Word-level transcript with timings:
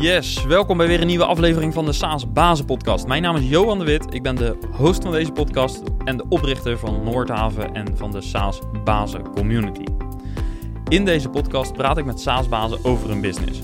Yes, 0.00 0.44
welkom 0.44 0.76
bij 0.76 0.86
weer 0.86 1.00
een 1.00 1.06
nieuwe 1.06 1.24
aflevering 1.24 1.74
van 1.74 1.84
de 1.84 1.92
SaaS 1.92 2.32
Bazen 2.32 2.64
Podcast. 2.64 3.06
Mijn 3.06 3.22
naam 3.22 3.36
is 3.36 3.48
Johan 3.48 3.78
de 3.78 3.84
Wit, 3.84 4.14
ik 4.14 4.22
ben 4.22 4.34
de 4.34 4.58
host 4.70 5.02
van 5.02 5.12
deze 5.12 5.32
podcast 5.32 5.82
en 6.04 6.16
de 6.16 6.24
oprichter 6.28 6.78
van 6.78 7.02
Noordhaven 7.04 7.74
en 7.74 7.96
van 7.96 8.10
de 8.10 8.20
SaaS 8.20 8.60
Bazen 8.84 9.30
Community. 9.30 9.84
In 10.88 11.04
deze 11.04 11.28
podcast 11.28 11.72
praat 11.72 11.98
ik 11.98 12.04
met 12.04 12.20
SaaS 12.20 12.48
bazen 12.48 12.84
over 12.84 13.08
hun 13.08 13.20
business. 13.20 13.60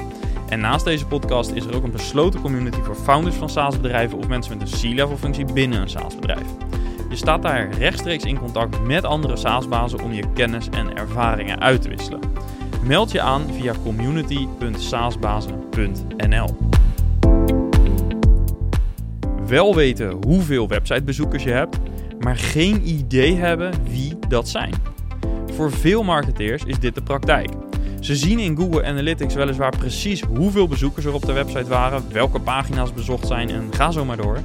En 0.48 0.60
naast 0.60 0.84
deze 0.84 1.06
podcast 1.06 1.50
is 1.50 1.64
er 1.64 1.76
ook 1.76 1.84
een 1.84 1.92
besloten 1.92 2.40
community 2.40 2.80
voor 2.80 2.96
founders 2.96 3.36
van 3.36 3.48
SaaS 3.48 3.76
bedrijven 3.76 4.18
of 4.18 4.28
mensen 4.28 4.58
met 4.58 4.72
een 4.72 4.78
C-level 4.78 5.16
functie 5.16 5.52
binnen 5.52 5.80
een 5.80 5.90
SaaS 5.90 6.14
bedrijf. 6.14 6.46
Je 7.08 7.16
staat 7.16 7.42
daar 7.42 7.70
rechtstreeks 7.78 8.24
in 8.24 8.38
contact 8.38 8.80
met 8.80 9.04
andere 9.04 9.36
SaaS 9.36 9.68
bazen 9.68 10.02
om 10.02 10.12
je 10.12 10.32
kennis 10.32 10.68
en 10.68 10.96
ervaringen 10.96 11.60
uit 11.60 11.82
te 11.82 11.88
wisselen. 11.88 12.20
Meld 12.86 13.12
je 13.12 13.20
aan 13.20 13.42
via 13.52 13.74
community.saasbazen.nl. 13.82 16.56
Wel 19.46 19.74
weten 19.74 20.16
hoeveel 20.26 20.68
websitebezoekers 20.68 21.42
je 21.42 21.50
hebt, 21.50 21.78
maar 22.20 22.36
geen 22.36 22.88
idee 22.88 23.34
hebben 23.34 23.72
wie 23.90 24.18
dat 24.28 24.48
zijn. 24.48 24.72
Voor 25.54 25.72
veel 25.72 26.02
marketeers 26.02 26.64
is 26.64 26.78
dit 26.78 26.94
de 26.94 27.02
praktijk. 27.02 27.50
Ze 28.00 28.16
zien 28.16 28.38
in 28.38 28.56
Google 28.56 28.84
Analytics 28.84 29.34
weliswaar 29.34 29.76
precies 29.76 30.22
hoeveel 30.22 30.68
bezoekers 30.68 31.04
er 31.04 31.14
op 31.14 31.26
de 31.26 31.32
website 31.32 31.68
waren, 31.68 32.02
welke 32.12 32.40
pagina's 32.40 32.92
bezocht 32.92 33.26
zijn 33.26 33.50
en 33.50 33.68
ga 33.70 33.90
zo 33.90 34.04
maar 34.04 34.16
door. 34.16 34.38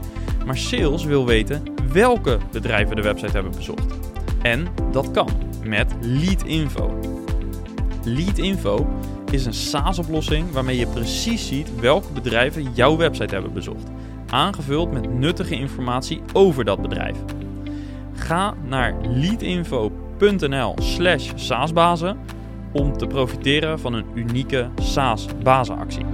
Maar 0.46 0.58
sales 0.58 1.04
wil 1.04 1.26
weten 1.26 1.64
welke 1.92 2.38
bedrijven 2.52 2.96
de 2.96 3.02
website 3.02 3.32
hebben 3.32 3.56
bezocht. 3.56 3.94
En 4.42 4.68
dat 4.92 5.12
kan 5.12 5.30
met 5.64 5.94
Lead 6.02 6.44
Info. 6.44 7.19
Lead 8.04 8.38
Info 8.38 8.88
is 9.32 9.46
een 9.46 9.54
SaaS-oplossing 9.54 10.52
waarmee 10.52 10.78
je 10.78 10.88
precies 10.88 11.48
ziet 11.48 11.80
welke 11.80 12.14
bedrijven 12.14 12.74
jouw 12.74 12.98
website 12.98 13.34
hebben 13.34 13.54
bezocht, 13.54 13.90
aangevuld 14.30 14.92
met 14.92 15.14
nuttige 15.14 15.56
informatie 15.56 16.22
over 16.34 16.66
dat 16.66 16.82
bedrijf. 16.82 17.18
Ga 18.14 18.54
naar 18.64 18.96
leadinfo.nl/slash 19.02 21.32
SaaSbazen 21.36 22.18
om 22.72 22.98
te 22.98 23.08
profiteren 23.08 23.80
van 23.80 23.94
een 23.94 24.06
unieke 24.14 24.70
SaaS-bazenactie. 24.82 26.06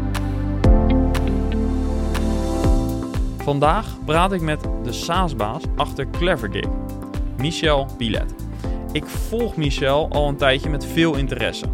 Vandaag 3.38 3.98
praat 4.06 4.32
ik 4.32 4.42
met 4.42 4.62
de 4.84 4.92
SaaS-baas 4.92 5.64
achter 5.76 6.10
Clevergig, 6.10 6.66
Michel 7.38 7.88
Pilet. 7.98 8.45
Ik 8.96 9.06
volg 9.06 9.56
Michel 9.56 10.10
al 10.10 10.28
een 10.28 10.36
tijdje 10.36 10.70
met 10.70 10.86
veel 10.86 11.16
interesse. 11.16 11.66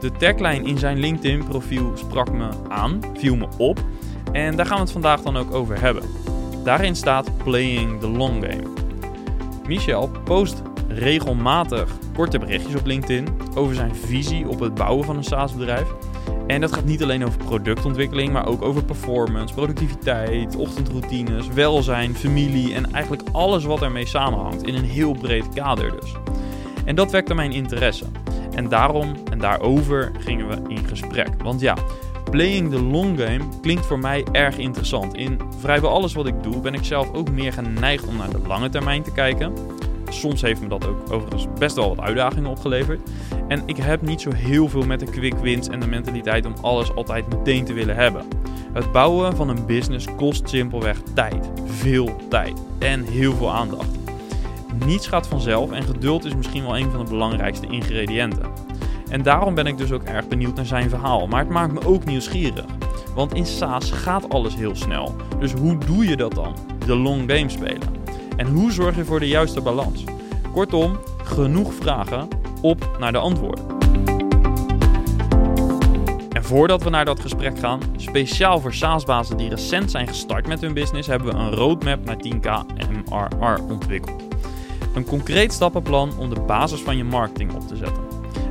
De 0.00 0.12
tagline 0.12 0.64
in 0.64 0.78
zijn 0.78 0.98
LinkedIn-profiel 0.98 1.92
sprak 1.94 2.32
me 2.32 2.48
aan, 2.68 3.00
viel 3.18 3.36
me 3.36 3.48
op 3.56 3.78
en 4.32 4.56
daar 4.56 4.66
gaan 4.66 4.76
we 4.76 4.82
het 4.82 4.92
vandaag 4.92 5.20
dan 5.20 5.36
ook 5.36 5.54
over 5.54 5.80
hebben. 5.80 6.02
Daarin 6.64 6.96
staat 6.96 7.30
Playing 7.44 8.00
the 8.00 8.08
Long 8.08 8.44
Game. 8.44 8.62
Michel 9.66 10.10
post 10.24 10.62
regelmatig 10.88 11.96
korte 12.14 12.38
berichtjes 12.38 12.74
op 12.74 12.86
LinkedIn 12.86 13.28
over 13.54 13.74
zijn 13.74 13.94
visie 13.94 14.48
op 14.48 14.60
het 14.60 14.74
bouwen 14.74 15.04
van 15.04 15.16
een 15.16 15.24
SaaS-bedrijf. 15.24 15.88
En 16.46 16.60
dat 16.60 16.72
gaat 16.72 16.84
niet 16.84 17.02
alleen 17.02 17.24
over 17.24 17.44
productontwikkeling, 17.44 18.32
maar 18.32 18.46
ook 18.46 18.62
over 18.62 18.84
performance, 18.84 19.54
productiviteit, 19.54 20.56
ochtendroutines, 20.56 21.48
welzijn, 21.48 22.14
familie 22.14 22.74
en 22.74 22.92
eigenlijk 22.92 23.28
alles 23.32 23.64
wat 23.64 23.82
ermee 23.82 24.06
samenhangt 24.06 24.62
in 24.62 24.74
een 24.74 24.84
heel 24.84 25.12
breed 25.12 25.48
kader 25.54 25.90
dus. 26.00 26.12
En 26.88 26.94
dat 26.94 27.10
wekte 27.10 27.34
mijn 27.34 27.52
interesse. 27.52 28.04
En 28.54 28.68
daarom 28.68 29.12
en 29.30 29.38
daarover 29.38 30.12
gingen 30.18 30.48
we 30.48 30.74
in 30.74 30.86
gesprek. 30.86 31.28
Want 31.42 31.60
ja, 31.60 31.76
playing 32.30 32.70
the 32.70 32.82
long 32.82 33.20
game 33.20 33.44
klinkt 33.60 33.86
voor 33.86 33.98
mij 33.98 34.24
erg 34.32 34.58
interessant. 34.58 35.14
In 35.14 35.40
vrijwel 35.58 35.90
alles 35.90 36.12
wat 36.12 36.26
ik 36.26 36.42
doe 36.42 36.60
ben 36.60 36.74
ik 36.74 36.84
zelf 36.84 37.12
ook 37.12 37.30
meer 37.30 37.52
geneigd 37.52 38.06
om 38.06 38.16
naar 38.16 38.30
de 38.30 38.40
lange 38.46 38.68
termijn 38.68 39.02
te 39.02 39.12
kijken. 39.12 39.52
Soms 40.08 40.42
heeft 40.42 40.60
me 40.60 40.68
dat 40.68 40.86
ook 40.86 41.12
overigens 41.12 41.46
best 41.58 41.76
wel 41.76 41.88
wat 41.88 42.04
uitdagingen 42.04 42.50
opgeleverd. 42.50 43.00
En 43.48 43.62
ik 43.66 43.76
heb 43.76 44.02
niet 44.02 44.20
zo 44.20 44.30
heel 44.34 44.68
veel 44.68 44.86
met 44.86 45.00
de 45.00 45.10
quick 45.10 45.38
wins 45.38 45.68
en 45.68 45.80
de 45.80 45.88
mentaliteit 45.88 46.46
om 46.46 46.54
alles 46.60 46.94
altijd 46.94 47.28
meteen 47.28 47.64
te 47.64 47.72
willen 47.72 47.96
hebben. 47.96 48.24
Het 48.72 48.92
bouwen 48.92 49.36
van 49.36 49.48
een 49.48 49.66
business 49.66 50.06
kost 50.16 50.48
simpelweg 50.48 50.98
tijd. 51.14 51.50
Veel 51.64 52.16
tijd. 52.28 52.62
En 52.78 53.04
heel 53.04 53.34
veel 53.34 53.52
aandacht. 53.52 53.97
Niets 54.86 55.06
gaat 55.06 55.26
vanzelf 55.26 55.70
en 55.70 55.82
geduld 55.82 56.24
is 56.24 56.34
misschien 56.34 56.62
wel 56.62 56.78
een 56.78 56.90
van 56.90 57.04
de 57.04 57.10
belangrijkste 57.10 57.66
ingrediënten. 57.66 58.46
En 59.10 59.22
daarom 59.22 59.54
ben 59.54 59.66
ik 59.66 59.78
dus 59.78 59.92
ook 59.92 60.02
erg 60.02 60.28
benieuwd 60.28 60.54
naar 60.54 60.66
zijn 60.66 60.88
verhaal. 60.88 61.26
Maar 61.26 61.40
het 61.40 61.48
maakt 61.48 61.72
me 61.72 61.86
ook 61.86 62.04
nieuwsgierig. 62.04 62.64
Want 63.14 63.34
in 63.34 63.46
SaaS 63.46 63.90
gaat 63.90 64.28
alles 64.28 64.54
heel 64.54 64.76
snel. 64.76 65.14
Dus 65.38 65.52
hoe 65.52 65.78
doe 65.78 66.06
je 66.06 66.16
dat 66.16 66.34
dan? 66.34 66.56
De 66.86 66.96
long 66.96 67.30
game 67.32 67.48
spelen. 67.48 67.96
En 68.36 68.46
hoe 68.46 68.72
zorg 68.72 68.96
je 68.96 69.04
voor 69.04 69.20
de 69.20 69.28
juiste 69.28 69.60
balans? 69.60 70.04
Kortom, 70.52 70.98
genoeg 71.22 71.74
vragen, 71.74 72.28
op 72.60 72.96
naar 72.98 73.12
de 73.12 73.18
antwoorden. 73.18 73.64
En 76.32 76.44
voordat 76.44 76.82
we 76.82 76.90
naar 76.90 77.04
dat 77.04 77.20
gesprek 77.20 77.58
gaan, 77.58 77.80
speciaal 77.96 78.60
voor 78.60 78.74
SaaS-bazen 78.74 79.36
die 79.36 79.48
recent 79.48 79.90
zijn 79.90 80.08
gestart 80.08 80.46
met 80.46 80.60
hun 80.60 80.74
business, 80.74 81.08
hebben 81.08 81.28
we 81.28 81.34
een 81.34 81.54
roadmap 81.54 82.04
naar 82.04 82.16
10k 82.16 82.50
MRR 82.90 83.62
ontwikkeld. 83.68 84.27
Een 84.94 85.04
concreet 85.04 85.52
stappenplan 85.52 86.18
om 86.18 86.34
de 86.34 86.40
basis 86.40 86.80
van 86.80 86.96
je 86.96 87.04
marketing 87.04 87.54
op 87.54 87.68
te 87.68 87.76
zetten. 87.76 88.02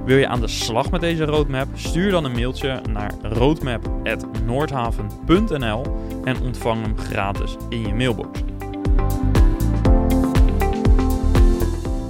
Wil 0.06 0.18
je 0.18 0.28
aan 0.28 0.42
de 0.42 0.48
slag 0.48 0.92
met 0.92 1.02
deze 1.02 1.26
roadmap? 1.26 1.68
Stuur 1.74 2.12
dan 2.12 2.26
een 2.26 2.32
mailtje 2.32 2.82
naar 2.90 3.14
roadmap.noordhaven.nl 3.22 5.84
en 6.24 6.42
ontvang 6.42 6.82
hem 6.82 6.98
gratis 6.98 7.56
in 7.70 7.88
je 7.88 7.94
mailbox. 7.94 8.40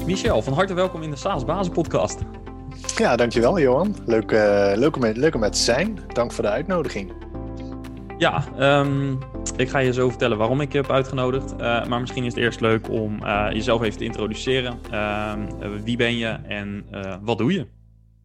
Michel, 0.06 0.42
van 0.42 0.54
harte 0.54 0.74
welkom 0.74 1.02
in 1.02 1.10
de 1.10 1.16
SaaS 1.16 1.46
Bazen 1.46 1.74
podcast. 1.74 2.20
Ja, 2.96 3.16
dankjewel 3.16 3.60
Johan. 3.60 3.96
Leuk, 4.06 4.32
uh, 4.32 4.72
leuk, 4.76 4.96
om, 4.96 5.06
leuk 5.06 5.36
om 5.36 5.42
te 5.42 5.58
zijn. 5.58 6.00
Dank 6.14 6.32
voor 6.32 6.44
de 6.44 6.50
uitnodiging. 6.50 7.12
Ja, 8.18 8.44
um, 8.80 9.20
ik 9.58 9.70
ga 9.70 9.80
je 9.80 9.94
zo 9.94 10.10
vertellen 10.10 10.38
waarom 10.38 10.62
ik 10.62 10.72
je 10.72 10.78
heb 10.78 10.92
uitgenodigd. 10.92 11.52
Uh, 11.52 11.86
maar 11.86 12.00
misschien 12.00 12.24
is 12.24 12.34
het 12.34 12.44
eerst 12.44 12.60
leuk 12.60 12.90
om 12.90 13.24
uh, 13.24 13.48
jezelf 13.52 13.82
even 13.82 13.98
te 13.98 14.04
introduceren. 14.04 14.80
Uh, 14.92 15.34
wie 15.84 15.98
ben 15.98 16.18
je 16.18 16.28
en 16.28 16.86
wat 17.22 17.38
doe 17.38 17.54
je? 17.54 17.68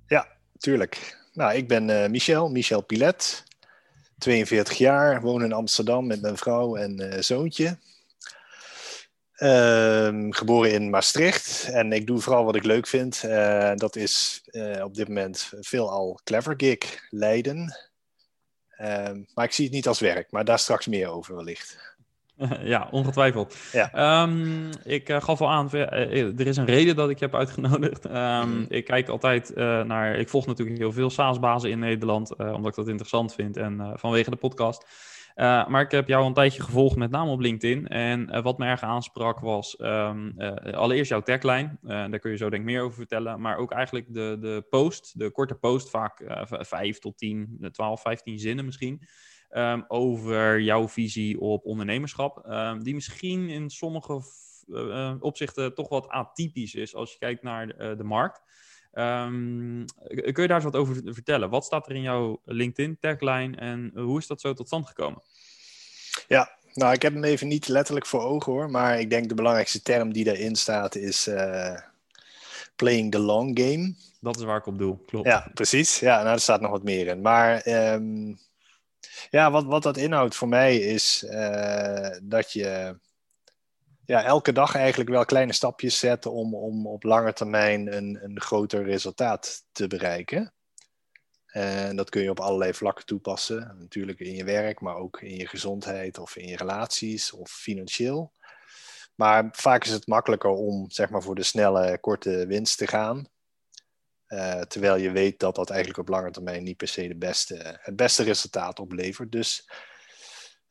Ja, 0.06 0.26
tuurlijk. 0.58 1.18
Nou, 1.32 1.54
ik 1.54 1.68
ben 1.68 2.10
Michel, 2.10 2.50
Michel 2.50 2.80
Pilet. 2.80 3.44
42 4.18 4.78
jaar, 4.78 5.20
woon 5.20 5.42
in 5.44 5.52
Amsterdam 5.52 6.06
met 6.06 6.22
mijn 6.22 6.36
vrouw 6.36 6.76
en 6.76 7.24
zoontje. 7.24 7.78
Ehm, 9.34 10.30
geboren 10.30 10.72
in 10.72 10.90
Maastricht 10.90 11.68
en 11.72 11.92
ik 11.92 12.06
doe 12.06 12.20
vooral 12.20 12.44
wat 12.44 12.56
ik 12.56 12.64
leuk 12.64 12.86
vind. 12.86 13.20
dat 13.74 13.96
is 13.96 14.42
op 14.82 14.94
dit 14.94 15.08
moment 15.08 15.52
veelal 15.60 16.20
Clever 16.24 16.54
Gig 16.56 17.06
Leiden. 17.10 17.90
Ehm, 18.76 19.22
maar 19.34 19.44
ik 19.44 19.52
zie 19.52 19.64
het 19.64 19.74
niet 19.74 19.88
als 19.88 20.00
werk, 20.00 20.30
maar 20.30 20.44
daar 20.44 20.58
straks 20.58 20.86
meer 20.86 21.08
over 21.08 21.36
wellicht. 21.36 21.90
Ja, 22.62 22.88
ongetwijfeld. 22.90 23.56
Ja. 23.72 24.22
Um, 24.22 24.70
ik 24.84 25.08
uh, 25.08 25.22
gaf 25.22 25.40
al 25.40 25.50
aan, 25.50 25.68
uh, 25.72 26.38
er 26.38 26.46
is 26.46 26.56
een 26.56 26.64
reden 26.64 26.96
dat 26.96 27.10
ik 27.10 27.18
je 27.18 27.24
heb 27.24 27.34
uitgenodigd. 27.34 28.04
Um, 28.04 28.66
Ik 28.68 28.84
kijk 28.84 29.08
altijd 29.08 29.50
uh, 29.50 29.82
naar, 29.82 30.16
ik 30.16 30.28
volg 30.28 30.46
natuurlijk 30.46 30.78
heel 30.78 30.92
veel 30.92 31.10
SaaS-bazen 31.10 31.70
in 31.70 31.78
Nederland, 31.78 32.36
omdat 32.36 32.66
ik 32.66 32.74
dat 32.74 32.88
interessant 32.88 33.34
vind 33.34 33.56
en 33.56 33.92
vanwege 33.94 34.30
de 34.30 34.36
podcast. 34.36 34.86
Uh, 35.36 35.68
maar 35.68 35.82
ik 35.82 35.90
heb 35.90 36.08
jou 36.08 36.26
een 36.26 36.34
tijdje 36.34 36.62
gevolgd, 36.62 36.96
met 36.96 37.10
name 37.10 37.30
op 37.30 37.40
LinkedIn. 37.40 37.88
En 37.88 38.28
uh, 38.30 38.42
wat 38.42 38.58
me 38.58 38.66
erg 38.66 38.82
aansprak 38.82 39.40
was 39.40 39.80
um, 39.80 40.34
uh, 40.38 40.52
allereerst 40.72 41.10
jouw 41.10 41.20
tagline. 41.20 41.76
daar 41.82 42.18
kun 42.18 42.30
je 42.30 42.36
zo 42.36 42.50
denk 42.50 42.62
ik 42.62 42.68
meer 42.68 42.82
over 42.82 42.96
vertellen. 42.96 43.40
Maar 43.40 43.56
ook 43.56 43.72
eigenlijk 43.72 44.14
de, 44.14 44.36
de 44.40 44.66
post, 44.70 45.18
de 45.18 45.30
korte 45.30 45.54
post, 45.54 45.90
vaak 45.90 46.22
5 46.48 46.98
tot 46.98 47.18
10, 47.18 47.68
12, 47.72 48.00
15 48.00 48.38
zinnen 48.38 48.64
misschien. 48.64 49.02
Um, 49.50 49.84
over 49.88 50.60
jouw 50.60 50.88
visie 50.88 51.40
op 51.40 51.64
ondernemerschap. 51.64 52.46
Um, 52.48 52.82
die 52.82 52.94
misschien 52.94 53.48
in 53.48 53.70
sommige 53.70 54.20
opzichten 55.20 55.74
toch 55.74 55.88
wat 55.88 56.08
atypisch 56.08 56.74
is 56.74 56.94
als 56.94 57.12
je 57.12 57.18
kijkt 57.18 57.42
naar 57.42 57.66
de 57.96 58.04
markt. 58.04 58.42
Um, 58.94 59.84
kun 60.06 60.42
je 60.42 60.48
daar 60.48 60.50
eens 60.50 60.64
wat 60.64 60.76
over 60.76 61.00
vertellen? 61.04 61.50
Wat 61.50 61.64
staat 61.64 61.88
er 61.88 61.94
in 61.94 62.02
jouw 62.02 62.40
LinkedIn-tagline 62.44 63.56
en 63.56 63.90
hoe 63.94 64.18
is 64.18 64.26
dat 64.26 64.40
zo 64.40 64.52
tot 64.52 64.66
stand 64.66 64.86
gekomen? 64.86 65.22
Ja, 66.28 66.50
nou, 66.72 66.92
ik 66.92 67.02
heb 67.02 67.12
hem 67.12 67.24
even 67.24 67.48
niet 67.48 67.68
letterlijk 67.68 68.06
voor 68.06 68.22
ogen 68.22 68.52
hoor, 68.52 68.70
maar 68.70 69.00
ik 69.00 69.10
denk 69.10 69.28
de 69.28 69.34
belangrijkste 69.34 69.82
term 69.82 70.12
die 70.12 70.24
daarin 70.24 70.56
staat 70.56 70.94
is 70.94 71.28
uh, 71.28 71.78
playing 72.76 73.10
the 73.10 73.18
long 73.18 73.58
game. 73.60 73.94
Dat 74.20 74.36
is 74.36 74.42
waar 74.42 74.58
ik 74.58 74.66
op 74.66 74.78
doe, 74.78 74.98
klopt. 75.06 75.26
Ja, 75.26 75.50
precies. 75.54 75.98
Ja, 75.98 76.22
nou, 76.22 76.34
er 76.34 76.40
staat 76.40 76.60
nog 76.60 76.70
wat 76.70 76.82
meer 76.82 77.06
in. 77.06 77.20
Maar 77.20 77.66
um, 77.66 78.38
ja, 79.30 79.50
wat, 79.50 79.64
wat 79.64 79.82
dat 79.82 79.96
inhoudt 79.96 80.34
voor 80.34 80.48
mij 80.48 80.76
is 80.76 81.24
uh, 81.28 82.10
dat 82.22 82.52
je 82.52 82.96
ja, 84.12 84.24
elke 84.24 84.52
dag 84.52 84.74
eigenlijk 84.74 85.10
wel 85.10 85.24
kleine 85.24 85.52
stapjes 85.52 85.98
zetten 85.98 86.32
om, 86.32 86.54
om 86.54 86.86
op 86.86 87.02
lange 87.02 87.32
termijn 87.32 87.96
een, 87.96 88.18
een 88.22 88.40
groter 88.40 88.84
resultaat 88.84 89.64
te 89.72 89.86
bereiken. 89.86 90.52
En 91.46 91.96
dat 91.96 92.10
kun 92.10 92.22
je 92.22 92.30
op 92.30 92.40
allerlei 92.40 92.74
vlakken 92.74 93.06
toepassen. 93.06 93.76
Natuurlijk 93.78 94.20
in 94.20 94.34
je 94.34 94.44
werk, 94.44 94.80
maar 94.80 94.96
ook 94.96 95.20
in 95.20 95.36
je 95.36 95.46
gezondheid 95.46 96.18
of 96.18 96.36
in 96.36 96.48
je 96.48 96.56
relaties 96.56 97.32
of 97.32 97.50
financieel. 97.50 98.32
Maar 99.14 99.48
vaak 99.52 99.84
is 99.84 99.90
het 99.90 100.06
makkelijker 100.06 100.50
om 100.50 100.90
zeg 100.90 101.10
maar, 101.10 101.22
voor 101.22 101.34
de 101.34 101.42
snelle, 101.42 101.98
korte 102.00 102.46
winst 102.46 102.78
te 102.78 102.86
gaan. 102.86 103.26
Uh, 104.28 104.60
terwijl 104.60 104.96
je 104.96 105.10
weet 105.10 105.38
dat 105.38 105.54
dat 105.54 105.70
eigenlijk 105.70 106.00
op 106.00 106.08
lange 106.08 106.30
termijn 106.30 106.62
niet 106.62 106.76
per 106.76 106.88
se 106.88 107.08
de 107.08 107.16
beste, 107.16 107.78
het 107.80 107.96
beste 107.96 108.22
resultaat 108.22 108.78
oplevert. 108.78 109.32
Dus 109.32 109.68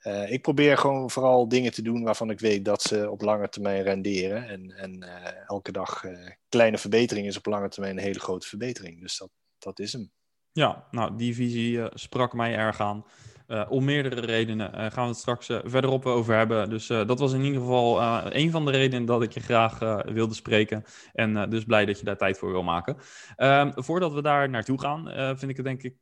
uh, 0.03 0.31
ik 0.31 0.41
probeer 0.41 0.77
gewoon 0.77 1.09
vooral 1.09 1.47
dingen 1.47 1.71
te 1.71 1.81
doen 1.81 2.03
waarvan 2.03 2.29
ik 2.29 2.39
weet 2.39 2.65
dat 2.65 2.81
ze 2.81 3.09
op 3.09 3.21
lange 3.21 3.49
termijn 3.49 3.83
renderen. 3.83 4.47
En, 4.47 4.71
en 4.71 5.03
uh, 5.03 5.49
elke 5.49 5.71
dag 5.71 6.03
kleine 6.49 6.77
verbetering 6.77 7.27
is 7.27 7.37
op 7.37 7.45
lange 7.45 7.69
termijn 7.69 7.97
een 7.97 8.03
hele 8.03 8.19
grote 8.19 8.47
verbetering. 8.47 9.01
Dus 9.01 9.17
dat, 9.17 9.29
dat 9.57 9.79
is 9.79 9.93
hem. 9.93 10.11
Ja, 10.51 10.87
nou, 10.91 11.17
die 11.17 11.35
visie 11.35 11.81
sprak 11.93 12.33
mij 12.33 12.55
erg 12.55 12.79
aan. 12.79 13.05
Uh, 13.51 13.65
om 13.69 13.83
meerdere 13.83 14.21
redenen 14.21 14.71
uh, 14.73 14.79
gaan 14.79 15.03
we 15.03 15.09
het 15.09 15.17
straks 15.17 15.49
uh, 15.49 15.59
verderop 15.63 16.05
over 16.05 16.35
hebben. 16.35 16.69
Dus 16.69 16.87
dat 16.87 17.19
was 17.19 17.33
in 17.33 17.43
ieder 17.43 17.61
geval 17.61 18.01
een 18.33 18.51
van 18.51 18.65
de 18.65 18.71
redenen 18.71 19.05
dat 19.05 19.21
ik 19.21 19.31
je 19.31 19.39
graag 19.39 19.79
wilde 20.05 20.33
spreken. 20.33 20.83
En 21.13 21.49
dus 21.49 21.63
blij 21.63 21.85
dat 21.85 21.99
je 21.99 22.05
daar 22.05 22.17
tijd 22.17 22.37
voor 22.37 22.51
wil 22.51 22.63
maken. 22.63 22.97
Ehm, 23.35 23.71
voordat 23.75 24.13
we 24.13 24.21
daar 24.21 24.49
naartoe 24.49 24.79
gaan, 24.79 25.07
vind 25.37 25.51
ik 25.51 25.57
het 25.57 25.65
denk 25.65 25.83
ik 25.83 25.95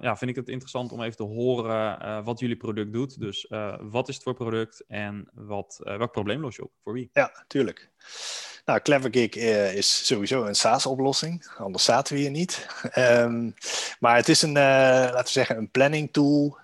ja, 0.00 0.16
vind 0.16 0.30
ik 0.30 0.36
het 0.36 0.48
interessant 0.48 0.92
om 0.92 1.02
even 1.02 1.16
te 1.16 1.22
horen 1.22 2.24
wat 2.24 2.40
jullie 2.40 2.56
product 2.56 2.92
doet. 2.92 3.20
Dus 3.20 3.46
wat 3.80 4.08
is 4.08 4.14
het 4.14 4.24
voor 4.24 4.34
product 4.34 4.84
en 4.88 5.28
wat, 5.34 5.80
welk 5.82 6.12
probleem 6.12 6.40
los 6.40 6.56
je 6.56 6.64
op? 6.64 6.72
Voor 6.82 6.92
wie? 6.92 7.10
Ja, 7.12 7.44
tuurlijk. 7.46 7.90
Nou, 8.64 8.80
CleverGig 8.80 9.34
is 9.74 10.06
sowieso 10.06 10.44
een 10.44 10.54
SaaS-oplossing, 10.54 11.46
anders 11.58 11.84
zaten 11.84 12.14
we 12.14 12.20
hier 12.20 12.30
niet. 12.30 12.66
Um, 12.98 13.54
maar 14.00 14.16
het 14.16 14.28
is 14.28 14.42
een, 14.42 14.52
laten 14.52 15.24
we 15.24 15.30
zeggen, 15.30 15.56
een 15.56 15.70
planning 15.70 16.12
tool 16.12 16.62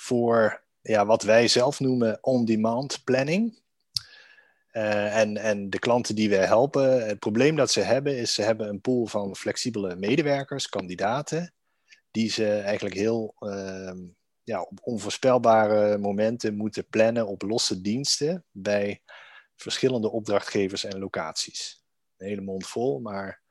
voor 0.00 0.62
ja, 0.80 1.06
wat 1.06 1.22
wij 1.22 1.48
zelf 1.48 1.80
noemen 1.80 2.18
on-demand 2.20 3.04
planning. 3.04 3.58
Uh, 4.72 5.16
en, 5.16 5.36
en 5.36 5.70
de 5.70 5.78
klanten 5.78 6.14
die 6.14 6.30
wij 6.30 6.44
helpen, 6.44 7.06
het 7.06 7.18
probleem 7.18 7.56
dat 7.56 7.70
ze 7.70 7.80
hebben 7.80 8.16
is 8.16 8.34
ze 8.34 8.42
hebben 8.42 8.68
een 8.68 8.80
pool 8.80 9.06
van 9.06 9.36
flexibele 9.36 9.96
medewerkers, 9.96 10.68
kandidaten, 10.68 11.54
die 12.10 12.30
ze 12.30 12.52
eigenlijk 12.52 12.94
heel 12.94 13.34
uh, 13.40 13.92
ja, 14.42 14.60
op 14.62 14.78
onvoorspelbare 14.82 15.98
momenten 15.98 16.56
moeten 16.56 16.86
plannen 16.86 17.26
op 17.26 17.42
losse 17.42 17.80
diensten 17.80 18.44
bij 18.50 19.02
verschillende 19.56 20.10
opdrachtgevers 20.10 20.84
en 20.84 20.98
locaties. 20.98 21.84
Een 22.16 22.26
hele 22.26 22.40
mond 22.40 22.66
vol, 22.66 23.00
maar 23.00 23.42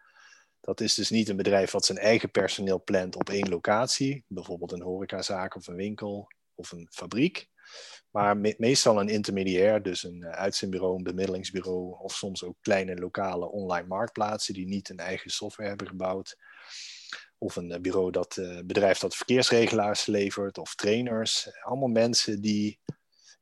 dat 0.61 0.81
is 0.81 0.93
dus 0.93 1.09
niet 1.09 1.29
een 1.29 1.37
bedrijf 1.37 1.71
wat 1.71 1.85
zijn 1.85 1.97
eigen 1.97 2.31
personeel 2.31 2.83
plant 2.83 3.15
op 3.15 3.29
één 3.29 3.49
locatie, 3.49 4.23
bijvoorbeeld 4.27 4.71
een 4.71 4.81
horecazaak 4.81 5.55
of 5.55 5.67
een 5.67 5.75
winkel 5.75 6.27
of 6.59 6.71
een 6.71 6.87
fabriek. 6.91 7.49
Maar 8.11 8.37
meestal 8.37 8.99
een 8.99 9.09
intermediair, 9.09 9.81
dus 9.81 10.03
een 10.03 10.21
uh, 10.21 10.29
uitzendbureau, 10.29 10.97
een 10.97 11.03
bemiddelingsbureau 11.03 11.95
of 11.99 12.13
soms 12.13 12.43
ook 12.43 12.55
kleine 12.61 12.95
lokale 12.95 13.51
online 13.51 13.87
marktplaatsen 13.87 14.53
die 14.53 14.67
niet 14.67 14.89
een 14.89 14.99
eigen 14.99 15.31
software 15.31 15.69
hebben 15.69 15.87
gebouwd. 15.87 16.37
Of 17.37 17.55
een 17.55 17.71
uh, 17.71 17.79
bureau 17.79 18.11
dat 18.11 18.37
uh, 18.37 18.59
bedrijf 18.65 18.99
dat 18.99 19.15
verkeersregelaars 19.15 20.05
levert 20.05 20.57
of 20.57 20.75
trainers. 20.75 21.49
Allemaal 21.61 21.89
mensen 21.89 22.41
die 22.41 22.79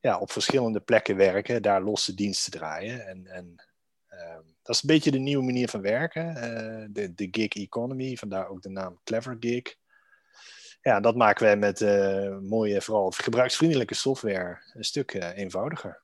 ja, 0.00 0.18
op 0.18 0.32
verschillende 0.32 0.80
plekken 0.80 1.16
werken, 1.16 1.62
daar 1.62 1.82
losse 1.82 2.14
diensten 2.14 2.52
draaien. 2.52 3.06
En, 3.06 3.26
en 3.26 3.64
ehm, 4.08 4.42
dat 4.62 4.74
is 4.74 4.82
een 4.82 4.88
beetje 4.88 5.10
de 5.10 5.18
nieuwe 5.18 5.44
manier 5.44 5.68
van 5.68 5.80
werken, 5.80 6.34
de, 6.92 7.14
de 7.14 7.28
gig 7.30 7.48
economy, 7.48 8.16
vandaar 8.16 8.48
ook 8.48 8.62
de 8.62 8.70
naam 8.70 9.00
Clever 9.04 9.36
Gig 9.40 9.76
ja, 10.88 11.00
dat 11.00 11.16
maken 11.16 11.44
wij 11.44 11.56
met 11.56 11.80
uh, 11.80 12.38
mooie, 12.38 12.82
vooral 12.82 13.10
gebruiksvriendelijke 13.10 13.94
software 13.94 14.58
een 14.74 14.84
stuk 14.84 15.14
uh, 15.14 15.36
eenvoudiger. 15.36 16.02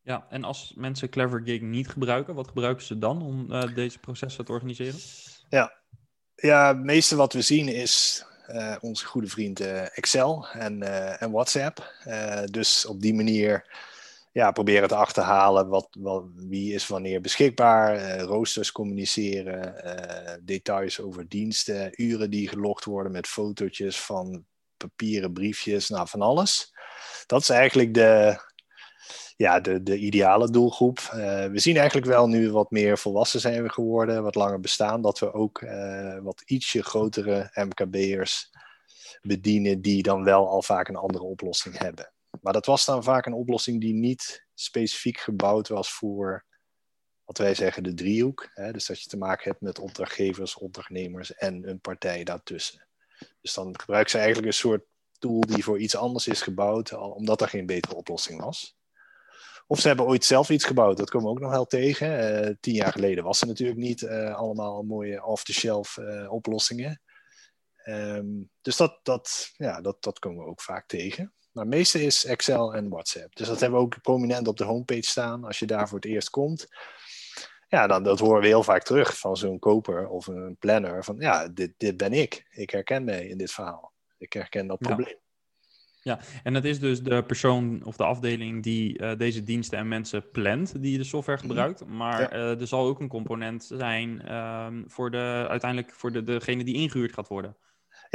Ja, 0.00 0.26
en 0.30 0.44
als 0.44 0.72
mensen 0.76 1.08
Clever 1.08 1.40
Gig 1.44 1.60
niet 1.60 1.88
gebruiken, 1.88 2.34
wat 2.34 2.48
gebruiken 2.48 2.84
ze 2.84 2.98
dan 2.98 3.22
om 3.22 3.52
uh, 3.52 3.74
deze 3.74 3.98
processen 3.98 4.44
te 4.44 4.52
organiseren? 4.52 4.98
Ja, 5.48 5.72
ja 6.34 6.68
het 6.68 6.84
meeste 6.84 7.16
wat 7.16 7.32
we 7.32 7.42
zien 7.42 7.68
is 7.68 8.24
onze 8.80 9.06
goede 9.06 9.28
vriend 9.28 9.60
Excel 9.94 10.46
en, 10.52 10.82
en 11.20 11.30
WhatsApp. 11.30 11.92
dus 12.50 12.86
op 12.86 13.00
die 13.00 13.14
manier 13.14 13.64
ja, 14.36 14.50
proberen 14.50 14.88
te 14.88 14.94
achterhalen 14.94 15.68
wat, 15.68 15.88
wat, 15.98 16.24
wie 16.34 16.74
is 16.74 16.86
wanneer 16.86 17.20
beschikbaar, 17.20 17.96
uh, 17.96 18.22
roosters 18.22 18.72
communiceren, 18.72 19.74
uh, 19.84 20.34
details 20.42 21.00
over 21.00 21.28
diensten, 21.28 22.02
uren 22.02 22.30
die 22.30 22.48
gelogd 22.48 22.84
worden 22.84 23.12
met 23.12 23.26
fotootjes 23.26 24.00
van 24.00 24.44
papieren 24.76 25.32
briefjes, 25.32 25.88
nou 25.88 26.08
van 26.08 26.20
alles. 26.20 26.74
Dat 27.26 27.40
is 27.40 27.48
eigenlijk 27.48 27.94
de, 27.94 28.40
ja, 29.36 29.60
de, 29.60 29.82
de 29.82 29.96
ideale 29.98 30.50
doelgroep. 30.50 30.98
Uh, 30.98 31.46
we 31.46 31.58
zien 31.58 31.76
eigenlijk 31.76 32.06
wel 32.06 32.28
nu 32.28 32.50
wat 32.50 32.70
meer 32.70 32.98
volwassen 32.98 33.40
zijn 33.40 33.62
we 33.62 33.68
geworden, 33.68 34.22
wat 34.22 34.34
langer 34.34 34.60
bestaan, 34.60 35.02
dat 35.02 35.18
we 35.18 35.32
ook 35.32 35.60
wat 36.22 36.42
ietsje 36.46 36.82
grotere 36.82 37.50
MKB'ers 37.54 38.50
bedienen 39.22 39.82
die 39.82 40.02
dan 40.02 40.24
wel 40.24 40.48
al 40.48 40.62
vaak 40.62 40.88
een 40.88 40.96
andere 40.96 41.24
oplossing 41.24 41.78
hebben. 41.78 42.10
Maar 42.42 42.52
dat 42.52 42.66
was 42.66 42.84
dan 42.84 43.02
vaak 43.02 43.26
een 43.26 43.32
oplossing 43.32 43.80
die 43.80 43.94
niet 43.94 44.46
specifiek 44.54 45.18
gebouwd 45.18 45.68
was 45.68 45.92
voor 45.92 46.44
wat 47.24 47.38
wij 47.38 47.54
zeggen 47.54 47.82
de 47.82 47.94
driehoek. 47.94 48.50
Hè? 48.54 48.72
Dus 48.72 48.86
dat 48.86 49.02
je 49.02 49.08
te 49.08 49.16
maken 49.16 49.50
hebt 49.50 49.60
met 49.60 49.78
opdrachtgevers, 49.78 50.58
opdrachtnemers 50.58 51.34
en 51.34 51.68
een 51.68 51.80
partij 51.80 52.24
daartussen. 52.24 52.86
Dus 53.40 53.54
dan 53.54 53.78
gebruiken 53.80 54.10
ze 54.10 54.16
eigenlijk 54.16 54.46
een 54.46 54.52
soort 54.58 54.84
tool 55.18 55.40
die 55.40 55.64
voor 55.64 55.78
iets 55.78 55.96
anders 55.96 56.26
is 56.26 56.42
gebouwd, 56.42 56.92
omdat 56.92 57.40
er 57.40 57.48
geen 57.48 57.66
betere 57.66 57.94
oplossing 57.94 58.40
was. 58.40 58.76
Of 59.66 59.80
ze 59.80 59.88
hebben 59.88 60.06
ooit 60.06 60.24
zelf 60.24 60.50
iets 60.50 60.64
gebouwd, 60.64 60.96
dat 60.96 61.10
komen 61.10 61.28
we 61.28 61.34
ook 61.34 61.40
nog 61.40 61.50
wel 61.50 61.66
tegen. 61.66 62.44
Uh, 62.44 62.54
tien 62.60 62.74
jaar 62.74 62.92
geleden 62.92 63.24
was 63.24 63.40
er 63.40 63.46
natuurlijk 63.46 63.78
niet 63.78 64.02
uh, 64.02 64.34
allemaal 64.34 64.82
mooie 64.82 65.24
off-the-shelf 65.24 65.96
uh, 65.96 66.32
oplossingen. 66.32 67.00
Um, 67.84 68.50
dus 68.60 68.76
dat, 68.76 69.00
dat, 69.02 69.50
ja, 69.56 69.80
dat, 69.80 70.02
dat 70.02 70.18
komen 70.18 70.44
we 70.44 70.50
ook 70.50 70.62
vaak 70.62 70.86
tegen. 70.86 71.34
Maar 71.56 71.64
het 71.64 71.74
meeste 71.74 72.02
is 72.02 72.24
Excel 72.24 72.74
en 72.74 72.88
WhatsApp. 72.88 73.36
Dus 73.36 73.46
dat 73.46 73.60
hebben 73.60 73.78
we 73.78 73.84
ook 73.84 74.02
prominent 74.02 74.48
op 74.48 74.56
de 74.56 74.64
homepage 74.64 75.10
staan 75.10 75.44
als 75.44 75.58
je 75.58 75.66
daar 75.66 75.88
voor 75.88 75.98
het 75.98 76.06
eerst 76.06 76.30
komt. 76.30 76.68
Ja, 77.68 77.86
dan, 77.86 78.02
dat 78.02 78.18
horen 78.18 78.40
we 78.40 78.46
heel 78.46 78.62
vaak 78.62 78.82
terug 78.82 79.18
van 79.18 79.36
zo'n 79.36 79.58
koper 79.58 80.08
of 80.08 80.26
een 80.26 80.56
planner. 80.58 81.04
Van 81.04 81.16
ja, 81.18 81.48
dit, 81.48 81.72
dit 81.76 81.96
ben 81.96 82.12
ik. 82.12 82.46
Ik 82.50 82.70
herken 82.70 83.04
mij 83.04 83.26
in 83.26 83.38
dit 83.38 83.52
verhaal. 83.52 83.92
Ik 84.18 84.32
herken 84.32 84.66
dat 84.66 84.78
probleem. 84.78 85.16
Ja, 86.02 86.18
en 86.42 86.52
dat 86.52 86.64
is 86.64 86.80
dus 86.80 87.02
de 87.02 87.24
persoon 87.24 87.84
of 87.84 87.96
de 87.96 88.04
afdeling 88.04 88.62
die 88.62 88.98
uh, 88.98 89.16
deze 89.16 89.42
diensten 89.42 89.78
en 89.78 89.88
mensen 89.88 90.30
plant, 90.30 90.82
die 90.82 90.98
de 90.98 91.04
software 91.04 91.38
mhm. 91.38 91.48
gebruikt. 91.48 91.86
Maar 91.86 92.20
ja. 92.20 92.32
uh, 92.32 92.60
er 92.60 92.66
zal 92.66 92.86
ook 92.86 93.00
een 93.00 93.08
component 93.08 93.64
zijn 93.64 94.34
um, 94.34 94.84
voor 94.86 95.10
de, 95.10 95.46
uiteindelijk 95.48 95.92
voor 95.92 96.12
de, 96.12 96.22
degene 96.22 96.64
die 96.64 96.74
ingehuurd 96.74 97.12
gaat 97.12 97.28
worden. 97.28 97.56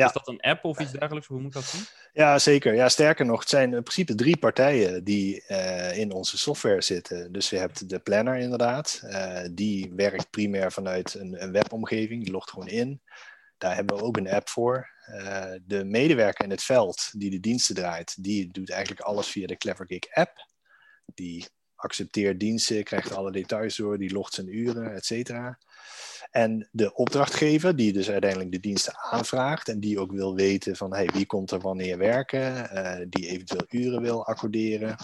Ja. 0.01 0.07
Is 0.07 0.13
dat 0.13 0.27
een 0.27 0.41
app 0.41 0.65
of 0.65 0.79
iets 0.79 0.91
dergelijks? 0.91 1.27
Hoe 1.27 1.41
moet 1.41 1.53
dat 1.53 1.63
zien? 1.63 1.85
Ja, 2.13 2.39
zeker. 2.39 2.73
Ja, 2.73 2.89
sterker 2.89 3.25
nog, 3.25 3.39
het 3.39 3.49
zijn 3.49 3.73
in 3.73 3.83
principe 3.83 4.15
drie 4.15 4.37
partijen 4.37 5.03
die 5.03 5.43
uh, 5.47 5.97
in 5.97 6.11
onze 6.11 6.37
software 6.37 6.81
zitten. 6.81 7.31
Dus 7.31 7.49
je 7.49 7.57
hebt 7.57 7.89
de 7.89 7.99
planner 7.99 8.37
inderdaad. 8.37 9.01
Uh, 9.03 9.39
die 9.51 9.91
werkt 9.95 10.29
primair 10.29 10.71
vanuit 10.71 11.13
een, 11.13 11.43
een, 11.43 11.51
webomgeving. 11.51 12.23
Die 12.23 12.31
logt 12.31 12.49
gewoon 12.49 12.67
in. 12.67 13.01
Daar 13.57 13.75
hebben 13.75 13.97
we 13.97 14.03
ook 14.03 14.17
een 14.17 14.29
app 14.29 14.49
voor. 14.49 14.89
Uh, 15.09 15.45
de 15.65 15.83
medewerker 15.83 16.43
in 16.43 16.51
het 16.51 16.63
veld 16.63 17.09
die 17.11 17.29
de 17.29 17.39
diensten 17.39 17.75
draait, 17.75 18.23
die 18.23 18.51
doet 18.51 18.69
eigenlijk 18.69 19.01
alles 19.01 19.27
via 19.27 19.47
de 19.47 19.57
CleverGig 19.57 20.13
app. 20.13 20.47
Die 21.13 21.47
accepteert 21.81 22.39
diensten, 22.39 22.83
krijgt 22.83 23.15
alle 23.15 23.31
details 23.31 23.75
door, 23.75 23.97
die 23.97 24.13
logt 24.13 24.33
zijn 24.33 24.55
uren, 24.55 24.93
et 24.93 25.05
cetera. 25.05 25.59
En 26.31 26.69
de 26.71 26.93
opdrachtgever, 26.93 27.75
die 27.75 27.93
dus 27.93 28.09
uiteindelijk 28.09 28.51
de 28.51 28.59
diensten 28.59 28.97
aanvraagt 28.97 29.67
en 29.67 29.79
die 29.79 29.99
ook 29.99 30.11
wil 30.11 30.35
weten 30.35 30.75
van 30.75 30.93
hey, 30.93 31.09
wie 31.13 31.25
komt 31.25 31.51
er 31.51 31.59
wanneer 31.59 31.97
werken, 31.97 32.69
uh, 32.73 33.05
die 33.09 33.27
eventueel 33.27 33.65
uren 33.69 34.01
wil 34.01 34.25
accorderen, 34.25 34.95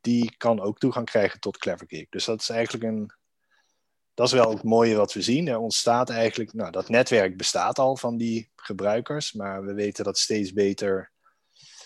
die 0.00 0.34
kan 0.36 0.60
ook 0.60 0.78
toegang 0.78 1.06
krijgen 1.06 1.40
tot 1.40 1.58
CleverGig. 1.58 2.08
Dus 2.08 2.24
dat 2.24 2.40
is 2.40 2.48
eigenlijk 2.48 2.84
een, 2.84 3.10
dat 4.14 4.26
is 4.26 4.32
wel 4.32 4.50
het 4.50 4.62
mooie 4.62 4.96
wat 4.96 5.12
we 5.12 5.22
zien. 5.22 5.48
Er 5.48 5.58
ontstaat 5.58 6.10
eigenlijk, 6.10 6.52
nou, 6.52 6.70
dat 6.70 6.88
netwerk 6.88 7.36
bestaat 7.36 7.78
al 7.78 7.96
van 7.96 8.16
die 8.16 8.50
gebruikers, 8.56 9.32
maar 9.32 9.64
we 9.64 9.72
weten 9.72 10.04
dat 10.04 10.18
steeds 10.18 10.52
beter 10.52 11.10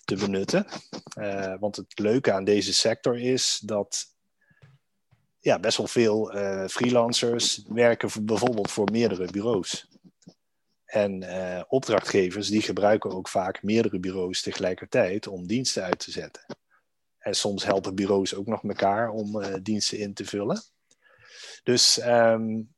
te 0.04 0.16
benutten. 0.16 0.66
Uh, 1.18 1.54
want 1.58 1.76
het 1.76 1.98
leuke 1.98 2.32
aan 2.32 2.44
deze 2.44 2.74
sector 2.74 3.18
is 3.18 3.60
dat 3.64 4.06
ja, 5.40 5.58
best 5.58 5.76
wel 5.76 5.86
veel 5.86 6.36
uh, 6.36 6.66
freelancers 6.66 7.62
werken 7.68 8.26
bijvoorbeeld 8.26 8.70
voor 8.70 8.90
meerdere 8.92 9.30
bureaus. 9.30 9.88
En 10.84 11.22
uh, 11.22 11.62
opdrachtgevers 11.68 12.48
die 12.48 12.62
gebruiken 12.62 13.10
ook 13.10 13.28
vaak 13.28 13.62
meerdere 13.62 13.98
bureaus 13.98 14.42
tegelijkertijd 14.42 15.26
om 15.26 15.46
diensten 15.46 15.82
uit 15.82 15.98
te 15.98 16.10
zetten. 16.10 16.42
En 17.18 17.34
soms 17.34 17.64
helpen 17.64 17.94
bureaus 17.94 18.34
ook 18.34 18.46
nog 18.46 18.64
elkaar 18.64 19.10
om 19.10 19.36
uh, 19.36 19.54
diensten 19.62 19.98
in 19.98 20.14
te 20.14 20.24
vullen. 20.24 20.62
Dus 21.62 22.06
um, 22.06 22.74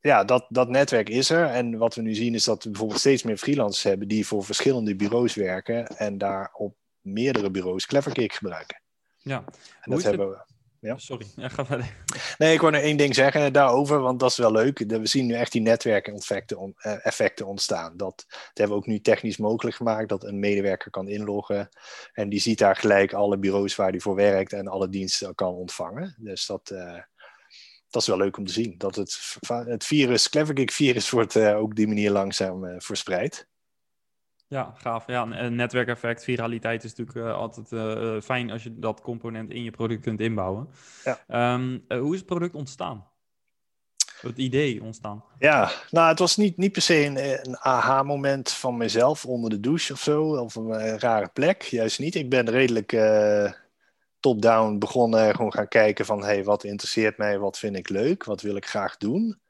ja, 0.00 0.24
dat, 0.24 0.46
dat 0.48 0.68
netwerk 0.68 1.08
is 1.08 1.30
er. 1.30 1.46
En 1.46 1.78
wat 1.78 1.94
we 1.94 2.02
nu 2.02 2.14
zien 2.14 2.34
is 2.34 2.44
dat 2.44 2.64
we 2.64 2.70
bijvoorbeeld 2.70 3.00
steeds 3.00 3.22
meer 3.22 3.36
freelancers 3.36 3.82
hebben 3.82 4.08
die 4.08 4.26
voor 4.26 4.44
verschillende 4.44 4.96
bureaus 4.96 5.34
werken 5.34 5.86
en 5.86 6.18
daar 6.18 6.50
op 6.54 6.76
meerdere 7.00 7.50
bureaus 7.50 7.86
Clevercake 7.86 8.34
gebruiken. 8.34 8.82
Ja. 9.16 9.44
En 9.80 9.90
dat 9.90 10.02
hebben 10.02 10.30
we. 10.30 10.58
Ja? 10.80 10.98
Sorry, 10.98 11.26
ja, 11.36 11.48
ga 11.48 11.66
verder. 11.66 11.96
Nee, 12.38 12.54
ik 12.54 12.60
wil 12.60 12.70
nog 12.70 12.80
één 12.80 12.96
ding 12.96 13.14
zeggen 13.14 13.52
daarover, 13.52 14.00
want 14.00 14.20
dat 14.20 14.30
is 14.30 14.36
wel 14.36 14.52
leuk. 14.52 14.78
We 14.78 15.06
zien 15.06 15.26
nu 15.26 15.34
echt 15.34 15.52
die 15.52 15.60
netwerkeffecten 15.60 16.74
eh, 16.76 17.06
effecten 17.06 17.46
ontstaan. 17.46 17.96
Dat, 17.96 18.26
dat 18.28 18.50
hebben 18.54 18.76
we 18.76 18.82
ook 18.82 18.86
nu 18.86 19.00
technisch 19.00 19.36
mogelijk 19.36 19.76
gemaakt, 19.76 20.08
dat 20.08 20.24
een 20.24 20.38
medewerker 20.38 20.90
kan 20.90 21.08
inloggen. 21.08 21.68
En 22.12 22.28
die 22.28 22.40
ziet 22.40 22.58
daar 22.58 22.76
gelijk 22.76 23.12
alle 23.12 23.38
bureaus 23.38 23.76
waar 23.76 23.90
hij 23.90 24.00
voor 24.00 24.14
werkt 24.14 24.52
en 24.52 24.68
alle 24.68 24.88
diensten 24.88 25.34
kan 25.34 25.54
ontvangen. 25.54 26.14
Dus 26.18 26.46
dat, 26.46 26.70
uh, 26.72 27.00
dat 27.90 28.02
is 28.02 28.08
wel 28.08 28.16
leuk 28.16 28.36
om 28.36 28.46
te 28.46 28.52
zien. 28.52 28.74
Dat 28.78 28.96
het, 28.96 29.36
het 29.48 29.84
virus, 29.84 30.28
CleverGig 30.28 30.72
virus, 30.72 31.10
wordt 31.10 31.34
uh, 31.34 31.56
ook 31.56 31.76
die 31.76 31.86
manier 31.86 32.10
langzaam 32.10 32.80
verspreid. 32.80 33.48
Ja, 34.50 34.72
gaaf. 34.76 35.06
Ja, 35.06 35.22
een 35.22 35.54
netwerkeffect, 35.54 36.24
viraliteit 36.24 36.84
is 36.84 36.94
natuurlijk 36.94 37.26
uh, 37.26 37.34
altijd 37.34 37.72
uh, 37.72 38.20
fijn 38.20 38.50
als 38.50 38.62
je 38.62 38.78
dat 38.78 39.00
component 39.00 39.50
in 39.50 39.62
je 39.62 39.70
product 39.70 40.02
kunt 40.02 40.20
inbouwen. 40.20 40.68
Ja. 41.04 41.54
Um, 41.54 41.84
uh, 41.88 41.98
hoe 41.98 42.12
is 42.12 42.18
het 42.18 42.28
product 42.28 42.54
ontstaan? 42.54 43.06
Het 44.20 44.38
idee 44.38 44.82
ontstaan? 44.82 45.24
Ja, 45.38 45.70
nou, 45.90 46.08
het 46.08 46.18
was 46.18 46.36
niet, 46.36 46.56
niet 46.56 46.72
per 46.72 46.82
se 46.82 47.04
een, 47.04 47.46
een 47.48 47.58
aha-moment 47.58 48.50
van 48.50 48.76
mezelf 48.76 49.24
onder 49.24 49.50
de 49.50 49.60
douche 49.60 49.92
of 49.92 50.00
zo, 50.00 50.36
of 50.36 50.54
een 50.54 50.98
rare 50.98 51.28
plek. 51.28 51.62
Juist 51.62 51.98
niet. 51.98 52.14
Ik 52.14 52.30
ben 52.30 52.50
redelijk 52.50 52.96
top-down 54.20 54.78
begonnen, 54.78 55.34
gewoon 55.34 55.52
gaan 55.52 55.68
kijken 55.68 56.04
van, 56.04 56.24
hey, 56.24 56.44
wat 56.44 56.64
interesseert 56.64 57.18
mij, 57.18 57.38
wat 57.38 57.58
vind 57.58 57.76
ik 57.76 57.88
leuk, 57.88 58.24
wat 58.24 58.40
wil 58.40 58.56
ik 58.56 58.66
graag 58.66 58.96
doen. 58.96 59.40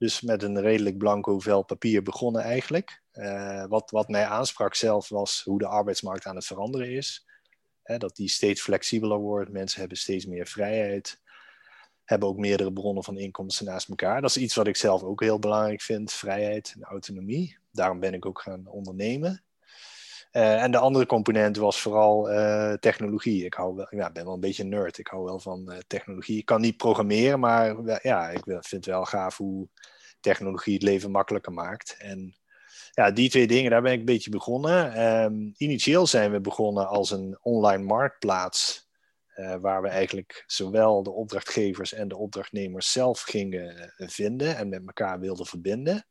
Dus 0.00 0.20
met 0.20 0.42
een 0.42 0.60
redelijk 0.60 0.98
blanco 0.98 1.38
vel 1.38 1.62
papier 1.62 2.02
begonnen 2.02 2.42
eigenlijk. 2.42 3.02
Uh, 3.12 3.64
wat, 3.66 3.90
wat 3.90 4.08
mij 4.08 4.26
aansprak 4.26 4.74
zelf 4.74 5.08
was 5.08 5.42
hoe 5.44 5.58
de 5.58 5.66
arbeidsmarkt 5.66 6.26
aan 6.26 6.34
het 6.34 6.46
veranderen 6.46 6.90
is. 6.90 7.26
dat 7.82 8.16
die 8.16 8.28
steeds 8.28 8.60
flexibeler 8.60 9.18
wordt. 9.18 9.50
Mensen 9.50 9.80
hebben 9.80 9.98
steeds 9.98 10.26
meer 10.26 10.46
vrijheid. 10.46 11.20
Hebben 12.04 12.28
ook 12.28 12.36
meerdere 12.36 12.72
bronnen 12.72 13.04
van 13.04 13.18
inkomsten 13.18 13.66
naast 13.66 13.88
elkaar. 13.88 14.20
Dat 14.20 14.30
is 14.30 14.36
iets 14.36 14.54
wat 14.54 14.66
ik 14.66 14.76
zelf 14.76 15.02
ook 15.02 15.20
heel 15.20 15.38
belangrijk 15.38 15.80
vind. 15.80 16.12
Vrijheid 16.12 16.72
en 16.76 16.82
autonomie. 16.82 17.58
Daarom 17.70 18.00
ben 18.00 18.14
ik 18.14 18.26
ook 18.26 18.40
gaan 18.40 18.66
ondernemen. 18.66 19.44
Uh, 20.32 20.62
en 20.62 20.70
de 20.70 20.78
andere 20.78 21.06
component 21.06 21.56
was 21.56 21.80
vooral 21.80 22.32
uh, 22.32 22.72
technologie. 22.72 23.44
Ik 23.44 23.54
hou 23.54 23.74
wel, 23.74 23.86
ja, 23.90 24.10
ben 24.10 24.24
wel 24.24 24.34
een 24.34 24.40
beetje 24.40 24.64
nerd. 24.64 24.98
Ik 24.98 25.06
hou 25.06 25.24
wel 25.24 25.40
van 25.40 25.66
uh, 25.68 25.78
technologie. 25.86 26.38
Ik 26.38 26.44
kan 26.44 26.60
niet 26.60 26.76
programmeren, 26.76 27.40
maar 27.40 27.76
ja, 28.02 28.28
ik 28.28 28.42
vind 28.44 28.70
het 28.70 28.86
wel 28.86 29.04
gaaf 29.04 29.36
hoe 29.36 29.68
technologie 30.20 30.74
het 30.74 30.82
leven 30.82 31.10
makkelijker 31.10 31.52
maakt. 31.52 31.96
En 31.98 32.36
ja, 32.90 33.10
die 33.10 33.30
twee 33.30 33.46
dingen, 33.46 33.70
daar 33.70 33.82
ben 33.82 33.92
ik 33.92 33.98
een 33.98 34.04
beetje 34.04 34.30
begonnen. 34.30 35.02
Um, 35.22 35.54
initieel 35.56 36.06
zijn 36.06 36.32
we 36.32 36.40
begonnen 36.40 36.88
als 36.88 37.10
een 37.10 37.38
online 37.42 37.84
marktplaats. 37.84 38.88
waar 39.60 39.82
we 39.82 39.88
eigenlijk 39.88 40.44
zowel 40.46 41.02
de 41.02 41.10
opdrachtgevers 41.10 41.92
en 41.92 42.08
de 42.08 42.16
opdrachtnemers 42.16 42.92
zelf 42.92 43.20
gingen 43.20 43.92
vinden 43.96 44.56
en 44.56 44.68
met 44.68 44.86
elkaar 44.86 45.20
wilden 45.20 45.46
verbinden. 45.46 46.06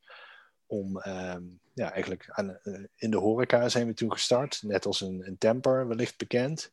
Om 0.66 1.02
um, 1.08 1.60
ja, 1.80 1.92
eigenlijk 1.92 2.26
aan, 2.30 2.60
uh, 2.64 2.80
in 2.96 3.12
de 3.12 3.18
horeca 3.18 3.70
zijn 3.70 3.88
we 3.88 3.94
toen 3.94 4.12
gestart, 4.12 4.62
net 4.64 4.86
als 4.86 5.02
een, 5.02 5.28
een 5.28 5.38
temper 5.38 5.88
wellicht 5.88 6.18
bekend. 6.18 6.72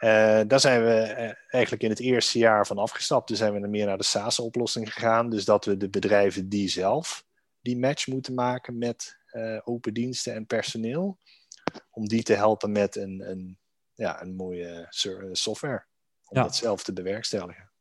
Uh, 0.00 0.40
daar 0.46 0.60
zijn 0.60 0.84
we 0.84 1.14
uh, 1.18 1.32
eigenlijk 1.48 1.82
in 1.82 1.90
het 1.90 2.00
eerste 2.00 2.38
jaar 2.38 2.66
van 2.66 2.78
afgestapt. 2.78 3.26
Toen 3.26 3.36
zijn 3.36 3.60
we 3.60 3.68
meer 3.68 3.86
naar 3.86 3.98
de 3.98 4.04
SaaS-oplossing 4.04 4.92
gegaan. 4.92 5.30
Dus 5.30 5.44
dat 5.44 5.64
we 5.64 5.76
de 5.76 5.88
bedrijven 5.88 6.48
die 6.48 6.68
zelf 6.68 7.24
die 7.60 7.78
match 7.78 8.06
moeten 8.06 8.34
maken 8.34 8.78
met 8.78 9.20
open 9.64 9.94
diensten 9.94 10.34
en 10.34 10.46
personeel, 10.46 11.18
om 11.90 12.08
die 12.08 12.22
te 12.22 12.34
helpen 12.34 12.72
met 12.72 12.96
een, 12.96 13.30
een, 13.30 13.58
ja, 13.94 14.22
een 14.22 14.34
mooie 14.34 14.86
software. 15.30 15.84
Om 16.24 16.36
ja. 16.36 16.42
dat 16.42 16.56
zelf 16.56 16.82
te 16.82 16.92
bewerkstelligen. 16.92 17.71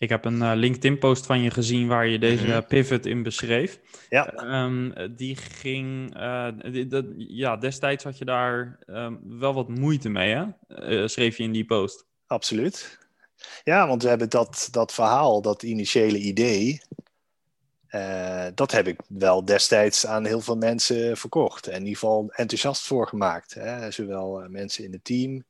Ik 0.00 0.08
heb 0.08 0.24
een 0.24 0.38
uh, 0.42 0.52
LinkedIn-post 0.54 1.26
van 1.26 1.40
je 1.40 1.50
gezien 1.50 1.88
waar 1.88 2.06
je 2.06 2.18
deze 2.18 2.46
-hmm. 2.46 2.66
pivot 2.66 3.06
in 3.06 3.22
beschreef. 3.22 3.80
Ja. 4.08 4.34
Um, 4.64 4.94
die 5.16 5.36
ging, 5.36 6.16
uh, 6.16 6.48
die, 6.72 6.86
dat, 6.86 7.04
ja, 7.16 7.56
destijds 7.56 8.04
had 8.04 8.18
je 8.18 8.24
daar 8.24 8.78
um, 8.86 9.20
wel 9.38 9.54
wat 9.54 9.68
moeite 9.68 10.08
mee, 10.08 10.34
hè? 10.34 10.44
Uh, 10.68 11.06
schreef 11.06 11.36
je 11.36 11.42
in 11.42 11.52
die 11.52 11.64
post. 11.64 12.06
Absoluut. 12.26 12.98
Ja, 13.64 13.86
want 13.86 14.02
we 14.02 14.08
hebben 14.08 14.30
dat, 14.30 14.68
dat 14.70 14.92
verhaal, 14.92 15.42
dat 15.42 15.62
initiële 15.62 16.18
idee, 16.18 16.80
dat 18.54 18.72
heb 18.72 18.86
ik 18.86 19.00
wel 19.08 19.44
destijds 19.44 20.06
aan 20.06 20.24
heel 20.24 20.40
veel 20.40 20.56
mensen 20.56 21.16
verkocht. 21.16 21.66
En 21.66 21.72
in 21.72 21.78
ieder 21.78 21.98
geval 21.98 22.30
enthousiast 22.30 22.86
voor 22.86 23.08
gemaakt. 23.08 23.54
Hè? 23.54 23.90
Zowel 23.90 24.44
mensen 24.48 24.84
in 24.84 24.92
het 24.92 25.04
team 25.04 25.44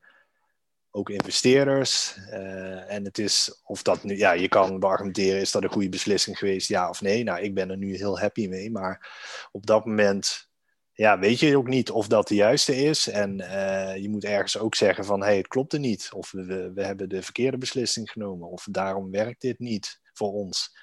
ook 0.90 1.11
investeerders. 1.11 2.16
Uh, 2.16 2.92
en 2.92 3.04
het 3.04 3.18
is, 3.18 3.61
of 3.64 3.82
dat 3.82 4.04
nu, 4.04 4.16
ja, 4.16 4.32
je 4.32 4.49
kan 4.49 4.78
beargumenteren, 4.78 5.40
is 5.40 5.50
dat 5.50 5.62
een 5.62 5.73
goede 5.73 5.88
beslissing 5.88 6.38
geweest, 6.38 6.68
ja 6.68 6.88
of 6.88 7.00
nee? 7.00 7.23
Nou, 7.23 7.40
ik 7.40 7.54
ben 7.54 7.70
er 7.70 7.76
nu 7.76 7.97
heel 7.97 8.18
happy 8.18 8.49
mee, 8.49 8.70
maar 8.70 9.09
op 9.52 9.66
dat 9.66 9.85
moment, 9.85 10.49
ja, 10.92 11.18
weet 11.18 11.40
je 11.40 11.56
ook 11.56 11.68
niet 11.68 11.90
of 11.90 12.06
dat 12.06 12.28
de 12.28 12.35
juiste 12.35 12.76
is. 12.76 13.09
En 13.09 13.40
uh, 13.40 13.97
je 13.97 14.09
moet 14.09 14.25
ergens 14.25 14.59
ook 14.59 14.75
zeggen 14.75 15.04
van, 15.04 15.20
hé, 15.20 15.26
hey, 15.26 15.37
het 15.37 15.49
klopt 15.49 15.73
er 15.73 15.78
niet. 15.78 16.09
Of 16.12 16.30
we, 16.30 16.73
we 16.75 16.85
hebben 16.85 17.09
de 17.09 17.23
verkeerde 17.23 17.59
beslissing 17.59 18.11
genomen, 18.11 18.49
of 18.49 18.66
daarom 18.70 19.11
werkt 19.11 19.40
dit 19.40 19.59
niet 19.59 20.00
voor 20.12 20.32
ons. 20.32 20.78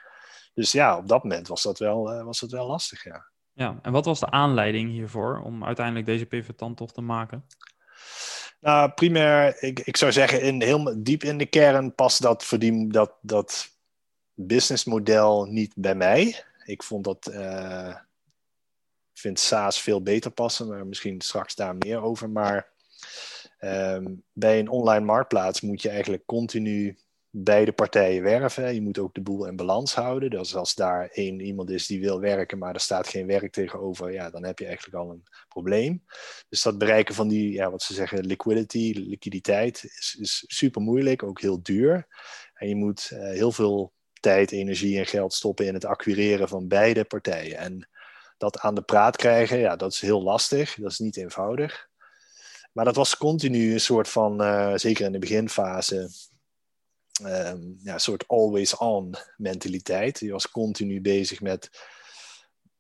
Dus 0.54 0.72
ja, 0.72 0.98
op 0.98 1.08
dat 1.08 1.24
moment 1.24 1.48
was 1.48 1.64
dat 1.64 1.80
wel, 1.80 2.14
uh, 2.14 2.24
was 2.24 2.40
dat 2.40 2.52
wel 2.52 2.68
lastig, 2.68 3.04
ja. 3.04 3.32
Ja, 3.54 3.80
en 3.82 3.92
wat 3.92 4.06
was 4.06 4.20
de 4.20 4.30
aanleiding 4.30 4.92
hiervoor 4.92 5.42
om 5.44 5.64
uiteindelijk 5.64 6.06
deze 6.06 6.26
pivot 6.26 6.60
dan 6.60 6.76
toch 6.76 6.94
te 6.94 7.02
maken? 7.02 7.46
Nou, 8.60 8.92
primair, 8.92 9.64
ik, 9.64 9.80
ik 9.80 9.98
zou 9.98 10.12
zeggen, 10.12 10.42
in, 10.42 10.62
heel 10.62 11.04
diep 11.04 11.24
in 11.24 11.38
de 11.38 11.46
kern 11.46 11.96
past 11.96 12.22
dat, 12.22 12.46
verdien, 12.46 12.90
dat, 12.90 13.14
dat 13.22 13.70
businessmodel 14.34 15.46
niet 15.46 15.74
bij 15.76 15.96
mij. 15.96 16.44
Ik 16.66 16.84
vond 16.84 17.04
dat, 17.04 17.30
uh, 17.32 17.96
vind 19.14 19.40
SaaS 19.40 19.82
veel 19.82 20.02
beter 20.02 20.32
passen, 20.32 20.68
maar 20.68 20.88
misschien 20.88 21.22
straks 21.22 21.56
daar 21.56 21.76
meer 21.76 22.02
over. 22.02 22.30
Maar 22.30 22.68
um, 23.60 24.24
bij 24.34 24.60
een 24.60 24.70
online 24.70 25.06
marktplaats 25.06 25.62
moet 25.62 25.82
je 25.82 25.90
eigenlijk 25.90 26.26
continu 26.26 26.98
beide 27.30 27.72
partijen 27.72 28.24
werven. 28.24 28.74
Je 28.74 28.82
moet 28.82 29.00
ook 29.00 29.14
de 29.14 29.22
boel 29.22 29.46
in 29.46 29.56
balans 29.56 29.94
houden. 29.94 30.30
Dus 30.30 30.56
als 30.56 30.76
daar 30.76 31.08
één 31.08 31.40
iemand 31.40 31.70
is 31.70 31.88
die 31.88 32.00
wil 32.00 32.20
werken, 32.20 32.58
maar 32.58 32.74
er 32.74 32.80
staat 32.80 33.08
geen 33.08 33.28
werk 33.28 33.52
tegenover, 33.52 34.12
ja, 34.12 34.30
dan 34.30 34.44
heb 34.44 34.60
je 34.60 34.66
eigenlijk 34.66 34.96
al 34.96 35.10
een 35.10 35.24
probleem. 35.48 36.04
Dus 36.50 36.62
dat 36.62 36.78
bereiken 36.78 37.16
van 37.16 37.28
die, 37.28 37.52
ja, 37.52 37.72
wat 37.72 37.82
ze 37.82 37.94
zeggen, 37.94 38.26
liquidity, 38.26 38.94
liquiditeit, 39.08 39.84
is, 40.20 40.44
super 40.48 40.82
moeilijk, 40.82 41.24
ook 41.24 41.42
heel 41.42 41.64
duur. 41.64 42.08
En 42.54 42.68
je 42.70 42.76
moet 42.76 43.10
uh, 43.14 43.20
heel 43.20 43.52
veel 43.52 43.94
tijd, 44.20 44.52
energie 44.52 44.98
en 44.98 45.06
geld 45.06 45.34
stoppen 45.34 45.66
in 45.66 45.74
het 45.74 45.86
acquireren 45.86 46.48
van 46.48 46.68
beide 46.68 47.04
partijen. 47.04 47.58
En 47.58 47.90
dat 48.38 48.60
aan 48.60 48.76
de 48.76 48.82
praat 48.82 49.16
krijgen, 49.16 49.58
ja, 49.58 49.76
dat 49.76 49.92
is 49.92 50.00
heel 50.00 50.24
lastig. 50.24 50.76
Dat 50.76 50.92
is 50.92 51.00
niet 51.00 51.18
eenvoudig. 51.18 51.88
Maar 52.72 52.86
dat 52.86 52.96
was 52.96 53.18
continu 53.18 53.74
een 53.74 53.80
soort 53.80 54.10
van, 54.10 54.42
uh, 54.42 54.74
zeker 54.76 55.06
in 55.06 55.12
de 55.12 55.20
beginfase, 55.20 56.10
um, 57.24 57.78
ja, 57.84 57.98
soort 57.98 58.28
always-on 58.28 59.16
mentaliteit. 59.38 60.20
Die 60.20 60.32
was 60.32 60.52
continu 60.52 61.02
bezig 61.02 61.42
met. 61.42 61.70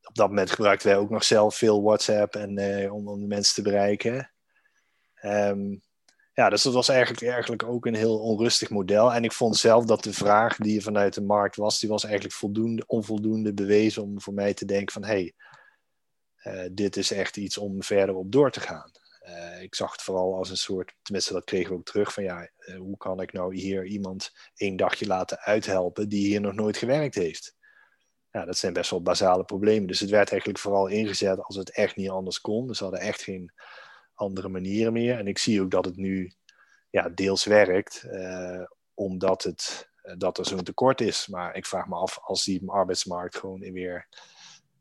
Op 0.01 0.15
dat 0.15 0.27
moment 0.27 0.51
gebruikten 0.51 0.89
wij 0.89 0.97
ook 0.97 1.09
nog 1.09 1.23
zelf 1.23 1.55
veel 1.55 1.83
WhatsApp 1.83 2.35
en, 2.35 2.59
uh, 2.59 2.93
om, 2.93 3.07
om 3.07 3.19
de 3.19 3.27
mensen 3.27 3.55
te 3.55 3.61
bereiken. 3.61 4.31
Um, 5.21 5.81
ja, 6.33 6.49
dus 6.49 6.61
dat 6.63 6.73
was 6.73 6.89
eigenlijk, 6.89 7.23
eigenlijk 7.23 7.63
ook 7.63 7.85
een 7.85 7.95
heel 7.95 8.19
onrustig 8.19 8.69
model. 8.69 9.13
En 9.13 9.23
ik 9.23 9.31
vond 9.31 9.57
zelf 9.57 9.85
dat 9.85 10.03
de 10.03 10.13
vraag 10.13 10.55
die 10.55 10.77
er 10.77 10.83
vanuit 10.83 11.13
de 11.13 11.21
markt 11.21 11.55
was, 11.55 11.79
die 11.79 11.89
was 11.89 12.03
eigenlijk 12.03 12.35
voldoende, 12.35 12.83
onvoldoende 12.87 13.53
bewezen 13.53 14.03
om 14.03 14.21
voor 14.21 14.33
mij 14.33 14.53
te 14.53 14.65
denken 14.65 14.93
van 14.93 15.03
hé, 15.03 15.09
hey, 15.09 15.33
uh, 16.43 16.69
dit 16.71 16.97
is 16.97 17.11
echt 17.11 17.37
iets 17.37 17.57
om 17.57 17.83
verder 17.83 18.15
op 18.15 18.31
door 18.31 18.51
te 18.51 18.59
gaan. 18.59 18.91
Uh, 19.27 19.61
ik 19.61 19.75
zag 19.75 19.91
het 19.91 20.01
vooral 20.01 20.35
als 20.35 20.49
een 20.49 20.57
soort, 20.57 20.93
tenminste 21.01 21.33
dat 21.33 21.43
kregen 21.43 21.69
we 21.69 21.77
ook 21.77 21.85
terug, 21.85 22.13
van 22.13 22.23
ja, 22.23 22.49
uh, 22.57 22.77
hoe 22.77 22.97
kan 22.97 23.21
ik 23.21 23.33
nou 23.33 23.55
hier 23.55 23.85
iemand 23.85 24.31
één 24.55 24.75
dagje 24.75 25.07
laten 25.07 25.39
uithelpen 25.39 26.09
die 26.09 26.27
hier 26.27 26.41
nog 26.41 26.53
nooit 26.53 26.77
gewerkt 26.77 27.15
heeft? 27.15 27.55
Ja, 28.31 28.45
dat 28.45 28.57
zijn 28.57 28.73
best 28.73 28.89
wel 28.89 29.01
basale 29.01 29.43
problemen. 29.43 29.87
Dus 29.87 29.99
het 29.99 30.09
werd 30.09 30.29
eigenlijk 30.31 30.59
vooral 30.59 30.87
ingezet 30.87 31.43
als 31.43 31.55
het 31.55 31.71
echt 31.71 31.95
niet 31.95 32.09
anders 32.09 32.41
kon. 32.41 32.67
Dus 32.67 32.79
we 32.79 32.85
hadden 32.85 33.03
echt 33.03 33.21
geen 33.21 33.51
andere 34.13 34.49
manieren 34.49 34.93
meer. 34.93 35.17
En 35.17 35.27
ik 35.27 35.37
zie 35.37 35.61
ook 35.61 35.71
dat 35.71 35.85
het 35.85 35.95
nu 35.95 36.31
ja, 36.89 37.09
deels 37.09 37.45
werkt, 37.45 38.03
uh, 38.05 38.63
omdat 38.93 39.43
het, 39.43 39.89
dat 40.17 40.37
er 40.37 40.45
zo'n 40.45 40.63
tekort 40.63 41.01
is. 41.01 41.27
Maar 41.27 41.55
ik 41.55 41.65
vraag 41.65 41.87
me 41.87 41.95
af, 41.95 42.19
als 42.21 42.43
die 42.43 42.69
arbeidsmarkt 42.69 43.37
gewoon 43.37 43.59
weer 43.59 44.07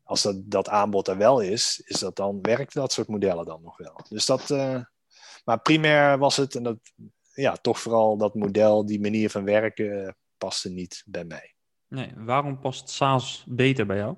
als 0.07 0.21
dat, 0.21 0.35
dat 0.51 0.69
aanbod 0.69 1.07
er 1.07 1.17
wel 1.17 1.39
is, 1.39 1.81
is 1.85 1.99
dat 1.99 2.15
dan, 2.15 2.41
werkt 2.41 2.73
dat 2.73 2.91
soort 2.91 3.07
modellen 3.07 3.45
dan 3.45 3.61
nog 3.61 3.77
wel. 3.77 4.05
Dus 4.09 4.25
dat, 4.25 4.49
uh, 4.49 4.81
maar 5.45 5.59
primair 5.59 6.17
was 6.17 6.35
het, 6.35 6.55
en 6.55 6.63
dat, 6.63 6.77
ja, 7.33 7.55
toch 7.55 7.79
vooral 7.79 8.17
dat 8.17 8.35
model, 8.35 8.85
die 8.85 8.99
manier 8.99 9.29
van 9.29 9.43
werken, 9.43 10.15
paste 10.37 10.69
niet 10.69 11.03
bij 11.05 11.25
mij. 11.25 11.53
Nee, 11.87 12.11
waarom 12.15 12.59
past 12.59 12.89
SaaS 12.89 13.43
beter 13.47 13.85
bij 13.85 13.97
jou? 13.97 14.15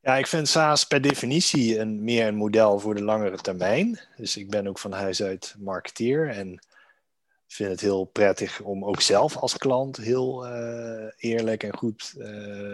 Ja, 0.00 0.16
ik 0.16 0.26
vind 0.26 0.48
SaaS 0.48 0.84
per 0.84 1.00
definitie 1.00 1.78
een, 1.78 2.04
meer 2.04 2.26
een 2.26 2.36
model 2.36 2.78
voor 2.78 2.94
de 2.94 3.02
langere 3.02 3.36
termijn. 3.36 4.00
Dus 4.16 4.36
ik 4.36 4.50
ben 4.50 4.66
ook 4.66 4.78
van 4.78 4.92
huis 4.92 5.22
uit 5.22 5.54
marketeer 5.58 6.28
en 6.28 6.66
vind 7.46 7.70
het 7.70 7.80
heel 7.80 8.04
prettig 8.04 8.60
om 8.60 8.84
ook 8.84 9.00
zelf 9.00 9.36
als 9.36 9.56
klant 9.56 9.96
heel 9.96 10.46
uh, 10.46 11.10
eerlijk 11.16 11.62
en 11.62 11.76
goed 11.76 12.14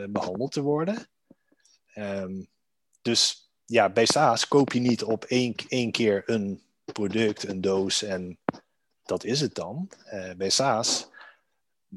behandeld 0.08 0.52
te 0.52 0.62
worden. 0.62 1.08
Um, 1.94 2.46
dus 3.02 3.50
ja, 3.64 3.90
bij 3.90 4.06
SaaS 4.06 4.48
koop 4.48 4.72
je 4.72 4.80
niet 4.80 5.02
op 5.02 5.24
één, 5.24 5.54
één 5.68 5.92
keer 5.92 6.22
een 6.26 6.62
product, 6.92 7.48
een 7.48 7.60
doos 7.60 8.02
en 8.02 8.38
dat 9.02 9.24
is 9.24 9.40
het 9.40 9.54
dan. 9.54 9.90
Uh, 10.12 10.32
bij 10.36 10.50
SaaS 10.50 11.08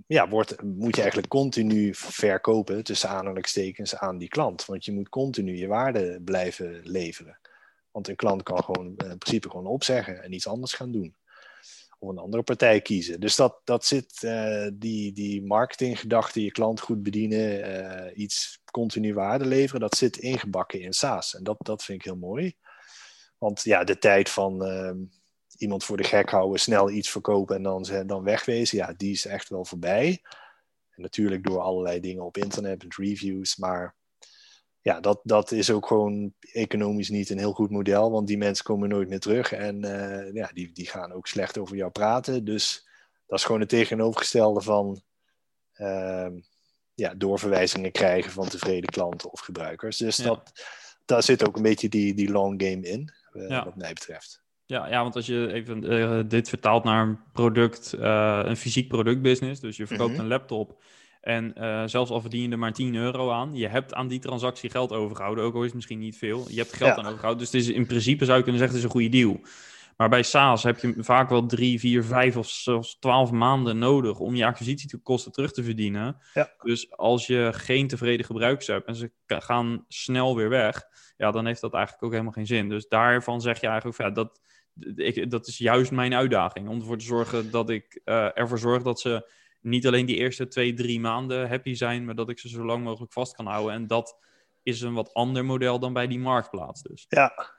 ja, 0.07 0.29
wordt, 0.29 0.61
moet 0.61 0.95
je 0.95 1.01
eigenlijk 1.01 1.31
continu 1.31 1.93
verkopen 1.95 2.83
tussen 2.83 3.09
aanhalingstekens 3.09 3.95
aan 3.95 4.17
die 4.17 4.27
klant. 4.27 4.65
Want 4.65 4.85
je 4.85 4.91
moet 4.91 5.09
continu 5.09 5.57
je 5.57 5.67
waarde 5.67 6.21
blijven 6.21 6.81
leveren. 6.83 7.39
Want 7.91 8.07
een 8.07 8.15
klant 8.15 8.43
kan 8.43 8.63
gewoon 8.63 8.85
in 8.85 9.17
principe 9.17 9.49
gewoon 9.49 9.65
opzeggen 9.65 10.23
en 10.23 10.33
iets 10.33 10.47
anders 10.47 10.73
gaan 10.73 10.91
doen. 10.91 11.15
Of 11.99 12.09
een 12.09 12.17
andere 12.17 12.43
partij 12.43 12.81
kiezen. 12.81 13.19
Dus 13.19 13.35
dat, 13.35 13.61
dat 13.63 13.85
zit, 13.85 14.21
uh, 14.23 14.67
die, 14.73 15.13
die 15.13 15.45
marketinggedachte, 15.45 16.43
je 16.43 16.51
klant 16.51 16.79
goed 16.79 17.03
bedienen, 17.03 17.69
uh, 17.69 18.17
iets 18.17 18.61
continu 18.71 19.13
waarde 19.13 19.45
leveren, 19.45 19.81
dat 19.81 19.97
zit 19.97 20.17
ingebakken 20.17 20.81
in 20.81 20.93
SaaS. 20.93 21.35
En 21.35 21.43
dat, 21.43 21.57
dat 21.59 21.83
vind 21.83 21.99
ik 21.99 22.05
heel 22.05 22.17
mooi. 22.17 22.55
Want 23.37 23.63
ja, 23.63 23.83
de 23.83 23.97
tijd 23.97 24.29
van 24.29 24.67
uh, 24.67 24.91
iemand 25.57 25.83
voor 25.83 25.97
de 25.97 26.03
gek 26.03 26.29
houden, 26.29 26.59
snel 26.59 26.89
iets 26.89 27.09
verkopen 27.09 27.55
en 27.55 27.63
dan, 27.63 27.85
dan 28.05 28.23
wegwezen, 28.23 28.77
ja, 28.77 28.93
die 28.93 29.11
is 29.11 29.25
echt 29.25 29.49
wel 29.49 29.65
voorbij. 29.65 30.21
En 30.89 31.01
natuurlijk 31.01 31.43
door 31.43 31.59
allerlei 31.59 31.99
dingen 31.99 32.25
op 32.25 32.37
internet 32.37 32.83
met 32.83 32.95
reviews, 32.95 33.55
maar 33.55 33.96
ja, 34.87 34.99
dat, 34.99 35.19
dat 35.23 35.51
is 35.51 35.69
ook 35.71 35.87
gewoon 35.87 36.33
economisch 36.51 37.09
niet 37.09 37.29
een 37.29 37.37
heel 37.37 37.53
goed 37.53 37.69
model, 37.69 38.11
want 38.11 38.27
die 38.27 38.37
mensen 38.37 38.65
komen 38.65 38.89
nooit 38.89 39.09
meer 39.09 39.19
terug 39.19 39.51
en 39.51 39.85
uh, 39.85 40.33
ja, 40.33 40.49
die, 40.53 40.71
die 40.71 40.87
gaan 40.87 41.11
ook 41.11 41.27
slecht 41.27 41.57
over 41.57 41.75
jou 41.75 41.91
praten. 41.91 42.45
Dus 42.45 42.87
dat 43.25 43.39
is 43.39 43.45
gewoon 43.45 43.59
het 43.59 43.69
tegenovergestelde 43.69 44.61
van 44.61 45.01
uh, 45.77 46.27
ja, 46.93 47.13
doorverwijzingen 47.13 47.91
krijgen 47.91 48.31
van 48.31 48.47
tevreden 48.47 48.89
klanten 48.89 49.31
of 49.31 49.39
gebruikers. 49.39 49.97
Dus 49.97 50.17
ja. 50.17 50.23
dat, 50.23 50.51
daar 51.05 51.23
zit 51.23 51.47
ook 51.47 51.55
een 51.55 51.61
beetje 51.61 51.89
die, 51.89 52.13
die 52.13 52.31
long 52.31 52.63
game 52.63 52.81
in, 52.87 53.13
uh, 53.33 53.49
ja. 53.49 53.63
wat 53.63 53.75
mij 53.75 53.93
betreft. 53.93 54.43
Ja, 54.65 54.87
ja, 54.89 55.01
want 55.01 55.15
als 55.15 55.25
je 55.25 55.53
even 55.53 55.91
uh, 55.93 56.21
dit 56.27 56.49
vertaalt 56.49 56.83
naar 56.83 57.07
een 57.07 57.19
product, 57.33 57.91
een 57.91 58.57
fysiek 58.57 58.87
productbusiness, 58.87 59.61
dus 59.61 59.77
je 59.77 59.87
verkoopt 59.87 60.09
mm 60.09 60.15
-hmm. 60.15 60.23
een 60.23 60.31
laptop 60.31 60.81
en 61.21 61.53
uh, 61.57 61.83
zelfs 61.85 62.11
al 62.11 62.21
verdien 62.21 62.41
je 62.41 62.49
er 62.49 62.59
maar 62.59 62.73
10 62.73 62.95
euro 62.95 63.31
aan, 63.31 63.55
je 63.55 63.67
hebt 63.67 63.93
aan 63.93 64.07
die 64.07 64.19
transactie 64.19 64.69
geld 64.69 64.91
overgehouden, 64.91 65.43
ook 65.43 65.53
al 65.53 65.59
is 65.59 65.65
het 65.65 65.75
misschien 65.75 65.99
niet 65.99 66.17
veel. 66.17 66.45
Je 66.49 66.57
hebt 66.57 66.73
geld 66.73 66.89
ja. 66.89 66.97
aan 66.97 67.05
overgehouden, 67.05 67.43
dus 67.43 67.53
het 67.53 67.61
is, 67.61 67.75
in 67.75 67.85
principe 67.85 68.25
zou 68.25 68.37
je 68.37 68.43
kunnen 68.43 68.61
zeggen, 68.61 68.77
het 68.77 68.87
is 68.87 68.93
een 68.93 69.01
goede 69.01 69.17
deal. 69.17 69.39
Maar 69.97 70.09
bij 70.09 70.23
SaaS 70.23 70.63
heb 70.63 70.79
je 70.79 70.93
vaak 70.97 71.29
wel 71.29 71.45
drie, 71.45 71.79
vier, 71.79 72.03
vijf 72.03 72.37
of 72.37 72.49
zelfs 72.49 72.99
twaalf 72.99 73.31
maanden 73.31 73.77
nodig 73.77 74.19
om 74.19 74.35
je 74.35 74.45
acquisitiekosten 74.45 75.31
terug 75.31 75.51
te 75.51 75.63
verdienen. 75.63 76.17
Ja. 76.33 76.53
Dus 76.61 76.91
als 76.91 77.27
je 77.27 77.49
geen 77.53 77.87
tevreden 77.87 78.25
gebruikers 78.25 78.67
hebt 78.67 78.87
en 78.87 78.95
ze 78.95 79.11
gaan 79.27 79.85
snel 79.87 80.35
weer 80.35 80.49
weg, 80.49 80.83
ja, 81.17 81.31
dan 81.31 81.45
heeft 81.45 81.61
dat 81.61 81.73
eigenlijk 81.73 82.03
ook 82.03 82.11
helemaal 82.11 82.31
geen 82.31 82.45
zin. 82.45 82.69
Dus 82.69 82.87
daarvan 82.87 83.41
zeg 83.41 83.61
je 83.61 83.67
eigenlijk, 83.67 83.97
ja, 83.97 84.09
dat, 84.09 84.41
ik, 84.95 85.31
dat 85.31 85.47
is 85.47 85.57
juist 85.57 85.91
mijn 85.91 86.13
uitdaging. 86.13 86.67
Om 86.67 86.79
ervoor 86.79 86.97
te 86.97 87.05
zorgen 87.05 87.51
dat 87.51 87.69
ik 87.69 88.01
uh, 88.05 88.37
ervoor 88.37 88.59
zorg 88.59 88.83
dat 88.83 88.99
ze 88.99 89.31
niet 89.69 89.87
alleen 89.87 90.05
die 90.05 90.15
eerste 90.15 90.47
twee, 90.47 90.73
drie 90.73 90.99
maanden 90.99 91.49
happy 91.49 91.73
zijn, 91.73 92.05
maar 92.05 92.15
dat 92.15 92.29
ik 92.29 92.39
ze 92.39 92.49
zo 92.49 92.65
lang 92.65 92.83
mogelijk 92.83 93.13
vast 93.13 93.35
kan 93.35 93.45
houden. 93.45 93.73
En 93.73 93.87
dat 93.87 94.17
is 94.63 94.81
een 94.81 94.93
wat 94.93 95.13
ander 95.13 95.45
model 95.45 95.79
dan 95.79 95.93
bij 95.93 96.07
die 96.07 96.19
marktplaats 96.19 96.81
dus. 96.81 97.05
Ja, 97.09 97.55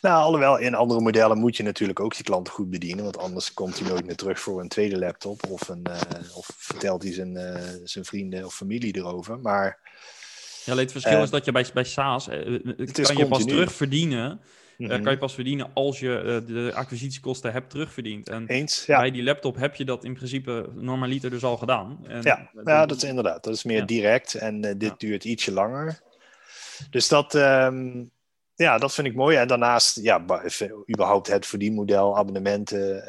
nou, 0.00 0.22
alhoewel 0.24 0.58
in 0.58 0.74
andere 0.74 1.00
modellen 1.00 1.38
moet 1.38 1.56
je 1.56 1.62
natuurlijk 1.62 2.00
ook 2.00 2.14
die 2.14 2.24
klanten 2.24 2.52
goed 2.52 2.70
bedienen, 2.70 3.04
want 3.04 3.18
anders 3.18 3.54
komt 3.54 3.78
hij 3.78 3.88
nooit 3.88 4.06
meer 4.06 4.16
terug 4.16 4.40
voor 4.40 4.60
een 4.60 4.68
tweede 4.68 4.98
laptop 4.98 5.50
of, 5.50 5.68
een, 5.68 5.86
uh, 5.88 6.36
of 6.36 6.50
vertelt 6.56 7.02
hij 7.02 7.12
zijn, 7.12 7.36
uh, 7.36 7.56
zijn 7.84 8.04
vrienden 8.04 8.44
of 8.44 8.54
familie 8.54 8.96
erover. 8.96 9.40
Maar, 9.40 9.90
ja, 10.64 10.76
het 10.76 10.92
verschil 10.92 11.16
uh, 11.16 11.22
is 11.22 11.30
dat 11.30 11.44
je 11.44 11.52
bij, 11.52 11.66
bij 11.74 11.84
SaaS 11.84 12.24
kan 12.24 13.16
je 13.16 13.26
pas 13.28 13.44
terugverdienen. 13.44 14.40
Mm 14.82 14.90
-hmm. 14.90 15.02
kan 15.02 15.12
je 15.12 15.18
pas 15.18 15.34
verdienen 15.34 15.70
als 15.74 16.00
je 16.00 16.42
de 16.46 16.72
acquisitiekosten 16.74 17.52
hebt 17.52 17.70
terugverdiend. 17.70 18.28
En 18.28 18.46
Eens, 18.46 18.86
ja. 18.86 18.98
bij 18.98 19.10
die 19.10 19.22
laptop 19.22 19.56
heb 19.56 19.74
je 19.74 19.84
dat 19.84 20.04
in 20.04 20.14
principe 20.14 20.68
normaliter 20.74 21.30
dus 21.30 21.44
al 21.44 21.56
gedaan. 21.56 21.98
En, 22.06 22.22
ja, 22.22 22.50
ja, 22.64 22.86
dat 22.86 22.96
is 22.96 23.04
inderdaad. 23.04 23.44
Dat 23.44 23.54
is 23.54 23.64
meer 23.64 23.78
ja. 23.78 23.84
direct 23.84 24.34
en 24.34 24.60
dit 24.60 24.82
ja. 24.82 24.94
duurt 24.98 25.24
ietsje 25.24 25.52
langer. 25.52 26.00
Dus 26.90 27.08
dat, 27.08 27.34
um, 27.34 28.10
ja, 28.54 28.78
dat 28.78 28.94
vind 28.94 29.06
ik 29.06 29.14
mooi. 29.14 29.36
En 29.36 29.48
daarnaast, 29.48 30.00
ja, 30.00 30.24
überhaupt 30.90 31.26
het 31.26 31.46
verdienmodel, 31.46 32.16
abonnementen, 32.16 33.04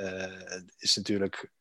is 0.78 0.96
natuurlijk, 0.96 1.52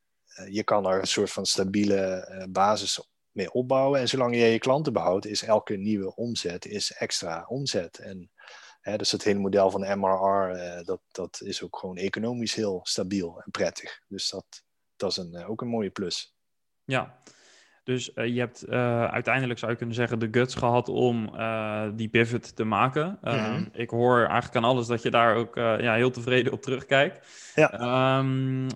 je 0.50 0.64
kan 0.64 0.86
er 0.86 1.00
een 1.00 1.06
soort 1.06 1.30
van 1.30 1.46
stabiele 1.46 2.46
basis 2.50 3.00
mee 3.32 3.52
opbouwen. 3.52 4.00
En 4.00 4.08
zolang 4.08 4.34
je 4.34 4.44
je 4.44 4.58
klanten 4.58 4.92
behoudt, 4.92 5.26
is 5.26 5.42
elke 5.42 5.76
nieuwe 5.76 6.14
omzet 6.14 6.66
is 6.66 6.92
extra 6.92 7.44
omzet. 7.48 7.98
En 7.98 8.30
dus 8.82 9.12
het 9.12 9.24
hele 9.24 9.38
model 9.38 9.70
van 9.70 9.98
MRR, 9.98 10.84
dat, 10.84 11.00
dat 11.12 11.40
is 11.44 11.62
ook 11.62 11.78
gewoon 11.78 11.96
economisch 11.96 12.54
heel 12.54 12.80
stabiel 12.82 13.40
en 13.44 13.50
prettig. 13.50 14.00
Dus 14.08 14.30
dat, 14.30 14.64
dat 14.96 15.10
is 15.10 15.16
een, 15.16 15.44
ook 15.44 15.60
een 15.60 15.68
mooie 15.68 15.90
plus. 15.90 16.34
Ja, 16.84 17.22
dus 17.84 18.10
uh, 18.14 18.26
je 18.26 18.38
hebt 18.38 18.64
uh, 18.68 19.04
uiteindelijk, 19.04 19.58
zou 19.58 19.70
je 19.70 19.76
kunnen 19.76 19.94
zeggen, 19.94 20.18
de 20.18 20.28
guts 20.30 20.54
gehad 20.54 20.88
om 20.88 21.30
uh, 21.34 21.84
die 21.94 22.08
pivot 22.08 22.56
te 22.56 22.64
maken. 22.64 23.18
Mm 23.22 23.32
-hmm. 23.32 23.68
Ik 23.72 23.90
hoor 23.90 24.18
eigenlijk 24.18 24.56
aan 24.56 24.70
alles 24.70 24.86
dat 24.86 25.02
je 25.02 25.10
daar 25.10 25.34
ook 25.34 25.56
ja, 25.56 25.94
heel 25.94 26.10
tevreden 26.10 26.52
op 26.52 26.62
terugkijkt. 26.62 27.50
Ja. 27.54 28.18
Um, 28.18 28.66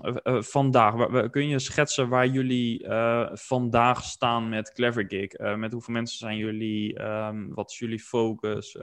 vandaag, 0.42 1.30
kun 1.30 1.48
je 1.48 1.58
schetsen 1.58 2.08
waar 2.08 2.26
jullie 2.26 2.86
vandaag 3.32 4.02
staan 4.02 4.48
met 4.48 4.72
Clever 4.72 5.04
Gig? 5.08 5.56
met 5.56 5.72
hoeveel 5.72 5.94
mensen 5.94 6.18
zijn 6.18 6.36
jullie? 6.36 7.02
Um, 7.02 7.54
wat 7.54 7.70
is 7.70 7.78
jullie 7.78 8.00
focus? 8.00 8.76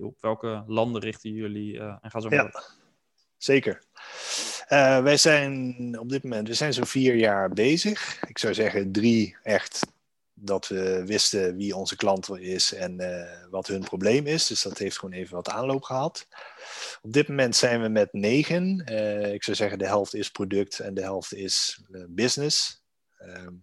op 0.00 0.20
welke 0.20 0.62
landen 0.66 1.02
richten 1.02 1.32
jullie? 1.32 1.78
en 1.78 2.10
ga 2.10 2.20
zo 2.20 2.28
maar 2.28 2.38
ja. 2.38 2.77
Zeker. 3.38 3.82
Uh, 4.68 5.02
wij 5.02 5.16
zijn 5.16 5.98
op 5.98 6.08
dit 6.08 6.22
moment, 6.22 6.48
we 6.48 6.54
zijn 6.54 6.72
zo'n 6.72 6.86
vier 6.86 7.14
jaar 7.14 7.48
bezig. 7.48 8.22
Ik 8.28 8.38
zou 8.38 8.54
zeggen 8.54 8.92
drie 8.92 9.36
echt 9.42 9.86
dat 10.34 10.68
we 10.68 11.04
wisten 11.06 11.56
wie 11.56 11.76
onze 11.76 11.96
klant 11.96 12.38
is 12.38 12.74
en 12.74 13.00
uh, 13.00 13.50
wat 13.50 13.66
hun 13.66 13.82
probleem 13.82 14.26
is. 14.26 14.46
Dus 14.46 14.62
dat 14.62 14.78
heeft 14.78 14.98
gewoon 14.98 15.14
even 15.14 15.34
wat 15.34 15.48
aanloop 15.48 15.82
gehad. 15.82 16.26
Op 17.02 17.12
dit 17.12 17.28
moment 17.28 17.56
zijn 17.56 17.82
we 17.82 17.88
met 17.88 18.12
negen. 18.12 18.84
Uh, 18.90 19.32
ik 19.32 19.42
zou 19.42 19.56
zeggen 19.56 19.78
de 19.78 19.86
helft 19.86 20.14
is 20.14 20.30
product 20.30 20.78
en 20.78 20.94
de 20.94 21.02
helft 21.02 21.34
is 21.34 21.82
business. 22.08 22.82
Ehm, 23.16 23.54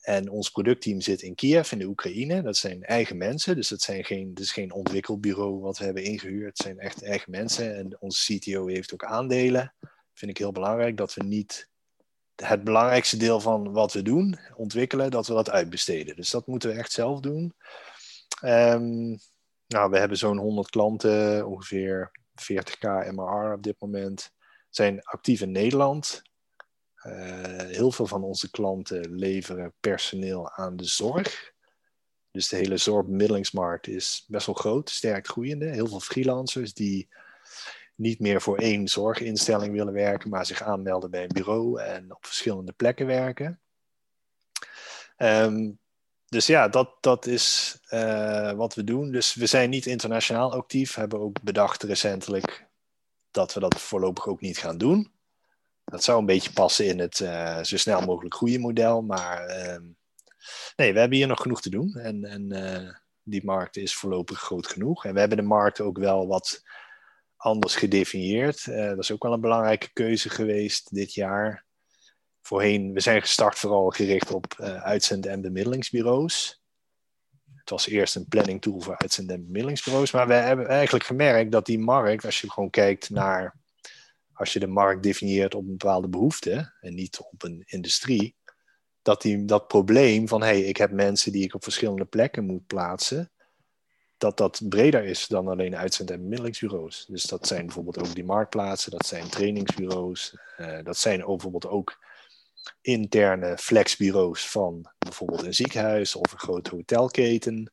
en 0.00 0.30
ons 0.30 0.50
productteam 0.50 1.00
zit 1.00 1.22
in 1.22 1.34
Kiev 1.34 1.72
in 1.72 1.78
de 1.78 1.86
Oekraïne. 1.86 2.42
Dat 2.42 2.56
zijn 2.56 2.82
eigen 2.82 3.16
mensen, 3.16 3.56
dus 3.56 3.68
dat, 3.68 3.80
zijn 3.80 4.04
geen, 4.04 4.34
dat 4.34 4.44
is 4.44 4.52
geen 4.52 4.72
ontwikkelbureau 4.72 5.60
wat 5.60 5.78
we 5.78 5.84
hebben 5.84 6.04
ingehuurd. 6.04 6.58
Het 6.58 6.66
zijn 6.66 6.78
echt 6.78 7.02
eigen 7.02 7.30
mensen. 7.30 7.76
En 7.76 7.96
onze 8.00 8.38
CTO 8.38 8.66
heeft 8.66 8.92
ook 8.92 9.04
aandelen. 9.04 9.74
Vind 10.14 10.30
ik 10.30 10.38
heel 10.38 10.52
belangrijk 10.52 10.96
dat 10.96 11.14
we 11.14 11.24
niet 11.24 11.68
het 12.34 12.64
belangrijkste 12.64 13.16
deel 13.16 13.40
van 13.40 13.72
wat 13.72 13.92
we 13.92 14.02
doen, 14.02 14.38
ontwikkelen, 14.56 15.10
dat 15.10 15.26
we 15.26 15.34
dat 15.34 15.50
uitbesteden. 15.50 16.16
Dus 16.16 16.30
dat 16.30 16.46
moeten 16.46 16.70
we 16.70 16.76
echt 16.76 16.92
zelf 16.92 17.20
doen. 17.20 17.54
Um, 18.44 19.18
nou, 19.66 19.90
we 19.90 19.98
hebben 19.98 20.18
zo'n 20.18 20.38
100 20.38 20.70
klanten, 20.70 21.46
ongeveer 21.46 22.10
40k 22.52 23.12
MRR 23.14 23.52
op 23.52 23.62
dit 23.62 23.80
moment. 23.80 24.32
Zijn 24.70 25.02
actief 25.02 25.40
in 25.40 25.52
Nederland. 25.52 26.22
Uh, 27.06 27.12
heel 27.56 27.92
veel 27.92 28.06
van 28.06 28.22
onze 28.22 28.50
klanten 28.50 29.14
leveren 29.14 29.72
personeel 29.80 30.50
aan 30.50 30.76
de 30.76 30.84
zorg. 30.84 31.52
Dus 32.30 32.48
de 32.48 32.56
hele 32.56 32.76
zorgbemiddelingsmarkt 32.76 33.86
is 33.86 34.24
best 34.28 34.46
wel 34.46 34.54
groot, 34.54 34.90
sterk 34.90 35.26
groeiende. 35.26 35.66
Heel 35.66 35.86
veel 35.86 36.00
freelancers 36.00 36.74
die 36.74 37.08
niet 37.94 38.20
meer 38.20 38.40
voor 38.40 38.58
één 38.58 38.88
zorginstelling 38.88 39.72
willen 39.72 39.92
werken, 39.92 40.30
maar 40.30 40.46
zich 40.46 40.62
aanmelden 40.62 41.10
bij 41.10 41.22
een 41.22 41.32
bureau 41.32 41.80
en 41.80 42.14
op 42.14 42.26
verschillende 42.26 42.72
plekken 42.72 43.06
werken. 43.06 43.60
Um, 45.16 45.78
dus 46.26 46.46
ja, 46.46 46.68
dat, 46.68 46.96
dat 47.00 47.26
is 47.26 47.78
uh, 47.90 48.52
wat 48.52 48.74
we 48.74 48.84
doen. 48.84 49.10
Dus 49.10 49.34
we 49.34 49.46
zijn 49.46 49.70
niet 49.70 49.86
internationaal 49.86 50.52
actief, 50.52 50.94
hebben 50.94 51.20
ook 51.20 51.42
bedacht 51.42 51.82
recentelijk 51.82 52.66
dat 53.30 53.54
we 53.54 53.60
dat 53.60 53.80
voorlopig 53.80 54.26
ook 54.26 54.40
niet 54.40 54.58
gaan 54.58 54.78
doen. 54.78 55.12
Dat 55.84 56.04
zou 56.04 56.18
een 56.18 56.26
beetje 56.26 56.52
passen 56.52 56.86
in 56.86 56.98
het 56.98 57.18
uh, 57.18 57.62
zo 57.62 57.76
snel 57.76 58.00
mogelijk 58.00 58.34
groeien 58.34 58.60
model. 58.60 59.02
Maar 59.02 59.48
uh, 59.48 59.76
nee, 60.76 60.92
we 60.92 60.98
hebben 60.98 61.18
hier 61.18 61.26
nog 61.26 61.40
genoeg 61.40 61.60
te 61.60 61.70
doen. 61.70 61.94
En, 61.94 62.24
en 62.24 62.52
uh, 62.52 62.94
die 63.22 63.44
markt 63.44 63.76
is 63.76 63.94
voorlopig 63.94 64.40
groot 64.40 64.66
genoeg. 64.66 65.04
En 65.04 65.14
we 65.14 65.20
hebben 65.20 65.38
de 65.38 65.44
markt 65.44 65.80
ook 65.80 65.98
wel 65.98 66.26
wat 66.26 66.62
anders 67.36 67.74
gedefinieerd. 67.74 68.64
dat 68.64 68.98
is 68.98 69.10
ook 69.10 69.22
wel 69.22 69.32
een 69.32 69.40
belangrijke 69.40 69.92
keuze 69.92 70.28
geweest 70.28 70.94
dit 70.94 71.14
jaar. 71.14 71.64
voorheen, 72.42 72.92
we 72.92 73.00
zijn 73.00 73.20
gestart 73.20 73.58
vooral 73.58 73.90
gericht 73.90 74.30
op 74.30 74.54
uitzend- 74.82 75.26
en 75.26 75.40
bemiddelingsbureaus. 75.40 76.62
Het 77.54 77.70
was 77.70 77.88
eerst 77.88 78.14
een 78.14 78.28
planning 78.28 78.60
tool 78.60 78.80
voor 78.80 78.98
uitzend- 78.98 79.30
en 79.30 79.44
bemiddelingsbureaus, 79.44 80.10
maar 80.10 80.26
we 80.26 80.34
hebben 80.34 80.68
eigenlijk 80.68 81.04
gemerkt 81.04 81.52
dat 81.52 81.66
die 81.66 81.78
markt, 81.78 82.24
als 82.24 82.40
je 82.40 82.50
gewoon 82.50 82.70
kijkt 82.70 83.10
naar, 83.10 83.59
als 84.40 84.52
je 84.52 84.58
de 84.58 84.66
markt 84.66 85.02
definieert 85.02 85.54
op 85.54 85.62
een 85.62 85.76
bepaalde 85.76 86.08
behoefte 86.08 86.72
en 86.80 86.94
niet 86.94 87.18
op 87.18 87.42
een 87.42 87.62
industrie, 87.66 88.36
dat 89.02 89.22
die, 89.22 89.44
dat 89.44 89.66
probleem 89.66 90.28
van 90.28 90.42
hey, 90.42 90.60
ik 90.60 90.76
heb 90.76 90.90
mensen 90.90 91.32
die 91.32 91.44
ik 91.44 91.54
op 91.54 91.62
verschillende 91.62 92.04
plekken 92.04 92.44
moet 92.44 92.66
plaatsen, 92.66 93.30
dat 94.18 94.36
dat 94.36 94.60
breder 94.68 95.04
is 95.04 95.26
dan 95.26 95.48
alleen 95.48 95.76
uitzend- 95.76 96.10
en 96.10 96.20
bemiddelingsbureaus. 96.20 97.06
Dus 97.06 97.22
dat 97.22 97.46
zijn 97.46 97.66
bijvoorbeeld 97.66 97.98
ook 97.98 98.14
die 98.14 98.24
marktplaatsen, 98.24 98.90
dat 98.90 99.06
zijn 99.06 99.28
trainingsbureaus, 99.28 100.36
uh, 100.58 100.78
dat 100.82 100.96
zijn 100.96 101.18
bijvoorbeeld 101.18 101.66
ook 101.66 102.04
interne 102.80 103.58
flexbureaus 103.58 104.48
van 104.48 104.90
bijvoorbeeld 104.98 105.42
een 105.42 105.54
ziekenhuis 105.54 106.14
of 106.14 106.32
een 106.32 106.38
grote 106.38 106.70
hotelketen. 106.70 107.70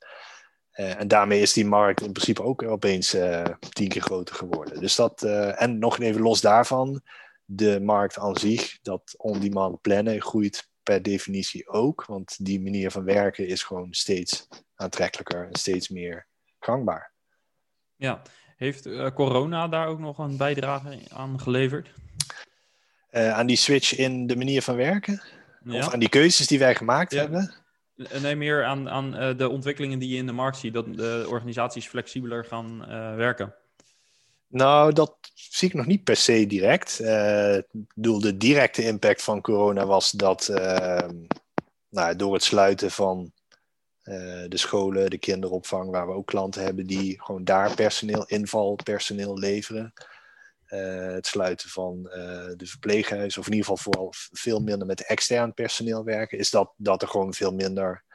Uh, 0.79 0.99
en 0.99 1.07
daarmee 1.07 1.41
is 1.41 1.53
die 1.53 1.65
markt 1.65 2.01
in 2.01 2.11
principe 2.11 2.43
ook 2.43 2.63
opeens 2.63 3.15
uh, 3.15 3.45
tien 3.69 3.87
keer 3.87 4.01
groter 4.01 4.35
geworden. 4.35 4.79
Dus 4.79 4.95
dat, 4.95 5.23
en 5.55 5.79
nog 5.79 5.99
even 5.99 6.21
los 6.21 6.41
daarvan, 6.41 7.01
de 7.45 7.79
markt 7.81 8.17
aan 8.17 8.35
zich, 8.35 8.79
dat 8.81 9.13
on-demand 9.17 9.81
plannen, 9.81 10.21
groeit 10.21 10.69
per 10.83 11.01
definitie 11.01 11.67
ook. 11.67 12.05
Want 12.05 12.45
die 12.45 12.61
manier 12.61 12.91
van 12.91 13.03
werken 13.03 13.47
is 13.47 13.63
gewoon 13.63 13.93
steeds 13.93 14.47
aantrekkelijker 14.75 15.47
en 15.47 15.55
steeds 15.55 15.89
meer 15.89 16.27
gangbaar. 16.59 17.11
Ja, 17.95 18.21
heeft 18.55 19.13
corona 19.13 19.67
daar 19.67 19.87
ook 19.87 19.99
nog 19.99 20.17
een 20.17 20.37
bijdrage 20.37 20.99
aan 21.09 21.39
geleverd? 21.39 21.89
Aan 23.11 23.47
die 23.47 23.57
switch 23.57 23.95
in 23.95 24.27
de 24.27 24.35
manier 24.35 24.61
van 24.61 24.75
werken? 24.75 25.21
Ja. 25.63 25.77
Of 25.77 25.93
aan 25.93 25.99
die 25.99 26.09
keuzes 26.09 26.47
die 26.47 26.59
wij 26.59 26.75
gemaakt 26.75 27.11
ja. 27.11 27.19
hebben? 27.19 27.53
Nee, 28.21 28.35
meer 28.35 28.65
aan, 28.65 28.89
aan 28.89 29.23
uh, 29.23 29.37
de 29.37 29.49
ontwikkelingen 29.49 29.99
die 29.99 30.09
je 30.09 30.17
in 30.17 30.25
de 30.25 30.31
markt 30.31 30.57
ziet, 30.57 30.73
dat 30.73 30.97
de 30.97 31.25
organisaties 31.29 31.87
flexibeler 31.87 32.45
gaan 32.45 32.85
werken. 33.15 33.55
Nou, 34.47 34.93
dat 34.93 35.17
zie 35.33 35.67
ik 35.67 35.73
nog 35.73 35.85
niet 35.85 36.03
per 36.03 36.15
se 36.15 36.47
direct. 36.47 36.99
ik 37.63 37.85
bedoel, 37.95 38.19
de 38.19 38.37
directe 38.37 38.83
impact 38.83 39.23
van 39.23 39.41
corona 39.41 39.85
was 39.85 40.11
dat 40.11 40.47
nou, 41.89 42.15
door 42.15 42.33
het 42.33 42.43
sluiten 42.43 42.91
van 42.91 43.31
de 44.47 44.57
scholen, 44.57 45.09
de 45.09 45.17
kinderopvang, 45.17 45.89
waar 45.89 46.07
we 46.07 46.13
ook 46.13 46.27
klanten 46.27 46.63
hebben 46.63 46.87
die 46.87 47.21
gewoon 47.23 47.43
daar 47.43 47.75
personeel, 47.75 48.25
invalpersoneel 48.25 49.37
leveren. 49.37 49.93
Uh, 50.69 51.13
het 51.13 51.27
sluiten 51.27 51.69
van 51.69 51.99
uh, 52.03 52.13
de 52.55 52.65
verpleeghuizen, 52.65 53.41
of 53.41 53.47
in 53.47 53.53
ieder 53.53 53.67
geval 53.67 53.83
vooral 53.83 54.13
veel 54.31 54.59
minder 54.59 54.87
met 54.87 55.05
extern 55.05 55.53
personeel 55.53 56.03
werken, 56.03 56.37
is 56.37 56.49
dat, 56.49 56.73
dat 56.77 57.01
er 57.01 57.07
gewoon 57.07 57.33
veel 57.33 57.53
minder 57.53 58.05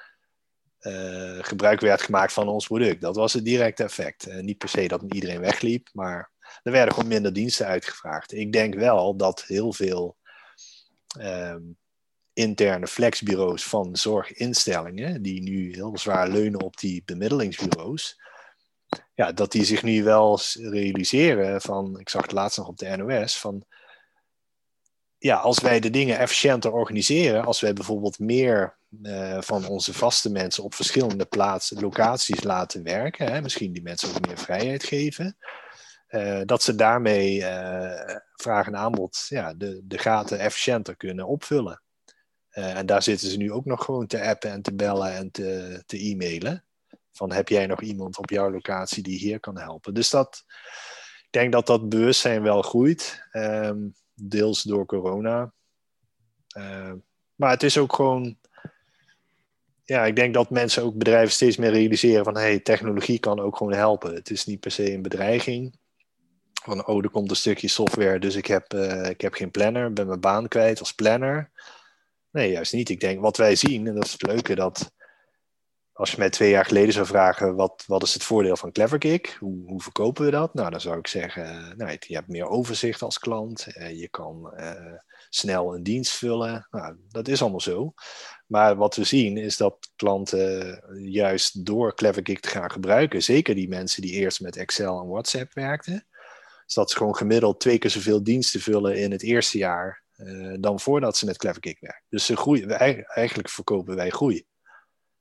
gebruik 1.41 1.81
werd 1.81 2.03
gemaakt 2.03 2.33
van 2.33 2.49
ons 2.49 2.67
product. 2.67 3.01
Dat 3.01 3.17
was 3.17 3.33
het 3.33 3.45
directe 3.45 3.83
effect. 3.83 4.43
niet 4.43 4.59
per 4.59 4.69
se 4.69 4.89
dat 4.89 5.03
iedereen 5.09 5.41
wegliep, 5.41 5.89
maar 5.93 6.31
er 6.63 6.73
werden 6.73 6.95
gewoon 6.95 7.09
minder 7.09 7.33
diensten 7.33 7.67
uitgevraagd. 7.67 8.33
Ik 8.33 8.53
denk 8.53 8.75
wel 8.75 9.17
dat 9.17 9.45
heel 9.45 9.73
veel 9.73 10.17
ehm, 11.19 11.61
interne 12.33 12.87
flexbureaus 12.87 13.65
van 13.65 13.97
zorginstellingen, 13.97 15.23
die 15.23 15.43
nu 15.43 15.75
heel 15.75 15.99
zwaar 15.99 16.29
leunen 16.29 16.61
op 16.61 16.77
die 16.77 17.03
bemiddelingsbureaus, 17.05 18.21
ja, 19.15 19.33
dat 19.33 19.53
die 19.53 19.65
zich 19.65 19.83
nu 19.83 20.03
wel 20.03 20.39
realiseren 20.55 21.61
van, 21.61 21.99
ik 21.99 22.09
zag 22.09 22.23
het 22.23 22.33
laatst 22.33 22.59
nog 22.59 22.69
op 22.69 22.79
de 22.79 22.97
NOS, 22.97 23.39
van 23.39 23.65
ja, 25.19 25.37
als 25.37 25.61
wij 25.61 25.81
de 25.81 25.91
dingen 25.91 26.19
efficiënter 26.19 26.73
organiseren, 26.73 27.45
als 27.45 27.61
wij 27.61 27.73
bijvoorbeeld 27.73 28.19
meer 28.19 28.77
uh, 29.03 29.41
van 29.41 29.67
onze 29.67 29.93
vaste 29.93 30.31
mensen 30.31 30.65
op 30.65 30.75
verschillende 30.75 31.25
plaatsen, 31.25 31.81
locaties 31.81 32.43
laten 32.43 32.83
werken, 32.83 33.33
hè, 33.33 33.41
misschien 33.41 33.73
die 33.73 33.83
mensen 33.83 34.09
ook 34.09 34.27
meer 34.27 34.39
vrijheid 34.39 34.85
geven, 34.85 35.37
uh, 36.09 36.41
dat 36.45 36.63
ze 36.63 36.75
daarmee 36.75 37.39
uh, 37.39 38.17
vraag 38.35 38.67
en 38.67 38.77
aanbod 38.77 39.27
ja, 39.29 39.55
de, 39.55 39.81
de 39.85 39.99
gaten 39.99 40.39
efficiënter 40.39 40.97
kunnen 40.97 41.27
opvullen. 41.27 41.83
En 42.51 42.87
daar 42.87 43.03
zitten 43.03 43.31
ze 43.31 43.37
nu 43.37 43.53
ook 43.53 43.65
nog 43.65 43.85
gewoon 43.85 44.07
te 44.07 44.23
appen 44.23 44.51
en 44.51 44.63
te 44.63 44.75
bellen 44.75 45.15
en 45.15 45.31
te, 45.31 45.83
te 45.87 45.99
e-mailen. 45.99 46.65
Van 47.13 47.33
heb 47.33 47.49
jij 47.49 47.67
nog 47.67 47.81
iemand 47.81 48.19
op 48.19 48.31
jouw 48.31 48.51
locatie 48.51 49.03
die 49.03 49.19
hier 49.19 49.41
kan 49.41 49.59
helpen? 49.59 49.95
Dus 49.95 50.11
dat, 50.11 50.45
ik 51.23 51.29
denk 51.31 51.53
dat 51.53 51.67
dat 51.67 51.89
bewustzijn 51.89 52.43
wel 52.43 52.63
groeit. 52.63 53.27
Um, 53.33 53.95
deels 54.15 54.63
door 54.63 54.87
corona. 54.87 55.53
Uh, 56.57 56.93
maar 57.35 57.51
het 57.51 57.63
is 57.63 57.79
ook 57.79 57.95
gewoon. 57.95 58.39
Ja, 59.85 60.05
ik 60.05 60.17
denk 60.17 60.35
dat 60.35 60.51
mensen 60.51 60.83
ook 60.83 60.95
bedrijven 60.95 61.33
steeds 61.33 61.57
meer 61.57 61.71
realiseren 61.71 62.25
van 62.25 62.37
hey, 62.37 62.61
technologie 62.61 63.19
kan 63.19 63.41
ook 63.41 63.57
gewoon 63.57 63.73
helpen. 63.73 64.15
Het 64.15 64.31
is 64.31 64.47
niet 64.47 64.61
per 64.61 64.71
se 64.71 64.93
een 64.93 65.03
bedreiging. 65.03 65.79
Van 66.63 66.87
oh, 66.87 67.05
er 67.05 67.11
komt 67.11 67.31
een 67.31 67.37
stukje 67.37 67.69
software, 67.69 68.19
dus 68.19 68.35
ik 68.35 68.47
heb, 68.47 68.75
uh, 68.75 69.09
ik 69.09 69.21
heb 69.21 69.35
geen 69.35 69.51
planner, 69.51 69.93
ben 69.93 70.07
mijn 70.07 70.21
baan 70.21 70.49
kwijt 70.49 70.79
als 70.79 70.93
planner. 70.93 71.51
Nee, 72.31 72.51
juist 72.51 72.73
niet. 72.73 72.89
Ik 72.89 73.01
denk 73.01 73.21
wat 73.21 73.37
wij 73.37 73.57
zien, 73.57 73.87
en 73.87 73.95
dat 73.95 74.05
is 74.05 74.13
het 74.13 74.27
leuke, 74.27 74.55
dat 74.55 74.93
als 76.03 76.11
je 76.11 76.19
mij 76.19 76.31
twee 76.31 76.51
jaar 76.51 76.65
geleden 76.65 76.93
zou 76.93 77.07
vragen, 77.07 77.55
wat, 77.55 77.85
wat 77.87 78.03
is 78.03 78.15
het 78.15 78.23
voordeel 78.23 78.57
van 78.57 78.73
CleverGig? 78.73 79.39
Hoe, 79.39 79.67
hoe 79.67 79.83
verkopen 79.83 80.25
we 80.25 80.31
dat? 80.31 80.55
Nou, 80.55 80.71
dan 80.71 80.81
zou 80.81 80.99
ik 80.99 81.07
zeggen, 81.07 81.45
eh, 81.45 81.77
nou, 81.77 81.97
je 82.01 82.15
hebt 82.15 82.29
meer 82.29 82.49
overzicht 82.49 83.03
als 83.03 83.19
klant. 83.19 83.67
Uh, 83.77 83.99
je 84.01 84.09
kan 84.09 84.53
uh, 84.57 84.73
snel 85.29 85.75
een 85.75 85.83
dienst 85.83 86.13
vullen. 86.13 86.67
Nou, 86.71 86.97
dat 87.09 87.29
is 87.29 87.43
allemaal 87.43 87.61
zo. 87.61 87.93
Maar 88.47 88.77
wat 88.77 88.97
we 88.97 89.05
zien 89.05 89.37
is 89.37 89.57
dat 89.57 89.91
klanten 89.97 90.83
juist 91.11 91.67
door 91.67 91.95
CleverGig 91.95 92.41
te 92.41 92.49
gaan 92.49 92.71
gebruiken, 92.71 93.23
zeker 93.23 93.55
die 93.55 93.69
mensen 93.69 94.03
die 94.03 94.13
eerst 94.13 94.41
met 94.41 94.57
Excel 94.57 95.01
en 95.01 95.09
WhatsApp 95.09 95.55
werkten, 95.55 96.07
is 96.67 96.75
dat 96.75 96.91
ze 96.91 96.97
gewoon 96.97 97.17
gemiddeld 97.17 97.61
twee 97.61 97.79
keer 97.79 97.91
zoveel 97.91 98.23
diensten 98.23 98.61
vullen 98.61 98.97
in 98.97 99.11
het 99.11 99.23
eerste 99.23 99.59
jaar 99.59 100.03
dan 100.61 100.81
voordat 100.81 101.17
ze 101.17 101.27
met 101.27 101.37
CleverGig 101.37 101.81
werken. 101.81 102.05
Dus 102.09 102.27
ze 102.27 102.37
groeien, 102.37 102.71
eigenlijk 103.09 103.49
verkopen 103.49 103.97
wij 103.97 104.11
groei. 104.11 104.47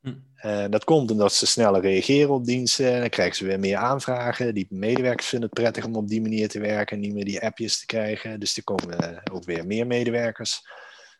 Hm. 0.01 0.13
Uh, 0.45 0.65
dat 0.69 0.83
komt 0.83 1.11
omdat 1.11 1.33
ze 1.33 1.45
sneller 1.45 1.81
reageren 1.81 2.29
op 2.29 2.45
diensten. 2.45 2.99
Dan 2.99 3.09
krijgen 3.09 3.35
ze 3.35 3.45
weer 3.45 3.59
meer 3.59 3.77
aanvragen. 3.77 4.53
Die 4.53 4.67
medewerkers 4.69 5.27
vinden 5.27 5.49
het 5.49 5.59
prettig 5.59 5.85
om 5.85 5.95
op 5.95 6.07
die 6.07 6.21
manier 6.21 6.49
te 6.49 6.59
werken. 6.59 6.99
Niet 6.99 7.13
meer 7.13 7.25
die 7.25 7.41
appjes 7.41 7.79
te 7.79 7.85
krijgen. 7.85 8.39
Dus 8.39 8.57
er 8.57 8.63
komen 8.63 9.21
ook 9.31 9.43
weer 9.43 9.65
meer 9.65 9.87
medewerkers 9.87 10.61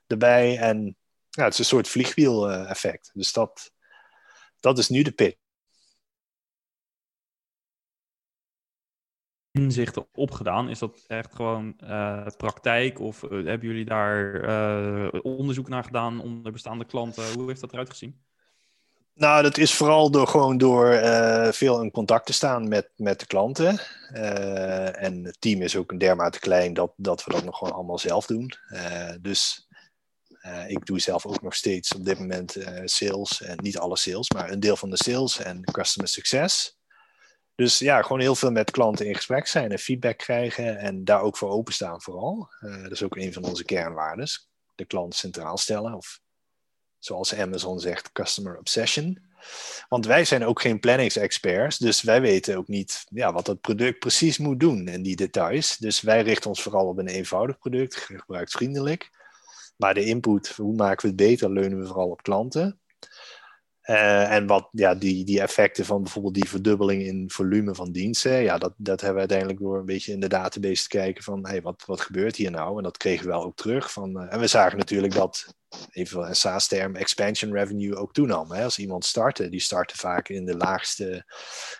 erbij. 0.08 0.58
En 0.58 0.98
ja, 1.30 1.44
het 1.44 1.54
is 1.54 1.60
een 1.60 1.66
soort 1.66 1.88
vliegwiel-effect. 1.88 3.12
Dus 3.14 3.32
dat, 3.32 3.72
dat 4.60 4.78
is 4.78 4.90
nu 4.90 5.02
de 5.02 5.12
pitch. 5.12 5.40
inzichten 9.52 10.08
opgedaan? 10.14 10.70
Is 10.70 10.80
dat 10.80 11.04
echt 11.08 11.36
gewoon 11.36 11.74
uh, 11.84 12.28
praktijk 12.38 13.00
of 13.00 13.24
uh, 13.24 13.30
hebben 13.30 13.68
jullie 13.68 13.86
daar 13.86 14.44
uh, 14.50 15.20
onderzoek 15.22 15.70
naar 15.70 15.84
gedaan 15.84 16.22
onder 16.22 16.52
bestaande 16.52 16.86
klanten? 16.86 17.34
Hoe 17.34 17.48
heeft 17.48 17.62
dat 17.62 17.72
eruit 17.72 17.90
gezien? 17.90 18.22
Nou, 19.14 19.44
dat 19.44 19.58
is 19.58 19.74
vooral 19.74 20.12
door 20.12 20.28
gewoon 20.28 20.58
door 20.58 21.00
veel 21.54 21.82
in 21.82 21.92
contact 21.92 22.26
te 22.26 22.34
staan 22.34 22.68
met, 22.68 22.90
met 22.96 23.20
de 23.20 23.26
klanten. 23.26 23.80
en 24.96 25.24
het 25.24 25.42
team 25.42 25.62
is 25.62 25.76
ook 25.76 25.92
een 25.92 25.98
dermate 25.98 26.40
klein 26.40 26.74
dat, 26.74 26.94
dat 26.96 27.24
we 27.24 27.32
dat 27.32 27.44
nog 27.44 27.58
gewoon 27.58 27.74
allemaal 27.74 28.00
zelf 28.00 28.26
doen. 28.26 28.54
dus 29.22 29.68
ik 30.68 30.86
doe 30.86 31.00
zelf 31.00 31.26
ook 31.26 31.42
nog 31.42 31.56
steeds 31.56 31.96
op 31.96 32.06
dit 32.06 32.20
moment 32.20 32.58
sales. 32.84 33.42
En 33.42 33.58
niet 33.62 33.78
alle 33.78 33.98
sales, 33.98 34.30
maar 34.30 34.52
een 34.52 34.60
deel 34.60 34.76
van 34.76 34.90
de 34.90 34.98
sales 35.04 35.40
en 35.40 35.64
customer 35.64 36.10
success. 36.10 36.80
Dus 37.56 37.80
ja, 37.80 38.02
gewoon 38.02 38.20
heel 38.20 38.36
veel 38.36 38.52
met 38.52 38.72
klanten 38.72 39.06
in 39.06 39.16
gesprek 39.16 39.48
zijn 39.48 39.72
en 39.72 39.80
feedback 39.80 40.18
krijgen 40.18 40.78
en 40.78 41.04
daar 41.04 41.22
ook 41.22 41.38
voor 41.38 41.50
openstaan 41.50 42.02
vooral. 42.02 42.50
Dat 42.60 42.92
is 42.92 43.04
ook 43.04 43.16
een 43.16 43.34
van 43.34 43.44
onze 43.44 43.64
kernwaardes. 43.64 44.50
De 44.76 44.86
klant 44.86 45.16
centraal 45.16 45.58
stellen 45.58 45.94
of 45.94 46.20
zoals 47.02 47.36
Amazon 47.36 47.80
zegt, 47.80 48.12
customer 48.12 48.58
obsession. 48.58 49.20
Want 49.90 50.06
wij 50.06 50.26
zijn 50.26 50.46
ook 50.46 50.62
geen 50.62 50.80
planningsexperts, 50.80 51.78
dus 51.78 52.02
wij 52.02 52.22
weten 52.22 52.58
ook 52.58 52.68
niet 52.68 53.06
ja, 53.10 53.34
wat 53.34 53.48
het 53.48 53.62
product 53.62 54.00
precies 54.00 54.38
moet 54.38 54.60
doen 54.60 54.88
en 54.88 55.02
die 55.02 55.16
details. 55.16 55.78
Dus 55.78 56.02
wij 56.02 56.22
richten 56.22 56.50
ons 56.50 56.62
vooral 56.62 56.88
op 56.88 56.98
een 56.98 57.08
eenvoudig 57.08 57.58
product, 57.58 57.96
gebruiksvriendelijk. 57.96 59.10
Maar 59.78 59.94
de 59.94 60.06
input, 60.06 60.48
hoe 60.48 60.76
maken 60.76 61.02
we 61.02 61.08
het 61.08 61.30
beter, 61.30 61.52
leunen 61.52 61.80
we 61.80 61.86
vooral 61.86 62.10
op 62.10 62.24
klanten. 62.24 62.80
Uh, 63.86 64.32
en 64.32 64.48
wat, 64.48 64.70
ja, 64.72 64.96
die, 64.96 65.26
die 65.26 65.42
effecten 65.42 65.86
van 65.86 66.02
bijvoorbeeld 66.02 66.34
die 66.34 66.50
verdubbeling 66.50 67.04
in 67.04 67.30
volume 67.30 67.76
van 67.76 67.92
diensten, 67.92 68.42
ja, 68.42 68.58
dat, 68.58 68.74
dat 68.78 69.02
hebben 69.02 69.14
we 69.14 69.20
uiteindelijk 69.20 69.60
door 69.60 69.80
een 69.80 69.86
beetje 69.86 70.12
in 70.12 70.20
de 70.20 70.28
database 70.28 70.84
te 70.84 70.90
kijken 70.90 71.24
van, 71.24 71.48
hey, 71.48 71.62
wat, 71.62 71.84
wat 71.86 72.02
gebeurt 72.02 72.36
hier 72.36 72.52
nou? 72.52 72.78
En 72.78 72.84
dat 72.84 72.98
kregen 72.98 73.26
we 73.26 73.32
wel 73.32 73.44
ook 73.44 73.56
terug. 73.56 73.92
Van, 73.92 74.22
uh, 74.22 74.34
en 74.34 74.40
we 74.40 74.48
zagen 74.48 74.78
natuurlijk 74.78 75.14
dat, 75.14 75.56
even 75.92 76.28
een 76.28 76.36
SaaS-term, 76.36 76.96
expansion 76.96 77.54
revenue 77.54 77.96
ook 77.96 78.14
toenam. 78.14 78.52
Hè? 78.52 78.64
Als 78.64 78.80
iemand 78.80 79.06
startte, 79.06 79.50
die 79.50 79.60
startte 79.60 79.98
vaak 79.98 80.30
in 80.30 80.46
de 80.46 80.58
laagste, 80.58 81.26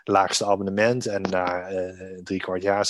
laagste 0.04 0.46
abonnement 0.46 1.06
en 1.06 1.22
na 1.22 1.72
uh, 1.72 2.20
drie 2.24 2.40
kwart 2.40 2.62
jaar 2.62 2.90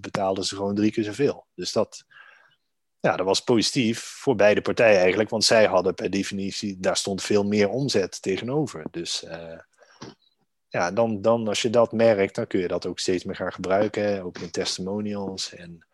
betaalden 0.00 0.44
ze 0.44 0.56
gewoon 0.56 0.74
drie 0.74 0.92
keer 0.92 1.04
zoveel. 1.04 1.46
Dus 1.54 1.72
dat, 1.72 2.04
ja, 3.02 3.16
dat 3.16 3.26
was 3.26 3.40
positief 3.40 4.00
voor 4.00 4.34
beide 4.34 4.62
partijen 4.62 5.00
eigenlijk, 5.00 5.30
want 5.30 5.44
zij 5.44 5.66
hadden 5.66 5.94
per 5.94 6.10
definitie, 6.10 6.80
daar 6.80 6.96
stond 6.96 7.22
veel 7.22 7.44
meer 7.44 7.68
omzet 7.68 8.22
tegenover. 8.22 8.84
Dus 8.90 9.24
uh, 9.24 9.58
ja, 10.68 10.90
dan, 10.90 11.22
dan 11.22 11.48
als 11.48 11.62
je 11.62 11.70
dat 11.70 11.92
merkt, 11.92 12.34
dan 12.34 12.46
kun 12.46 12.60
je 12.60 12.68
dat 12.68 12.86
ook 12.86 12.98
steeds 12.98 13.24
meer 13.24 13.36
gaan 13.36 13.52
gebruiken, 13.52 14.22
ook 14.22 14.38
in 14.38 14.50
testimonials 14.50 15.54
en 15.54 15.86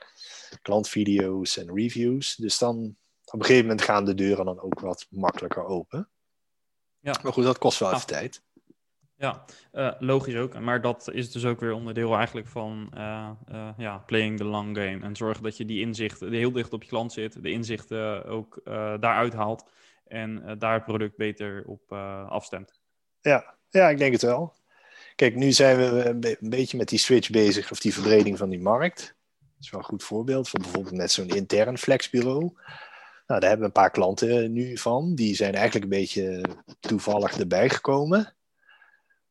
klantvideo's 0.63 1.57
en 1.57 1.75
reviews. 1.75 2.35
Dus 2.37 2.59
dan 2.59 2.97
op 3.25 3.39
een 3.41 3.45
gegeven 3.45 3.67
moment 3.67 3.83
gaan 3.83 4.05
de 4.05 4.15
deuren 4.15 4.45
dan 4.45 4.61
ook 4.61 4.81
wat 4.81 5.07
makkelijker 5.11 5.65
open. 5.65 6.09
Ja. 6.99 7.19
Maar 7.23 7.33
goed, 7.33 7.45
dat 7.45 7.59
kost 7.59 7.79
wel 7.79 7.93
even 7.93 8.07
tijd. 8.07 8.43
Ja, 9.19 9.45
uh, 9.73 9.93
logisch 9.99 10.37
ook. 10.37 10.61
Maar 10.61 10.81
dat 10.81 11.11
is 11.13 11.33
dus 11.33 11.45
ook 11.45 11.61
weer 11.61 11.73
onderdeel 11.73 12.17
eigenlijk 12.17 12.47
van 12.47 12.93
uh, 12.95 13.31
uh, 13.53 13.69
ja, 13.77 13.99
playing 13.99 14.37
the 14.37 14.45
long 14.45 14.77
game. 14.77 14.99
En 15.03 15.17
zorgen 15.17 15.43
dat 15.43 15.57
je 15.57 15.65
die 15.65 15.81
inzichten 15.81 16.33
heel 16.33 16.53
dicht 16.53 16.73
op 16.73 16.83
je 16.83 16.89
klant 16.89 17.13
zit, 17.13 17.43
de 17.43 17.51
inzichten 17.51 18.25
ook 18.25 18.61
daaruit 19.01 19.33
haalt 19.33 19.71
en 20.05 20.59
daar 20.59 20.75
het 20.75 20.85
product 20.85 21.17
beter 21.17 21.65
op 21.67 21.93
afstemt. 22.29 22.81
Ja. 23.21 23.55
ja, 23.69 23.89
ik 23.89 23.99
denk 23.99 24.13
het 24.13 24.23
wel. 24.23 24.55
Kijk, 25.15 25.35
nu 25.35 25.53
zijn 25.53 25.79
we 25.79 26.05
een 26.41 26.51
beetje 26.51 26.77
met 26.77 26.89
die 26.89 26.99
switch 26.99 27.31
bezig, 27.31 27.71
of 27.71 27.81
die 27.81 27.95
verbreding 27.95 28.39
van 28.39 28.49
die 28.49 28.61
markt. 28.61 29.17
Dat 29.39 29.61
is 29.61 29.71
wel 29.71 29.81
een 29.81 29.87
goed 29.87 30.03
voorbeeld 30.03 30.49
van 30.49 30.63
bijvoorbeeld 30.63 30.97
met 30.97 31.11
zo'n 31.11 31.29
intern 31.29 31.79
flexbureau. 31.79 32.41
Nou, 33.27 33.41
daar 33.41 33.49
hebben 33.49 33.59
we 33.59 33.65
een 33.65 33.83
paar 33.83 33.91
klanten 33.91 34.53
nu 34.53 34.77
van. 34.77 35.15
Die 35.15 35.35
zijn 35.35 35.55
eigenlijk 35.55 35.85
een 35.85 35.99
beetje 35.99 36.45
toevallig 36.81 37.39
erbij 37.39 37.69
gekomen. 37.69 38.37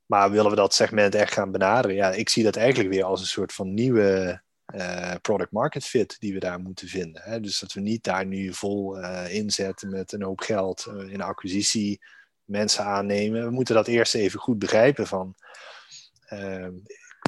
Maar 0.08 0.32
willen 0.32 0.50
we 0.50 0.56
dat 0.56 0.74
segment 0.74 1.16
echt 1.16 1.34
gaan 1.34 1.52
benaderen? 1.52 1.96
Ja, 1.96 2.12
ik 2.12 2.30
zie 2.30 2.44
dat 2.44 2.56
eigenlijk 2.56 2.90
weer 2.90 3.04
als 3.04 3.20
een 3.20 3.28
soort 3.28 3.54
van 3.54 3.74
nieuwe 3.74 4.42
uh, 4.76 5.14
product 5.22 5.52
market 5.52 5.86
fit 5.86 6.16
die 6.20 6.34
we 6.34 6.40
daar 6.40 6.60
moeten 6.60 6.88
vinden. 6.88 7.22
Hè? 7.22 7.40
Dus 7.40 7.60
dat 7.60 7.74
we 7.74 7.80
niet 7.80 8.04
daar 8.04 8.26
nu 8.26 8.54
vol 8.54 8.98
uh, 8.98 9.34
inzetten 9.34 9.90
met 9.90 10.12
een 10.12 10.24
hoop 10.24 10.40
geld 10.40 10.88
uh, 10.90 11.14
in 11.14 11.22
acquisitie, 11.22 12.02
mensen 12.44 12.84
aannemen. 12.84 13.44
We 13.44 13.52
moeten 13.52 13.76
dat 13.76 13.88
eerst 13.88 14.16
even 14.16 14.40
goed 14.40 14.60
begrijpen 14.60 15.08
van 15.08 15.36
Ehm, 16.28 16.74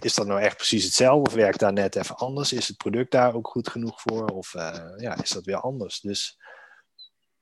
is 0.02 0.14
dat 0.14 0.28
nou 0.28 0.42
echt 0.42 0.56
precies 0.56 0.84
hetzelfde 0.84 1.30
of 1.30 1.36
werkt 1.36 1.60
daar 1.60 1.74
net 1.74 1.96
even 1.96 2.16
anders? 2.16 2.54
Is 2.54 2.68
het 2.68 2.78
product 2.78 3.12
daar 3.12 3.34
ook 3.34 3.48
goed 3.48 3.70
genoeg 3.70 4.02
voor? 4.02 4.26
Of 4.26 4.54
ja, 4.98 5.22
is 5.22 5.30
dat 5.30 5.46
weer 5.46 5.60
anders? 5.60 6.00
Dus 6.00 6.40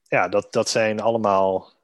ja, 0.04 0.28
dat, 0.28 0.54
dat 0.54 0.70
zijn 0.70 1.00
allemaal. 1.00 1.76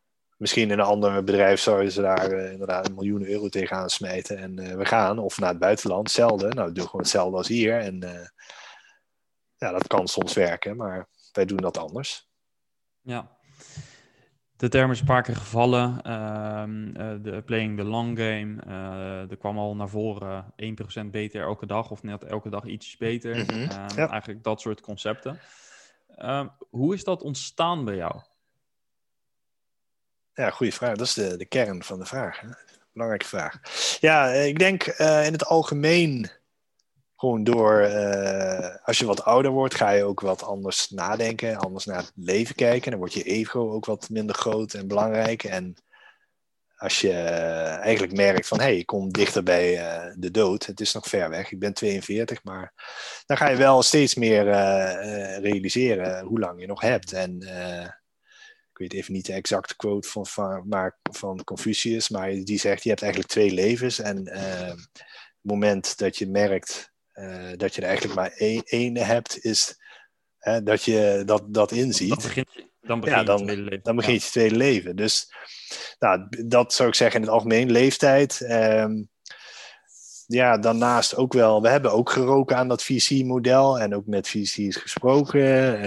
Misschien 0.44 0.72
in 0.72 0.80
een 0.80 0.86
ander 0.86 1.24
bedrijf 1.24 1.60
zouden 1.60 1.92
ze 1.92 2.02
daar 2.02 2.32
uh, 2.32 2.52
inderdaad 2.52 2.88
een 2.88 2.94
miljoen 2.94 3.26
euro 3.26 3.50
tegenaan 3.50 3.90
smijten 3.90 4.38
en 4.38 4.60
uh, 4.60 4.76
we 4.76 4.86
gaan. 4.86 5.20
Of 5.20 5.40
naar 5.40 5.50
het 5.50 5.60
buitenland, 5.60 6.04
hetzelfde. 6.04 6.48
Nou, 6.48 6.68
we 6.68 6.74
doen 6.74 6.86
gewoon 6.86 7.02
hetzelfde 7.02 7.38
als 7.38 7.48
hier. 7.48 7.80
En 7.80 8.00
ja, 9.58 9.72
dat 9.72 9.88
kan 9.88 10.08
soms 10.08 10.34
werken, 10.34 10.76
maar 10.76 11.08
wij 11.32 11.46
doen 11.46 11.58
dat 11.58 11.78
anders. 11.78 12.30
Ja, 13.02 13.38
de 14.58 14.70
term 14.70 14.92
is 14.92 15.00
een 15.00 15.06
paar 15.06 15.24
keer 15.24 15.36
gevallen. 15.36 16.02
Ehm, 16.02 16.96
eh, 16.96 17.16
de 17.22 17.42
playing 17.46 17.78
the 17.78 17.84
long 17.84 18.18
game. 18.18 18.62
Er 19.30 19.38
kwam 19.38 19.58
al 19.58 19.76
naar 19.76 19.90
voren 19.90 20.54
1% 20.56 21.12
beter 21.12 21.42
elke 21.42 21.66
dag 21.66 21.92
of 21.92 22.04
net 22.04 22.24
elke 22.24 22.50
dag 22.50 22.66
iets 22.66 22.98
beter. 22.98 23.36
Mhm, 23.36 23.70
ehm, 23.70 24.10
eigenlijk 24.10 24.44
dat 24.44 24.62
soort 24.62 24.82
concepten. 24.82 25.40
Ehm, 26.16 26.48
hoe 26.70 26.94
is 26.94 27.04
dat 27.04 27.22
ontstaan 27.22 27.86
bij 27.86 27.96
jou? 27.96 28.22
Ja, 30.34 30.50
goede 30.50 30.72
vraag. 30.72 30.96
Dat 30.96 31.08
is 31.08 31.14
de, 31.14 31.38
de 31.38 31.46
kern 31.46 31.84
van 31.84 32.00
de 32.00 32.06
vraag. 32.06 32.40
Hè? 32.40 32.48
Belangrijke 32.94 33.28
vraag. 33.28 33.60
Ja, 34.00 34.28
ik 34.30 34.60
denk 34.60 35.00
uh, 35.00 35.26
in 35.26 35.32
het 35.32 35.46
algemeen 35.46 36.32
gewoon 37.16 37.44
door, 37.44 37.82
uh, 37.82 38.76
als 38.84 38.98
je 38.98 39.06
wat 39.06 39.24
ouder 39.24 39.52
wordt, 39.52 39.76
ga 39.76 39.90
je 39.90 40.04
ook 40.04 40.20
wat 40.20 40.44
anders 40.44 40.90
nadenken, 40.90 41.58
anders 41.58 41.86
naar 41.86 41.98
het 41.98 42.12
leven 42.16 42.56
kijken. 42.56 42.90
Dan 42.92 43.00
wordt 43.00 43.14
je 43.14 43.24
ego 43.24 43.72
ook 43.72 43.86
wat 43.86 44.10
minder 44.10 44.36
groot 44.36 44.74
en 44.74 44.88
belangrijk. 44.88 45.44
En 45.44 45.76
als 46.76 47.02
je 47.02 47.14
eigenlijk 47.14 48.14
merkt 48.14 48.48
van, 48.48 48.60
hé, 48.60 48.64
hey, 48.64 48.78
ik 48.78 48.86
kom 48.86 49.12
dichter 49.12 49.44
bij 49.44 49.76
de 50.16 50.32
dood. 50.32 50.66
Het 50.66 50.80
is 50.80 50.94
nog 50.94 51.08
ver 51.08 51.30
weg, 51.30 51.52
ik 51.52 51.60
ben 51.60 51.74
42, 51.74 52.44
maar 52.44 52.74
dan 53.26 53.38
ga 53.38 53.50
je 53.50 53.58
wel 53.58 53.82
steeds 53.82 54.16
meer 54.16 54.44
realiseren 55.42 56.26
hoe 56.26 56.40
lang 56.40 56.62
je 56.62 56.68
nog 56.68 56.82
hebt. 56.82 57.14
En 57.14 57.40
ik 58.74 58.80
weet 58.80 58.94
even 58.94 59.14
niet 59.14 59.26
de 59.26 59.34
exacte 59.34 59.76
quote 59.76 60.08
van, 60.08 60.26
van, 60.26 60.68
maar, 60.68 60.98
van 61.12 61.44
Confucius, 61.44 62.10
maar 62.10 62.32
die 62.32 62.60
zegt, 62.60 62.84
je 62.84 62.90
hebt 62.90 63.02
eigenlijk 63.02 63.32
twee 63.32 63.52
levens. 63.52 64.00
En 64.00 64.30
het 64.30 64.90
moment 65.42 65.98
dat 65.98 66.18
je 66.18 66.28
merkt 66.28 66.92
uh, 67.14 67.52
dat 67.56 67.76
je 67.76 67.82
er 67.82 67.88
eigenlijk 67.88 68.16
maar 68.16 68.32
één, 68.66 68.98
hebt, 68.98 69.44
is 69.44 69.78
dat 70.64 70.84
je 70.84 71.24
dat, 71.26 71.44
dat 71.48 71.72
inziet. 71.72 72.10
Dan 72.10 72.18
begint, 72.18 72.50
dan 72.82 73.02
ja, 73.02 73.24
dan, 73.24 73.38
je 73.38 73.44
tweede 73.44 73.62
leven. 73.62 73.84
Dan 73.84 73.96
begin 73.96 74.14
je 74.14 74.20
tweede 74.20 74.56
leven. 74.56 74.96
Dus 74.96 75.34
nou, 76.00 76.28
dat 76.46 76.74
zou 76.74 76.90
ik 76.90 76.96
zeggen 76.96 77.20
in 77.20 77.26
het 77.26 77.36
algemeen 77.36 77.72
leeftijd. 77.72 78.42
Um, 78.42 79.10
ja, 80.28 80.58
daarnaast 80.58 81.16
ook 81.16 81.34
wel, 81.34 81.62
we 81.62 81.70
hebben 81.70 81.92
ook 81.92 82.10
geroken 82.10 82.58
aan 82.58 82.68
dat 82.68 82.84
VC-model 82.84 83.80
en 83.80 83.96
ook 83.96 84.06
met 84.06 84.28
VC's 84.28 84.76
gesproken. 84.76 85.80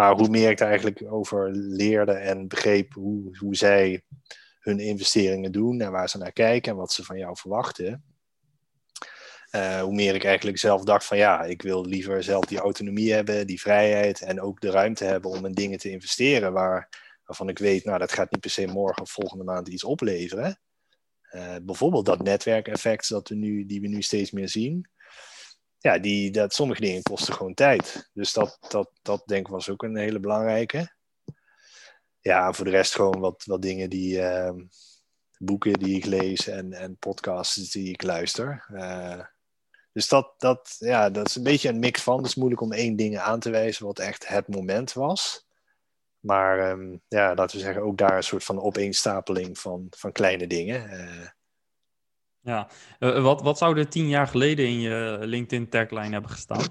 Maar 0.00 0.14
hoe 0.14 0.28
meer 0.28 0.50
ik 0.50 0.58
daar 0.58 0.68
eigenlijk 0.68 1.02
over 1.08 1.50
leerde 1.52 2.12
en 2.12 2.48
begreep 2.48 2.92
hoe, 2.92 3.38
hoe 3.38 3.56
zij 3.56 4.02
hun 4.60 4.78
investeringen 4.78 5.52
doen 5.52 5.80
en 5.80 5.90
waar 5.90 6.08
ze 6.08 6.18
naar 6.18 6.32
kijken 6.32 6.72
en 6.72 6.78
wat 6.78 6.92
ze 6.92 7.04
van 7.04 7.18
jou 7.18 7.36
verwachten, 7.36 8.04
uh, 9.50 9.80
hoe 9.80 9.94
meer 9.94 10.14
ik 10.14 10.24
eigenlijk 10.24 10.58
zelf 10.58 10.84
dacht 10.84 11.04
van 11.04 11.16
ja, 11.16 11.42
ik 11.42 11.62
wil 11.62 11.84
liever 11.84 12.22
zelf 12.22 12.44
die 12.44 12.58
autonomie 12.58 13.12
hebben, 13.12 13.46
die 13.46 13.60
vrijheid 13.60 14.22
en 14.22 14.40
ook 14.40 14.60
de 14.60 14.70
ruimte 14.70 15.04
hebben 15.04 15.30
om 15.30 15.46
in 15.46 15.52
dingen 15.52 15.78
te 15.78 15.90
investeren 15.90 16.52
waar, 16.52 16.88
waarvan 17.24 17.48
ik 17.48 17.58
weet, 17.58 17.84
nou 17.84 17.98
dat 17.98 18.12
gaat 18.12 18.30
niet 18.30 18.40
per 18.40 18.50
se 18.50 18.66
morgen 18.66 19.02
of 19.02 19.10
volgende 19.10 19.44
maand 19.44 19.68
iets 19.68 19.84
opleveren. 19.84 20.60
Uh, 21.32 21.56
bijvoorbeeld 21.62 22.06
dat 22.06 22.22
netwerkeffect 22.22 23.08
dat 23.08 23.28
we 23.28 23.34
nu, 23.34 23.66
die 23.66 23.80
we 23.80 23.88
nu 23.88 24.02
steeds 24.02 24.30
meer 24.30 24.48
zien. 24.48 24.88
Ja, 25.80 25.98
die, 25.98 26.30
dat, 26.30 26.54
sommige 26.54 26.80
dingen 26.80 27.02
kosten 27.02 27.34
gewoon 27.34 27.54
tijd. 27.54 28.10
Dus 28.12 28.32
dat, 28.32 28.58
dat, 28.68 28.90
dat 29.02 29.22
denk 29.26 29.46
ik 29.46 29.52
was 29.52 29.68
ook 29.68 29.82
een 29.82 29.96
hele 29.96 30.20
belangrijke. 30.20 30.94
Ja, 32.20 32.52
voor 32.52 32.64
de 32.64 32.70
rest 32.70 32.94
gewoon 32.94 33.20
wat, 33.20 33.44
wat 33.44 33.62
dingen 33.62 33.90
die, 33.90 34.18
uh, 34.18 34.52
boeken 35.38 35.72
die 35.72 35.96
ik 35.96 36.04
lees 36.04 36.46
en, 36.46 36.72
en 36.72 36.96
podcasts 36.96 37.70
die 37.70 37.88
ik 37.88 38.02
luister. 38.02 38.66
Uh, 38.72 39.24
dus 39.92 40.08
dat, 40.08 40.34
dat, 40.38 40.76
ja, 40.78 41.10
dat 41.10 41.28
is 41.28 41.36
een 41.36 41.42
beetje 41.42 41.68
een 41.68 41.78
mix 41.78 42.02
van. 42.02 42.16
Het 42.16 42.26
is 42.26 42.34
moeilijk 42.34 42.60
om 42.60 42.72
één 42.72 42.96
ding 42.96 43.18
aan 43.18 43.40
te 43.40 43.50
wijzen 43.50 43.86
wat 43.86 43.98
echt 43.98 44.28
het 44.28 44.48
moment 44.48 44.92
was. 44.92 45.46
Maar 46.20 46.70
um, 46.70 47.02
ja, 47.08 47.34
laten 47.34 47.56
we 47.56 47.62
zeggen, 47.62 47.82
ook 47.82 47.98
daar 47.98 48.16
een 48.16 48.22
soort 48.22 48.44
van 48.44 48.60
opeenstapeling 48.60 49.58
van, 49.58 49.86
van 49.90 50.12
kleine 50.12 50.46
dingen. 50.46 50.92
Uh, 50.92 51.28
ja, 52.42 52.68
uh, 52.98 53.22
wat, 53.22 53.42
wat 53.42 53.58
zou 53.58 53.78
er 53.78 53.88
tien 53.88 54.08
jaar 54.08 54.26
geleden 54.26 54.66
in 54.66 54.80
je 54.80 55.18
LinkedIn 55.20 55.68
tagline 55.68 56.12
hebben 56.12 56.30
gestaan? 56.30 56.64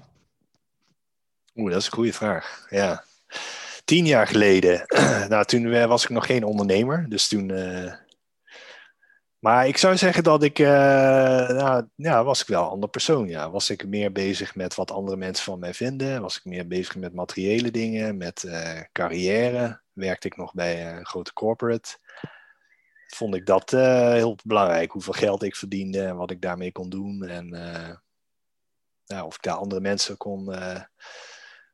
Oeh, 1.54 1.70
dat 1.70 1.80
is 1.80 1.86
een 1.86 1.92
goede 1.92 2.12
vraag. 2.12 2.66
Ja. 2.70 3.04
Tien 3.84 4.06
jaar 4.06 4.26
geleden, 4.26 4.84
nou 5.28 5.44
toen 5.44 5.86
was 5.86 6.02
ik 6.04 6.10
nog 6.10 6.26
geen 6.26 6.44
ondernemer. 6.44 7.06
Dus 7.08 7.28
toen, 7.28 7.52
maar 9.40 9.66
ik 9.66 9.76
zou 9.76 9.96
zeggen 9.96 10.22
dat 10.22 10.42
ik, 10.42 10.58
uh, 10.58 10.68
nou, 11.48 11.86
ja, 11.94 12.24
was 12.24 12.40
ik 12.40 12.46
wel 12.46 12.62
een 12.62 12.70
ander 12.70 12.88
persoon. 12.88 13.28
Ja. 13.28 13.50
Was 13.50 13.70
ik 13.70 13.86
meer 13.86 14.12
bezig 14.12 14.54
met 14.54 14.74
wat 14.74 14.90
andere 14.90 15.16
mensen 15.16 15.44
van 15.44 15.58
mij 15.58 15.74
vinden? 15.74 16.20
Was 16.20 16.36
ik 16.36 16.44
meer 16.44 16.66
bezig 16.66 16.96
met 16.96 17.14
materiële 17.14 17.70
dingen, 17.70 18.16
met 18.16 18.50
carrière? 18.92 19.80
Werkte 19.92 20.26
ik 20.26 20.36
nog 20.36 20.54
bij 20.54 20.92
een 20.92 21.06
grote 21.06 21.32
corporate? 21.32 21.98
Vond 23.14 23.34
ik 23.34 23.46
dat 23.46 23.72
uh, 23.72 24.12
heel 24.12 24.36
belangrijk, 24.44 24.90
hoeveel 24.90 25.12
geld 25.12 25.42
ik 25.42 25.56
verdiende 25.56 26.02
en 26.02 26.16
wat 26.16 26.30
ik 26.30 26.40
daarmee 26.40 26.72
kon 26.72 26.88
doen. 26.88 27.22
En 27.26 27.48
ja, 29.04 29.24
of 29.24 29.34
ik 29.34 29.42
daar 29.42 29.54
andere 29.54 29.80
mensen 29.80 30.16
kon, 30.16 30.54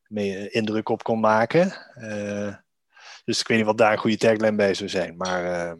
mee 0.07 0.49
indruk 0.49 0.89
op 0.89 1.03
kon 1.03 1.19
maken. 1.19 1.73
dus 3.25 3.39
ik 3.39 3.47
weet 3.47 3.57
niet 3.57 3.65
wat 3.65 3.77
daar 3.77 3.91
een 3.91 3.97
goede 3.97 4.17
tagline 4.17 4.55
bij 4.55 4.73
zou 4.73 4.89
zijn. 4.89 5.17
Maar 5.17 5.71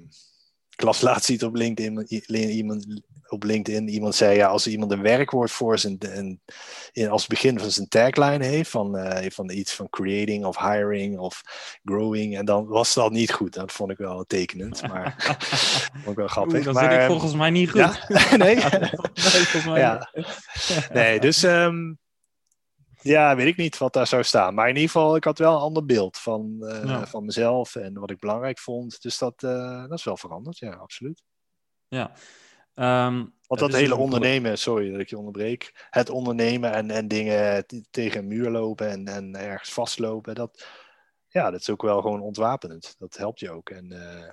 ik 0.69 0.81
las 0.81 1.01
laatst 1.01 1.29
iets 1.29 1.43
op 1.43 1.55
LinkedIn, 1.55 2.05
iemand, 2.33 3.01
op 3.27 3.43
LinkedIn, 3.43 3.87
iemand 3.87 4.15
zei 4.15 4.35
ja, 4.35 4.47
als 4.47 4.67
iemand 4.67 4.91
een 4.91 5.01
werkwoord 5.01 5.51
voor 5.51 5.79
zijn, 5.79 5.97
een, 5.99 6.41
als 7.09 7.27
begin 7.27 7.59
van 7.59 7.71
zijn 7.71 7.87
tagline 7.87 8.45
heeft, 8.45 8.69
van, 8.69 8.97
uh, 8.97 9.29
van 9.29 9.51
iets 9.51 9.73
van 9.73 9.89
creating 9.89 10.45
of 10.45 10.57
hiring 10.57 11.17
of 11.17 11.41
growing, 11.83 12.37
en 12.37 12.45
dan 12.45 12.67
was 12.67 12.93
dat 12.93 13.11
niet 13.11 13.33
goed. 13.33 13.53
Dat 13.53 13.71
vond 13.71 13.91
ik 13.91 13.97
wel 13.97 14.23
tekenend, 14.23 14.81
maar 14.91 15.15
vond 15.93 16.07
ik 16.07 16.15
wel 16.15 16.27
grappig. 16.27 16.63
dat 16.63 16.73
maar, 16.73 16.91
zit 16.91 17.01
ik 17.01 17.07
volgens 17.07 17.33
mij 17.33 17.49
niet 17.49 17.69
goed. 17.69 17.79
Ja? 17.79 18.05
nee? 18.37 18.55
nee, 18.55 18.63
volgens 19.13 19.65
mij 19.65 19.79
ja. 19.79 20.11
nee, 20.93 21.19
dus 21.19 21.43
um, 21.43 21.97
ja, 23.01 23.35
weet 23.35 23.47
ik 23.47 23.57
niet 23.57 23.77
wat 23.77 23.93
daar 23.93 24.07
zou 24.07 24.23
staan. 24.23 24.53
Maar 24.53 24.69
in 24.69 24.75
ieder 24.75 24.89
geval, 24.91 25.15
ik 25.15 25.23
had 25.23 25.37
wel 25.37 25.53
een 25.53 25.61
ander 25.61 25.85
beeld 25.85 26.17
van, 26.17 26.55
uh, 26.59 27.05
van 27.05 27.25
mezelf 27.25 27.75
en 27.75 27.99
wat 27.99 28.11
ik 28.11 28.19
belangrijk 28.19 28.59
vond. 28.59 29.01
Dus 29.01 29.17
dat, 29.17 29.43
uh, 29.43 29.81
dat 29.81 29.97
is 29.97 30.03
wel 30.03 30.17
veranderd, 30.17 30.57
ja, 30.57 30.71
absoluut. 30.71 31.23
Ja. 31.87 32.11
Ehm, 32.77 33.25
Want 33.47 33.59
dat 33.59 33.73
hele 33.73 33.95
ondernemen, 33.95 34.57
sorry 34.57 34.91
dat 34.91 34.99
ik 34.99 35.09
je 35.09 35.17
onderbreek. 35.17 35.87
Het 35.89 36.09
ondernemen 36.09 36.73
en, 36.73 36.91
en 36.91 37.07
dingen 37.07 37.65
tegen 37.89 38.19
een 38.19 38.27
muur 38.27 38.49
lopen 38.49 38.89
en, 38.89 39.07
en 39.07 39.35
ergens 39.35 39.73
vastlopen. 39.73 40.35
Dat, 40.35 40.67
ja, 41.27 41.51
dat 41.51 41.59
is 41.59 41.69
ook 41.69 41.81
wel 41.81 42.01
gewoon 42.01 42.21
ontwapenend. 42.21 42.95
Dat 42.97 43.17
helpt 43.17 43.39
je 43.39 43.51
ook. 43.51 43.69
En 43.69 43.91
uh, 43.91 44.29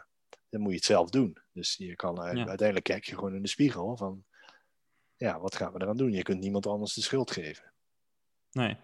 dan 0.48 0.61
moet 0.61 0.70
je 0.70 0.76
het 0.76 0.85
zelf 0.85 1.11
doen. 1.11 1.38
Dus 1.52 1.76
je 1.76 1.96
kan 1.96 2.20
uiteindelijk 2.20 2.85
kijk 2.85 3.04
je 3.04 3.14
gewoon 3.14 3.35
in 3.35 3.42
de 3.42 3.48
spiegel 3.48 3.96
van 3.96 4.24
ja, 5.16 5.40
wat 5.40 5.57
gaan 5.57 5.72
we 5.72 5.83
eraan 5.83 5.96
doen? 5.96 6.12
Je 6.12 6.22
kunt 6.22 6.40
niemand 6.40 6.66
anders 6.66 6.94
de 6.94 7.02
schuld 7.02 7.30
geven. 7.30 7.72
Nee. 8.50 8.76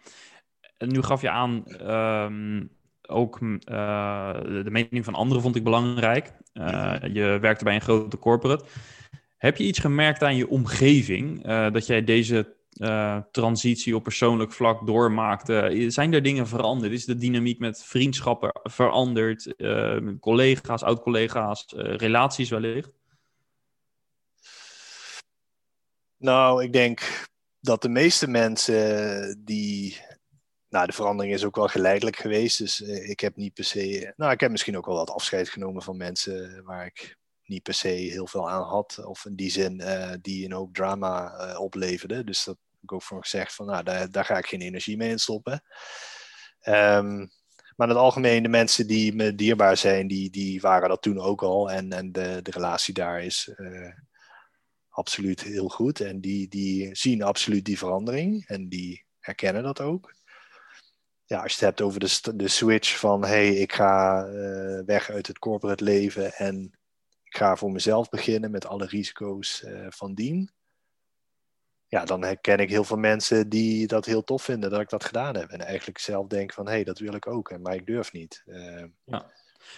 En 0.77 0.89
nu 0.89 1.03
gaf 1.03 1.21
je 1.21 1.31
aan, 1.31 1.65
um, 1.91 2.77
ook 3.03 3.41
uh, 3.41 4.41
de 4.43 4.71
mening 4.71 5.05
van 5.05 5.15
anderen 5.15 5.43
vond 5.43 5.57
ik 5.57 5.65
belangrijk. 5.65 6.33
Uh, 6.55 6.97
je 7.13 7.39
werkte 7.41 7.65
bij 7.65 7.75
een 7.75 7.81
grote 7.81 8.19
corporate. 8.19 8.65
Heb 9.41 9.57
je 9.57 9.65
iets 9.65 9.79
gemerkt 9.79 10.23
aan 10.23 10.37
je 10.37 10.49
omgeving 10.49 11.47
uh, 11.47 11.73
dat 11.73 11.87
jij 11.87 12.05
deze 12.05 12.59
transitie 13.31 13.97
op 13.97 14.03
persoonlijk 14.03 14.53
vlak 14.53 14.87
doormaakte? 14.87 15.85
Zijn 15.89 16.13
er 16.13 16.23
dingen 16.23 16.49
veranderd? 16.49 16.93
Is 16.93 17.05
de 17.05 17.17
dynamiek 17.17 17.59
met 17.59 17.85
vriendschappen 17.85 18.51
veranderd? 18.63 19.55
collega's, 20.21 20.83
oud-collega's, 20.83 21.65
relaties 21.77 22.49
wellicht? 22.49 23.01
Nou, 26.21 26.63
ik 26.65 26.73
denk 26.73 27.29
dat 27.61 27.83
de 27.83 27.89
meeste 27.89 28.29
mensen 28.29 29.45
die. 29.45 30.01
Nou, 30.69 30.87
de 30.87 30.93
verandering 30.93 31.35
is 31.35 31.45
ook 31.45 31.57
wel 31.57 31.69
geleidelijk 31.69 32.17
geweest. 32.17 32.59
Dus 32.59 32.83
eh, 32.83 33.11
ik 33.11 33.21
heb 33.21 33.37
niet 33.37 33.55
per 33.55 33.65
se. 33.65 34.13
Nou, 34.17 34.33
ik 34.33 34.41
heb 34.41 34.51
misschien 34.51 34.77
ook 34.77 34.87
wel 34.87 34.95
wat 34.95 35.11
afscheid 35.11 35.49
genomen 35.49 35.83
van 35.83 35.97
mensen 35.97 36.65
waar 36.65 36.87
ik 36.87 37.19
niet 37.51 37.63
per 37.63 37.75
se 37.75 37.89
heel 37.89 38.27
veel 38.27 38.51
aan 38.51 38.63
had. 38.63 39.05
Of 39.05 39.25
in 39.25 39.35
die 39.35 39.51
zin 39.51 39.81
uh, 39.81 40.13
die 40.21 40.45
een 40.45 40.53
hoop 40.53 40.75
drama 40.75 41.35
uh, 41.49 41.61
opleverden. 41.61 42.27
Dus 42.27 42.45
dat 42.45 42.57
ik 42.83 42.93
ook 42.93 43.03
voor 43.03 43.23
gezegd 43.23 43.55
van, 43.55 43.67
nou, 43.67 43.83
daar, 43.83 44.11
daar 44.11 44.25
ga 44.25 44.39
ik 44.39 44.47
geen 44.47 44.61
energie 44.61 44.97
mee 44.97 45.11
in 45.11 45.19
stoppen. 45.19 45.53
Um, 46.69 47.31
maar 47.77 47.89
in 47.89 47.95
het 47.95 48.05
algemeen, 48.05 48.43
de 48.43 48.49
mensen 48.49 48.87
die 48.87 49.15
me 49.15 49.35
dierbaar 49.35 49.77
zijn, 49.77 50.07
die, 50.07 50.31
die 50.31 50.61
waren 50.61 50.89
dat 50.89 51.03
toen 51.03 51.19
ook 51.19 51.43
al. 51.43 51.71
En, 51.71 51.93
en 51.93 52.13
de, 52.13 52.41
de 52.43 52.51
relatie 52.51 52.95
daar 52.95 53.23
is 53.23 53.53
absoluut 54.89 55.43
heel 55.43 55.69
goed. 55.69 56.01
En 56.01 56.21
die, 56.21 56.49
die 56.49 56.95
zien 56.95 57.23
absoluut 57.23 57.65
die 57.65 57.79
verandering 57.79 58.47
en 58.47 58.69
die 58.69 59.05
herkennen 59.19 59.63
dat 59.63 59.81
ook. 59.81 60.15
Ja, 61.25 61.43
als 61.43 61.53
je 61.53 61.59
het 61.59 61.67
hebt 61.67 61.81
over 61.81 62.01
de, 62.01 62.37
de 62.37 62.49
switch 62.49 62.99
van 62.99 63.25
hey, 63.25 63.55
ik 63.55 63.73
ga 63.73 64.27
weg 64.85 65.11
uit 65.11 65.27
het 65.27 65.39
corporate 65.39 65.85
leven 65.85 66.33
en 66.33 66.80
ik 67.31 67.37
ga 67.37 67.57
voor 67.57 67.71
mezelf 67.71 68.09
beginnen 68.09 68.51
met 68.51 68.67
alle 68.67 68.87
risico's 68.87 69.63
uh, 69.63 69.87
van 69.89 70.15
dien. 70.15 70.51
Ja, 71.87 72.05
dan 72.05 72.23
herken 72.23 72.59
ik 72.59 72.71
heel 72.71 72.85
veel 72.85 72.97
mensen 72.97 73.49
die 73.49 73.87
dat 73.87 74.05
heel 74.05 74.25
tof 74.25 74.43
vinden 74.43 74.71
dat 74.71 74.81
ik 74.81 74.89
dat 74.89 75.05
gedaan 75.05 75.37
heb. 75.37 75.51
En 75.51 75.61
eigenlijk 75.61 75.99
zelf 75.99 76.27
denk 76.27 76.53
van 76.53 76.67
hé, 76.67 76.73
hey, 76.73 76.85
dat 76.85 76.99
wil 76.99 77.15
ik 77.15 77.27
ook, 77.27 77.59
maar 77.59 77.75
ik 77.75 77.87
durf 77.87 78.13
niet. 78.13 78.43
Uh, 78.47 78.85
ja. 79.05 79.33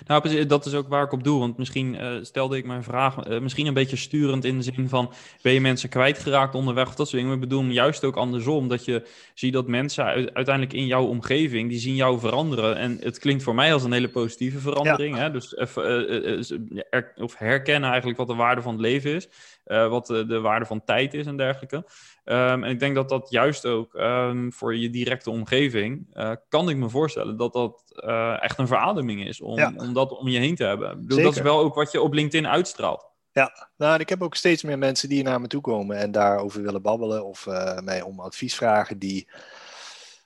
Nou, 0.06 0.46
dat 0.46 0.66
is 0.66 0.74
ook 0.74 0.88
waar 0.88 1.04
ik 1.04 1.12
op 1.12 1.24
doe. 1.24 1.38
Want 1.38 1.56
misschien 1.56 1.94
uh, 1.94 2.16
stelde 2.22 2.56
ik 2.56 2.64
mijn 2.64 2.82
vraag 2.82 3.28
uh, 3.28 3.40
misschien 3.40 3.66
een 3.66 3.74
beetje 3.74 3.96
sturend 3.96 4.44
in 4.44 4.56
de 4.56 4.62
zin 4.62 4.88
van... 4.88 5.12
ben 5.42 5.52
je 5.52 5.60
mensen 5.60 5.88
kwijtgeraakt 5.88 6.54
onderweg 6.54 6.88
of 6.88 6.94
dat 6.94 7.08
soort 7.08 7.22
dingen? 7.22 7.36
Ik 7.36 7.48
bedoel 7.48 7.64
juist 7.64 8.04
ook 8.04 8.16
andersom. 8.16 8.68
Dat 8.68 8.84
je 8.84 9.08
ziet 9.34 9.52
dat 9.52 9.66
mensen 9.66 10.04
uiteindelijk 10.34 10.72
in 10.72 10.86
jouw 10.86 11.04
omgeving... 11.04 11.68
die 11.68 11.78
zien 11.78 11.94
jou 11.94 12.18
veranderen. 12.18 12.76
En 12.76 12.98
het 13.00 13.18
klinkt 13.18 13.42
voor 13.42 13.54
mij 13.54 13.72
als 13.72 13.84
een 13.84 13.92
hele 13.92 14.08
positieve 14.08 14.58
verandering. 14.58 15.16
Hè? 15.16 15.30
Dus 15.30 15.52
uh, 15.52 17.02
of 17.16 17.38
herkennen 17.38 17.88
eigenlijk 17.88 18.18
wat 18.18 18.28
de 18.28 18.34
waarde 18.34 18.62
van 18.62 18.72
het 18.72 18.80
leven 18.80 19.14
is. 19.14 19.28
wat 19.64 20.06
de, 20.06 20.26
de 20.26 20.40
waarde 20.40 20.66
van 20.66 20.84
tijd 20.84 21.14
is 21.14 21.26
en 21.26 21.36
dergelijke. 21.36 21.84
Um, 22.24 22.64
en 22.64 22.70
ik 22.70 22.78
denk 22.78 22.94
dat 22.94 23.08
dat 23.08 23.30
juist 23.30 23.66
ook 23.66 23.94
um, 23.94 24.52
voor 24.52 24.76
je 24.76 24.90
directe 24.90 25.30
omgeving, 25.30 26.06
uh, 26.14 26.32
kan 26.48 26.68
ik 26.68 26.76
me 26.76 26.88
voorstellen 26.88 27.36
dat 27.36 27.52
dat 27.52 27.82
uh, 27.96 28.42
echt 28.42 28.58
een 28.58 28.66
verademing 28.66 29.26
is 29.26 29.40
om, 29.40 29.58
ja. 29.58 29.72
om 29.76 29.92
dat 29.92 30.18
om 30.18 30.28
je 30.28 30.38
heen 30.38 30.54
te 30.54 30.64
hebben. 30.64 31.00
Bedoel, 31.00 31.22
dat 31.22 31.36
is 31.36 31.42
wel 31.42 31.58
ook 31.58 31.74
wat 31.74 31.92
je 31.92 32.00
op 32.00 32.12
LinkedIn 32.12 32.48
uitstraalt. 32.48 33.10
Ja, 33.32 33.68
nou, 33.76 34.00
ik 34.00 34.08
heb 34.08 34.22
ook 34.22 34.34
steeds 34.34 34.62
meer 34.62 34.78
mensen 34.78 35.08
die 35.08 35.22
naar 35.22 35.40
me 35.40 35.46
toe 35.46 35.60
komen 35.60 35.96
en 35.96 36.10
daarover 36.10 36.62
willen 36.62 36.82
babbelen 36.82 37.24
of 37.24 37.46
uh, 37.46 37.78
mij 37.78 38.02
om 38.02 38.20
advies 38.20 38.54
vragen 38.54 38.98
die, 38.98 39.30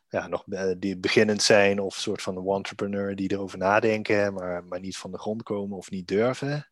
ja, 0.08 0.26
nog, 0.26 0.44
die 0.78 0.98
beginnend 0.98 1.42
zijn 1.42 1.80
of 1.80 1.94
soort 1.94 2.22
van 2.22 2.36
een 2.36 2.46
entrepreneur 2.46 3.16
die 3.16 3.32
erover 3.32 3.58
nadenken, 3.58 4.34
maar, 4.34 4.64
maar 4.64 4.80
niet 4.80 4.96
van 4.96 5.10
de 5.10 5.18
grond 5.18 5.42
komen 5.42 5.76
of 5.76 5.90
niet 5.90 6.08
durven. 6.08 6.68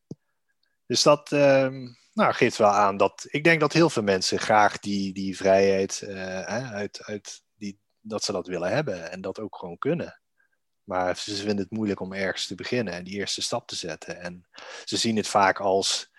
Dus 0.87 1.02
dat, 1.02 1.32
um, 1.32 1.96
nou, 2.14 2.33
geeft 2.33 2.57
wel 2.57 2.70
aan 2.70 2.96
dat 2.96 3.27
ik 3.29 3.44
denk 3.44 3.61
dat 3.61 3.72
heel 3.72 3.90
veel 3.90 4.03
mensen 4.03 4.38
graag 4.38 4.79
die, 4.79 5.12
die 5.12 5.37
vrijheid 5.37 6.00
uh, 6.05 6.40
uit, 6.72 7.03
uit 7.05 7.42
die, 7.57 7.81
dat 8.00 8.24
ze 8.24 8.33
dat 8.33 8.46
willen 8.46 8.70
hebben 8.70 9.11
en 9.11 9.20
dat 9.20 9.40
ook 9.40 9.57
gewoon 9.57 9.79
kunnen. 9.79 10.20
Maar 10.85 11.16
ze 11.16 11.37
vinden 11.37 11.59
het 11.59 11.70
moeilijk 11.70 12.00
om 12.00 12.12
ergens 12.12 12.46
te 12.46 12.55
beginnen 12.55 12.94
en 12.94 13.05
die 13.05 13.14
eerste 13.14 13.42
stap 13.42 13.66
te 13.66 13.77
zetten. 13.77 14.20
En 14.20 14.48
ze 14.85 14.96
zien 14.96 15.16
het 15.16 15.29
vaak 15.29 15.61
als, 15.61 16.11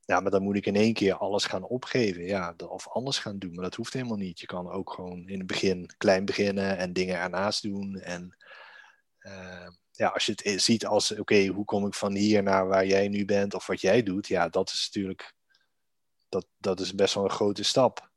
ja, 0.00 0.20
maar 0.20 0.30
dan 0.30 0.42
moet 0.42 0.56
ik 0.56 0.66
in 0.66 0.76
één 0.76 0.92
keer 0.94 1.14
alles 1.14 1.44
gaan 1.44 1.62
opgeven. 1.62 2.24
Ja, 2.24 2.54
of 2.56 2.88
anders 2.88 3.18
gaan 3.18 3.38
doen. 3.38 3.54
Maar 3.54 3.64
dat 3.64 3.74
hoeft 3.74 3.92
helemaal 3.92 4.16
niet. 4.16 4.40
Je 4.40 4.46
kan 4.46 4.70
ook 4.70 4.92
gewoon 4.92 5.28
in 5.28 5.38
het 5.38 5.46
begin 5.46 5.90
klein 5.96 6.24
beginnen 6.24 6.78
en 6.78 6.92
dingen 6.92 7.18
ernaast 7.18 7.62
doen. 7.62 7.94
En 8.00 8.36
uh, 9.20 9.68
ja, 9.90 10.08
als 10.08 10.26
je 10.26 10.32
het 10.42 10.62
ziet 10.62 10.86
als, 10.86 11.18
oké, 11.18 11.46
hoe 11.46 11.64
kom 11.64 11.86
ik 11.86 11.94
van 11.94 12.14
hier 12.14 12.42
naar 12.42 12.66
waar 12.66 12.86
jij 12.86 13.08
nu 13.08 13.24
bent 13.24 13.54
of 13.54 13.66
wat 13.66 13.80
jij 13.80 14.02
doet, 14.02 14.26
ja, 14.26 14.48
dat 14.48 14.68
is 14.68 14.90
natuurlijk 14.92 15.34
dat, 16.34 16.46
dat 16.58 16.80
is 16.80 16.94
best 16.94 17.14
wel 17.14 17.24
een 17.24 17.30
grote 17.30 17.64
stap. 17.64 18.10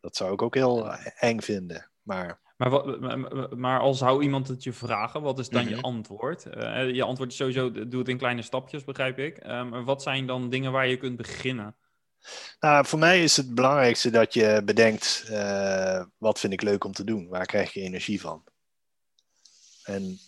Dat 0.00 0.16
zou 0.16 0.32
ik 0.32 0.42
ook 0.42 0.54
heel 0.54 0.92
eng 1.18 1.40
vinden. 1.40 1.90
Maar, 2.02 2.40
maar, 2.56 2.70
wat, 2.70 3.54
maar 3.56 3.80
als 3.80 3.98
zou 3.98 4.22
iemand 4.22 4.48
het 4.48 4.62
je 4.62 4.72
vragen, 4.72 5.22
wat 5.22 5.38
is 5.38 5.48
dan 5.48 5.68
je 5.68 5.74
mhm. 5.74 5.84
antwoord? 5.84 6.46
Uh, 6.46 6.90
je 6.90 7.02
antwoord 7.02 7.30
is 7.30 7.36
sowieso, 7.36 7.72
doe 7.72 7.98
het 7.98 8.08
in 8.08 8.18
kleine 8.18 8.42
stapjes, 8.42 8.84
begrijp 8.84 9.18
ik. 9.18 9.46
Um, 9.46 9.84
wat 9.84 10.02
zijn 10.02 10.26
dan 10.26 10.50
dingen 10.50 10.72
waar 10.72 10.88
je 10.88 10.96
kunt 10.96 11.16
beginnen? 11.16 11.76
Nou, 12.60 12.86
voor 12.86 12.98
mij 12.98 13.22
is 13.22 13.36
het 13.36 13.54
belangrijkste 13.54 14.10
dat 14.10 14.34
je 14.34 14.62
bedenkt, 14.64 15.26
uh, 15.30 16.04
wat 16.16 16.40
vind 16.40 16.52
ik 16.52 16.62
leuk 16.62 16.84
om 16.84 16.92
te 16.92 17.04
doen? 17.04 17.28
Waar 17.28 17.46
krijg 17.46 17.72
je 17.72 17.80
energie 17.80 18.20
van? 18.20 18.44
En 19.84 20.18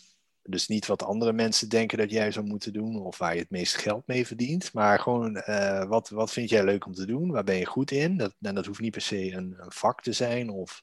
dus 0.47 0.69
niet 0.69 0.87
wat 0.87 1.03
andere 1.03 1.33
mensen 1.33 1.69
denken 1.69 1.99
dat 1.99 2.11
jij 2.11 2.31
zou 2.31 2.47
moeten 2.47 2.73
doen 2.73 3.01
of 3.01 3.19
waar 3.19 3.35
je 3.35 3.41
het 3.41 3.51
meeste 3.51 3.79
geld 3.79 4.07
mee 4.07 4.27
verdient. 4.27 4.73
Maar 4.73 5.01
gewoon 5.01 5.37
uh, 5.37 5.85
wat, 5.85 6.09
wat 6.09 6.33
vind 6.33 6.49
jij 6.49 6.65
leuk 6.65 6.87
om 6.87 6.93
te 6.93 7.07
doen? 7.07 7.31
Waar 7.31 7.45
ben 7.45 7.57
je 7.57 7.67
goed 7.67 7.91
in? 7.91 8.17
Dat, 8.17 8.35
en 8.41 8.55
dat 8.55 8.67
hoeft 8.67 8.81
niet 8.81 8.93
per 8.93 9.01
se 9.01 9.33
een, 9.33 9.55
een 9.59 9.73
vak 9.73 10.03
te 10.03 10.13
zijn 10.13 10.51
of 10.51 10.83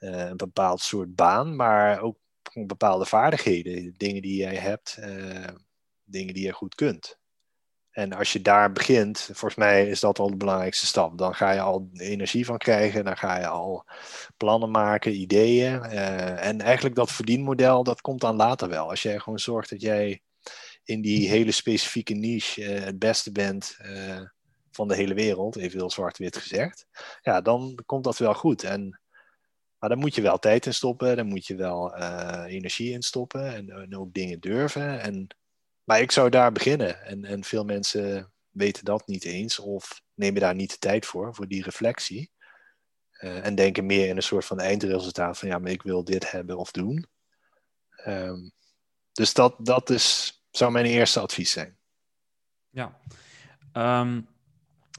uh, 0.00 0.28
een 0.28 0.36
bepaald 0.36 0.80
soort 0.80 1.14
baan, 1.14 1.56
maar 1.56 2.00
ook 2.00 2.18
bepaalde 2.52 3.04
vaardigheden, 3.04 3.94
dingen 3.96 4.22
die 4.22 4.36
jij 4.36 4.56
hebt, 4.56 4.96
uh, 5.00 5.48
dingen 6.04 6.34
die 6.34 6.44
je 6.44 6.52
goed 6.52 6.74
kunt. 6.74 7.18
En 7.96 8.12
als 8.12 8.32
je 8.32 8.40
daar 8.40 8.72
begint, 8.72 9.20
volgens 9.20 9.54
mij 9.54 9.88
is 9.88 10.00
dat 10.00 10.18
al 10.18 10.30
de 10.30 10.36
belangrijkste 10.36 10.86
stap. 10.86 11.18
Dan 11.18 11.34
ga 11.34 11.50
je 11.50 11.60
al 11.60 11.88
energie 11.92 12.44
van 12.44 12.58
krijgen, 12.58 13.04
dan 13.04 13.16
ga 13.16 13.38
je 13.38 13.46
al 13.46 13.84
plannen 14.36 14.70
maken, 14.70 15.20
ideeën. 15.20 15.72
Uh, 15.84 16.44
en 16.46 16.60
eigenlijk 16.60 16.94
dat 16.94 17.12
verdienmodel, 17.12 17.82
dat 17.82 18.00
komt 18.00 18.20
dan 18.20 18.36
later 18.36 18.68
wel. 18.68 18.90
Als 18.90 19.02
jij 19.02 19.18
gewoon 19.18 19.38
zorgt 19.38 19.70
dat 19.70 19.80
jij 19.80 20.22
in 20.84 21.00
die 21.00 21.28
hele 21.28 21.52
specifieke 21.52 22.14
niche 22.14 22.62
uh, 22.62 22.84
het 22.84 22.98
beste 22.98 23.32
bent 23.32 23.76
uh, 23.82 24.20
van 24.70 24.88
de 24.88 24.94
hele 24.94 25.14
wereld, 25.14 25.56
even 25.56 25.78
heel 25.78 25.90
zwart-wit 25.90 26.36
gezegd, 26.36 26.86
ja, 27.20 27.40
dan 27.40 27.78
komt 27.86 28.04
dat 28.04 28.18
wel 28.18 28.34
goed. 28.34 28.62
En, 28.62 29.00
maar 29.78 29.88
dan 29.88 29.98
moet 29.98 30.14
je 30.14 30.22
wel 30.22 30.38
tijd 30.38 30.66
in 30.66 30.74
stoppen, 30.74 31.16
dan 31.16 31.26
moet 31.26 31.46
je 31.46 31.54
wel 31.54 31.96
energie 32.46 32.92
in 32.92 33.02
stoppen 33.02 33.54
en, 33.54 33.70
en 33.70 33.96
ook 33.96 34.12
dingen 34.12 34.40
durven. 34.40 35.00
En 35.00 35.28
maar 35.86 36.00
ik 36.00 36.12
zou 36.12 36.30
daar 36.30 36.52
beginnen. 36.52 37.02
En, 37.02 37.24
en 37.24 37.44
veel 37.44 37.64
mensen 37.64 38.32
weten 38.50 38.84
dat 38.84 39.06
niet 39.06 39.24
eens 39.24 39.58
of 39.58 40.02
nemen 40.14 40.40
daar 40.40 40.54
niet 40.54 40.70
de 40.70 40.78
tijd 40.78 41.06
voor, 41.06 41.34
voor 41.34 41.48
die 41.48 41.62
reflectie. 41.62 42.30
Uh, 43.20 43.46
en 43.46 43.54
denken 43.54 43.86
meer 43.86 44.08
in 44.08 44.16
een 44.16 44.22
soort 44.22 44.44
van 44.44 44.60
eindresultaat 44.60 45.38
van 45.38 45.48
ja, 45.48 45.58
maar 45.58 45.70
ik 45.70 45.82
wil 45.82 46.04
dit 46.04 46.30
hebben 46.30 46.58
of 46.58 46.70
doen. 46.70 47.06
Um, 48.06 48.52
dus 49.12 49.34
dat, 49.34 49.54
dat 49.58 49.90
is, 49.90 50.40
zou 50.50 50.72
mijn 50.72 50.84
eerste 50.84 51.20
advies 51.20 51.50
zijn. 51.50 51.78
Ja. 52.70 53.00
Um, 53.72 54.28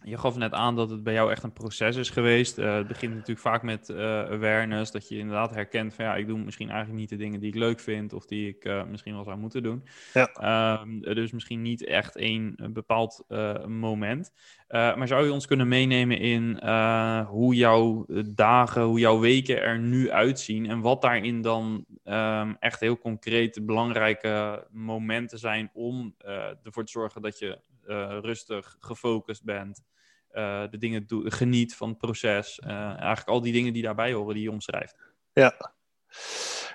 je 0.04 0.18
gaf 0.18 0.38
net 0.38 0.54
aan 0.54 0.76
dat 0.76 0.90
het 0.90 1.04
bij 1.04 1.14
jou 1.14 1.32
echt 1.32 1.44
een 1.44 1.54
proces 1.54 1.96
is 1.96 2.10
geweest. 2.10 2.58
Uh, 2.58 2.76
het 2.76 2.88
begint 2.88 3.14
natuurlijk 3.14 3.40
vaak 3.40 3.64
met 3.64 3.90
uh, 3.90 3.98
awareness, 4.20 4.92
dat 4.92 5.08
je 5.08 5.18
inderdaad 5.18 5.54
herkent 5.54 5.94
van 5.94 6.06
ja, 6.06 6.16
ik 6.16 6.28
doe 6.28 6.38
misschien 6.38 6.70
eigenlijk 6.70 7.00
niet 7.00 7.10
de 7.10 7.16
dingen 7.16 7.40
die 7.40 7.50
ik 7.50 7.56
leuk 7.56 7.80
vind 7.80 8.14
of 8.14 8.26
die 8.26 8.48
ik 8.48 8.66
uh, 8.66 8.84
misschien 8.84 9.14
wel 9.14 9.24
zou 9.24 9.38
moeten 9.38 9.64
doen. 9.64 9.84
Ja. 10.14 10.80
Um, 10.82 11.02
dus 11.02 11.32
misschien 11.32 11.62
niet 11.62 11.86
echt 11.86 12.16
één 12.16 12.56
bepaald 12.74 13.24
moment. 13.68 14.32
maar 14.68 15.08
zou 15.08 15.26
je 15.26 15.32
ons 15.32 15.48
kunnen 15.48 15.68
meenemen 15.68 16.20
in 16.20 16.68
hoe 17.28 17.56
jouw 17.56 18.06
dagen, 18.36 18.82
hoe 18.82 19.00
jouw 19.00 19.20
weken 19.20 19.62
er 19.62 19.80
nu 19.80 20.12
uitzien 20.12 20.70
en 20.70 20.82
wat 20.82 21.02
daarin 21.02 21.42
dan 21.42 21.86
um, 22.04 22.58
echt 22.60 22.80
heel 22.80 22.98
concreet 22.98 23.66
belangrijke 23.66 24.68
momenten 24.72 25.40
zijn 25.40 25.70
om 25.74 26.16
ervoor 26.64 26.86
te 26.86 26.92
zorgen 26.92 27.22
dat 27.22 27.40
je 27.40 27.60
rustig 28.22 28.76
gefocust 28.80 29.44
bent? 29.44 29.82
de 30.70 30.78
dingen 30.78 31.06
geniet 31.10 31.76
van 31.76 31.90
het 31.90 31.98
proces. 31.98 32.60
eigenlijk 32.60 33.28
al 33.28 33.42
die 33.42 33.54
dingen 33.54 33.74
die 33.74 33.84
daarbij 33.84 34.14
horen 34.14 34.34
die 34.34 34.44
je 34.44 34.52
omschrijft. 34.52 34.96
Ja. 35.34 35.74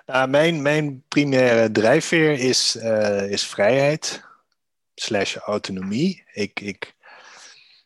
Nou, 0.06 0.28
mijn, 0.28 0.62
mijn 0.62 1.04
primaire 1.08 1.70
drijfveer 1.70 2.32
is, 2.32 2.76
is 3.28 3.46
vrijheid 3.46 4.24
slash 4.94 5.36
autonomie. 5.36 6.24
Ik, 6.32 6.60
ik, 6.60 6.94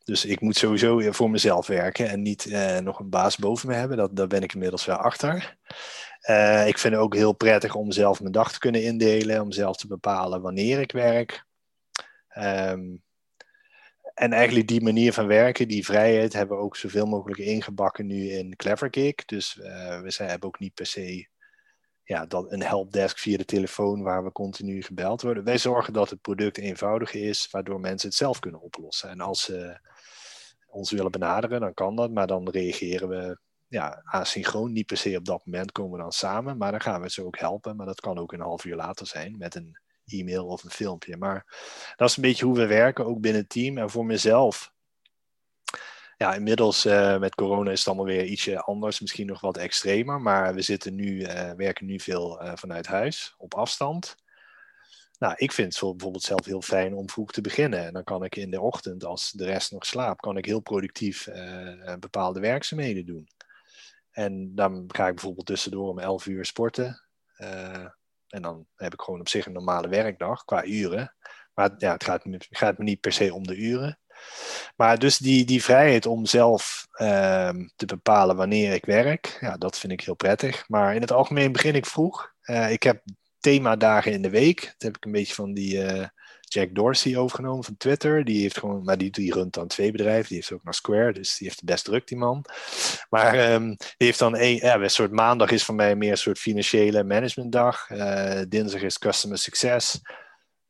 dus 0.05 0.25
ik 0.25 0.41
moet 0.41 0.57
sowieso 0.57 1.13
voor 1.13 1.31
mezelf 1.31 1.67
werken 1.67 2.09
en 2.09 2.23
niet 2.23 2.51
nog 2.83 2.99
een 2.99 3.11
baas 3.11 3.37
boven 3.37 3.69
me 3.69 3.75
hebben. 3.75 3.97
Dat, 3.97 4.17
daar 4.17 4.27
ben 4.27 4.43
ik 4.43 4.53
inmiddels 4.53 4.85
wel 4.85 4.97
achter. 4.97 5.57
Ik 6.67 6.79
vind 6.79 6.95
het 6.95 7.03
ook 7.03 7.15
heel 7.15 7.33
prettig 7.33 7.75
om 7.75 7.93
zelf 7.93 8.21
mijn 8.21 8.33
dag 8.33 8.53
te 8.53 8.59
kunnen 8.59 8.83
indelen, 8.83 9.41
om 9.41 9.53
zelf 9.53 9.77
te 9.77 9.87
bepalen 9.87 10.43
wanneer 10.43 10.81
ik 10.81 10.93
werk. 10.93 11.45
Um, 12.39 13.05
en 14.17 14.33
eigenlijk 14.33 14.69
die 14.69 14.83
manier 14.83 15.13
van 15.13 15.27
werken, 15.27 15.69
die 15.69 15.85
vrijheid, 15.85 16.33
hebben 16.33 16.57
we 16.57 16.63
ook 16.63 16.77
zoveel 16.77 17.07
mogelijk 17.07 17.41
ingebakken 17.41 18.07
nu 18.07 18.31
in 18.31 18.57
CleverGig. 18.57 19.15
Dus 19.15 19.57
uh, 19.57 20.01
we 20.01 20.15
hebben 20.17 20.49
ook 20.49 20.59
niet 20.59 20.75
per 20.75 20.87
se 20.87 21.29
ja, 22.03 22.27
dat 22.27 22.53
een 22.53 22.63
helpdesk 22.63 23.19
via 23.19 23.37
de 23.37 23.45
telefoon 23.45 24.03
waar 24.03 24.25
we 24.25 24.33
continu 24.33 24.83
gebeld 24.83 25.23
worden. 25.23 25.45
Wij 25.45 25.59
zorgen 25.59 25.93
dat 25.93 26.11
het 26.11 26.21
product 26.21 26.59
eenvoudig 26.59 27.15
is, 27.15 27.49
waardoor 27.51 27.81
mensen 27.81 28.09
het 28.09 28.19
zelf 28.19 28.39
kunnen 28.39 28.61
oplossen. 28.61 29.11
En 29.11 29.21
als 29.21 29.45
ze 29.45 29.81
ons 30.67 30.91
willen 30.91 31.11
benaderen, 31.11 31.61
dan 31.61 31.75
kan 31.75 31.97
dat, 31.97 32.11
maar 32.11 32.27
dan 32.27 32.51
reageren 32.51 33.09
we 33.09 33.39
ja, 33.67 34.03
asynchroon. 34.05 34.73
Niet 34.73 34.87
per 34.87 34.97
se 34.97 35.17
op 35.17 35.25
dat 35.25 35.47
moment 35.47 35.73
komen 35.73 35.97
we 35.97 36.03
dan 36.03 36.13
samen, 36.13 36.57
maar 36.57 36.71
dan 36.71 36.81
gaan 36.81 37.01
we 37.01 37.11
ze 37.11 37.25
ook 37.25 37.39
helpen. 37.39 37.77
Maar 37.77 37.87
dat 37.87 38.01
kan 38.01 38.19
ook 38.19 38.33
een 38.33 38.41
half 38.41 38.65
uur 38.65 38.77
later 38.77 39.07
zijn 39.07 39.37
met 39.37 39.55
een 39.55 39.79
e-mail 40.07 40.47
of 40.47 40.65
een 40.65 40.71
filmpje. 40.71 41.17
Maar 41.17 41.45
dat 41.97 42.09
is 42.09 42.17
een 42.17 42.23
beetje 42.23 42.45
hoe 42.45 42.57
we 42.57 42.67
werken, 42.67 43.07
ook 43.07 43.21
binnen 43.21 43.41
het 43.41 43.51
team. 43.51 43.79
En 43.79 43.91
voor 43.91 44.07
mezelf 44.07 44.75
ja, 46.17 46.35
inmiddels 46.35 46.87
uh, 46.87 47.19
met 47.19 47.35
corona 47.35 47.71
is 47.71 47.79
het 47.79 47.89
allemaal 47.89 48.07
weer 48.07 48.25
ietsje 48.25 48.61
anders, 48.61 49.01
misschien 49.01 49.27
nog 49.27 49.41
wat 49.41 49.57
extremer. 49.57 50.21
Maar 50.21 50.55
we 50.55 50.63
zitten 50.63 50.95
nu, 50.95 51.21
uh, 51.21 51.51
werken 51.51 51.87
nu 51.87 52.01
veel 52.01 52.43
uh, 52.43 52.53
vanuit 52.55 52.87
huis, 52.87 53.35
op 53.39 53.55
afstand. 53.55 54.17
Nou, 55.19 55.35
ik 55.37 55.53
vind 55.53 55.75
het 55.75 55.91
bijvoorbeeld 55.91 56.23
zelf 56.23 56.45
heel 56.45 56.63
fijn 56.63 56.95
om 56.95 57.11
vroeg 57.11 57.33
te 57.33 57.41
beginnen. 57.41 57.87
En 57.87 57.93
dan 57.93 58.05
kan 58.05 58.25
ik 58.25 58.37
in 58.37 58.51
de 58.51 58.61
ochtend, 58.61 59.05
als 59.05 59.31
de 59.31 59.45
rest 59.45 59.73
nog 59.73 59.87
slaapt, 59.87 60.21
kan 60.21 60.37
ik 60.37 60.45
heel 60.45 60.61
productief 60.61 61.29
bepaalde 61.99 62.41
werkzaamheden 62.41 63.07
doen. 63.07 63.29
En 64.11 64.55
dan 64.55 64.85
ga 64.87 65.07
ik 65.07 65.15
bijvoorbeeld 65.15 65.47
tussendoor 65.47 65.89
om 65.89 65.99
11 65.99 66.27
uur 66.27 66.45
sporten. 66.45 67.03
En 68.37 68.43
dan 68.43 68.67
heb 68.77 68.93
ik 68.93 69.01
gewoon 69.01 69.21
op 69.21 69.29
zich 69.29 69.47
een 69.47 69.53
normale 69.53 69.89
werkdag 69.89 70.45
qua 70.45 70.65
uren. 70.65 71.15
Maar 71.55 71.75
ja, 71.79 71.93
het 71.93 72.05
gaat, 72.05 72.23
gaat 72.51 72.79
me 72.79 72.85
niet 72.85 73.01
per 73.01 73.13
se 73.13 73.35
om 73.35 73.47
de 73.47 73.57
uren. 73.57 73.99
Maar 74.77 74.99
dus 74.99 75.19
die, 75.19 75.45
die 75.45 75.63
vrijheid 75.63 76.07
om 76.07 76.27
zelf 76.27 76.87
ehm, 76.93 77.69
te 77.77 77.87
bepalen 77.87 78.37
wanneer 78.37 78.73
ik 78.73 78.85
werk, 78.85 79.39
ja, 79.41 79.57
dat 79.57 79.79
vind 79.79 79.93
ik 79.93 80.01
heel 80.01 80.15
prettig. 80.15 80.69
Maar 80.69 80.95
in 80.95 81.01
het 81.01 81.13
algemeen 81.13 81.53
begin 81.53 81.75
ik 81.75 81.87
vroeg. 81.87 82.33
Uh, 82.43 82.73
ik 82.73 82.83
heb 82.83 83.03
themadagen 83.39 84.13
in 84.13 84.23
de 84.23 84.31
week. 84.31 84.61
Dat 84.61 84.75
heb 84.79 84.97
ik 84.97 85.05
een 85.05 85.13
beetje 85.13 85.35
van 85.35 85.55
die 85.55 85.77
uh, 85.77 86.07
Jack 86.49 86.75
Dorsey 86.75 87.17
overgenomen 87.17 87.65
van 87.65 87.77
Twitter. 87.77 88.25
Die 88.25 88.41
heeft 88.41 88.59
gewoon, 88.59 88.85
maar 88.85 88.99
die, 88.99 89.11
die 89.11 89.33
runt 89.33 89.55
dan 89.55 89.67
twee 89.67 89.91
bedrijven. 89.91 90.29
Die 90.29 90.37
heeft 90.37 90.53
ook 90.53 90.65
naar 90.65 90.75
Square, 90.75 91.13
dus 91.13 91.37
die 91.37 91.47
heeft 91.47 91.61
het 91.61 91.71
best 91.71 91.85
druk, 91.85 92.07
die 92.07 92.17
man. 92.17 92.45
Maar 93.11 93.53
um, 93.53 93.69
die 93.77 94.07
heeft 94.07 94.19
dan 94.19 94.37
een, 94.37 94.55
ja, 94.55 94.81
een 94.81 94.91
soort 94.91 95.13
maandag 95.13 95.51
is 95.51 95.65
voor 95.65 95.75
mij 95.75 95.97
meer 95.97 96.11
een 96.11 96.19
soort 96.19 96.39
financiële 96.39 97.05
managementdag. 97.05 97.91
Uh, 97.91 98.41
dinsdag 98.49 98.83
is 98.83 98.99
customer 98.99 99.39
success. 99.39 100.01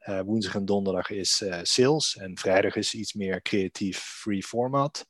Uh, 0.09 0.21
woensdag 0.21 0.55
en 0.55 0.65
donderdag 0.65 1.11
is 1.11 1.41
uh, 1.41 1.59
sales 1.63 2.17
en 2.17 2.39
vrijdag 2.39 2.77
is 2.77 2.95
iets 2.95 3.15
meer 3.15 3.43
creatief 3.43 3.99
free 3.99 4.43
format. 4.43 5.07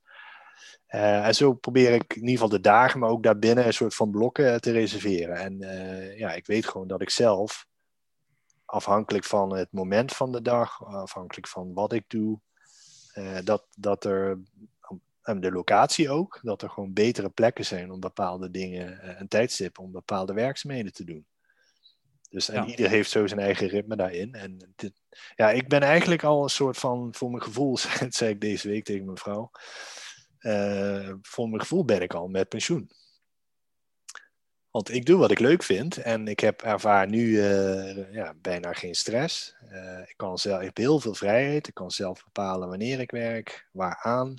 Uh, 0.89 1.27
en 1.27 1.35
zo 1.35 1.53
probeer 1.53 1.93
ik 1.93 2.15
in 2.15 2.21
ieder 2.21 2.31
geval 2.31 2.49
de 2.49 2.61
dagen, 2.61 3.01
maar 3.01 3.11
ook 3.11 3.23
daarbinnen 3.23 3.67
een 3.67 3.73
soort 3.73 3.95
van 3.95 4.11
blokken 4.11 4.61
te 4.61 4.73
reserveren. 4.73 5.37
En 5.37 5.59
ja, 6.17 6.33
ik 6.33 6.47
weet 6.47 6.67
gewoon 6.67 6.89
dat 6.89 7.01
ik 7.01 7.11
zelf, 7.11 7.67
afhankelijk 8.67 9.25
van 9.25 9.57
het 9.57 9.73
moment 9.73 10.13
van 10.13 10.33
de 10.33 10.43
dag, 10.43 10.85
afhankelijk 10.85 11.49
van 11.49 11.73
wat 11.73 11.93
ik 11.93 12.05
doe, 12.07 12.41
dat, 13.45 13.67
dat 13.77 14.05
er, 14.05 14.39
en 15.23 15.41
de 15.41 15.53
locatie 15.53 16.11
ook, 16.11 16.39
dat 16.43 16.63
er 16.63 16.71
gewoon 16.71 16.93
betere 16.93 17.29
plekken 17.29 17.65
zijn 17.65 17.91
om 17.91 18.01
bepaalde 18.01 18.51
dingen, 18.51 19.21
een 19.21 19.29
tijdstip 19.29 19.79
om 19.79 19.93
bepaalde 19.93 20.33
werkzaamheden 20.33 20.93
te 20.93 21.05
doen. 21.05 21.27
Dus 22.31 22.49
en 22.49 22.69
ieder 22.69 22.89
heeft 22.89 23.11
zo 23.11 23.27
zijn 23.27 23.41
eigen 23.41 23.69
ritme 23.69 23.97
daarin. 23.97 24.35
En 24.35 24.73
dit, 24.77 24.93
ja, 25.35 25.51
ik 25.51 25.69
ben 25.69 25.81
eigenlijk 25.81 26.25
al 26.25 26.43
een 26.43 26.49
soort 26.49 26.79
van, 26.79 27.15
voor 27.15 27.31
mijn 27.31 27.43
gevoel, 27.43 27.79
zei 28.09 28.31
ik 28.31 28.41
deze 28.41 28.69
week 28.69 28.85
tegen 28.85 29.05
mijn 29.05 29.19
vrouw, 29.19 29.51
uh, 30.41 31.13
voor 31.23 31.49
mijn 31.49 31.61
gevoel 31.61 31.85
ben 31.85 32.03
ik 32.03 32.15
al 32.15 32.29
met 32.29 32.49
pensioen. 32.49 32.91
Want 34.77 34.93
ik 34.93 35.07
doe 35.07 35.19
wat 35.19 35.31
ik 35.31 35.39
leuk 35.39 35.63
vind 35.63 35.97
en 35.97 36.29
ik 36.29 36.41
heb 36.41 36.63
ervaar 36.63 37.09
nu 37.09 37.27
uh, 37.27 38.13
ja, 38.13 38.35
bijna 38.41 38.73
geen 38.73 38.95
stress. 38.95 39.57
Uh, 39.73 40.01
ik, 40.01 40.15
kan 40.17 40.39
zelf, 40.39 40.59
ik 40.59 40.67
heb 40.67 40.77
heel 40.77 41.01
veel 41.01 41.15
vrijheid. 41.15 41.69
Ik 41.69 41.75
kan 41.75 41.91
zelf 41.91 42.25
bepalen 42.25 42.69
wanneer 42.69 43.01
ik 43.01 43.11
werk, 43.11 43.69
waaraan. 43.73 44.35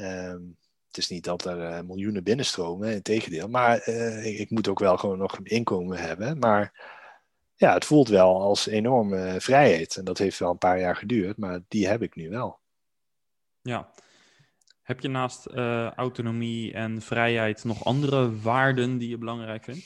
Um, 0.00 0.56
het 0.86 0.96
is 0.96 1.08
niet 1.08 1.24
dat 1.24 1.44
er 1.44 1.84
miljoenen 1.84 2.24
binnenstromen, 2.24 2.92
in 2.92 3.02
tegendeel. 3.02 3.48
Maar 3.48 3.88
ik, 3.88 4.38
ik, 4.38 4.50
moet 4.50 4.68
ook 4.68 4.78
wel 4.78 4.96
gewoon 4.96 5.18
nog 5.18 5.38
een 5.38 5.44
inkomen 5.44 5.98
hebben. 5.98 6.38
Maar 6.38 6.90
ja, 7.54 7.74
het 7.74 7.84
voelt 7.84 8.08
wel 8.08 8.40
als 8.40 8.66
enorme 8.66 9.40
vrijheid. 9.40 9.96
En 9.96 10.04
dat 10.04 10.18
heeft 10.18 10.38
wel 10.38 10.50
een 10.50 10.58
paar 10.58 10.80
jaar 10.80 10.96
geduurd, 10.96 11.36
maar 11.36 11.60
die 11.68 11.88
heb 11.88 12.02
ik 12.02 12.14
nu 12.14 12.28
wel. 12.28 12.58
Ja. 13.62 13.90
Heb 14.86 15.00
je 15.00 15.08
naast 15.08 15.46
uh, 15.54 15.90
autonomie 15.90 16.72
en 16.72 17.02
vrijheid 17.02 17.64
nog 17.64 17.84
andere 17.84 18.40
waarden 18.40 18.98
die 18.98 19.08
je 19.08 19.18
belangrijk 19.18 19.64
vindt? 19.64 19.84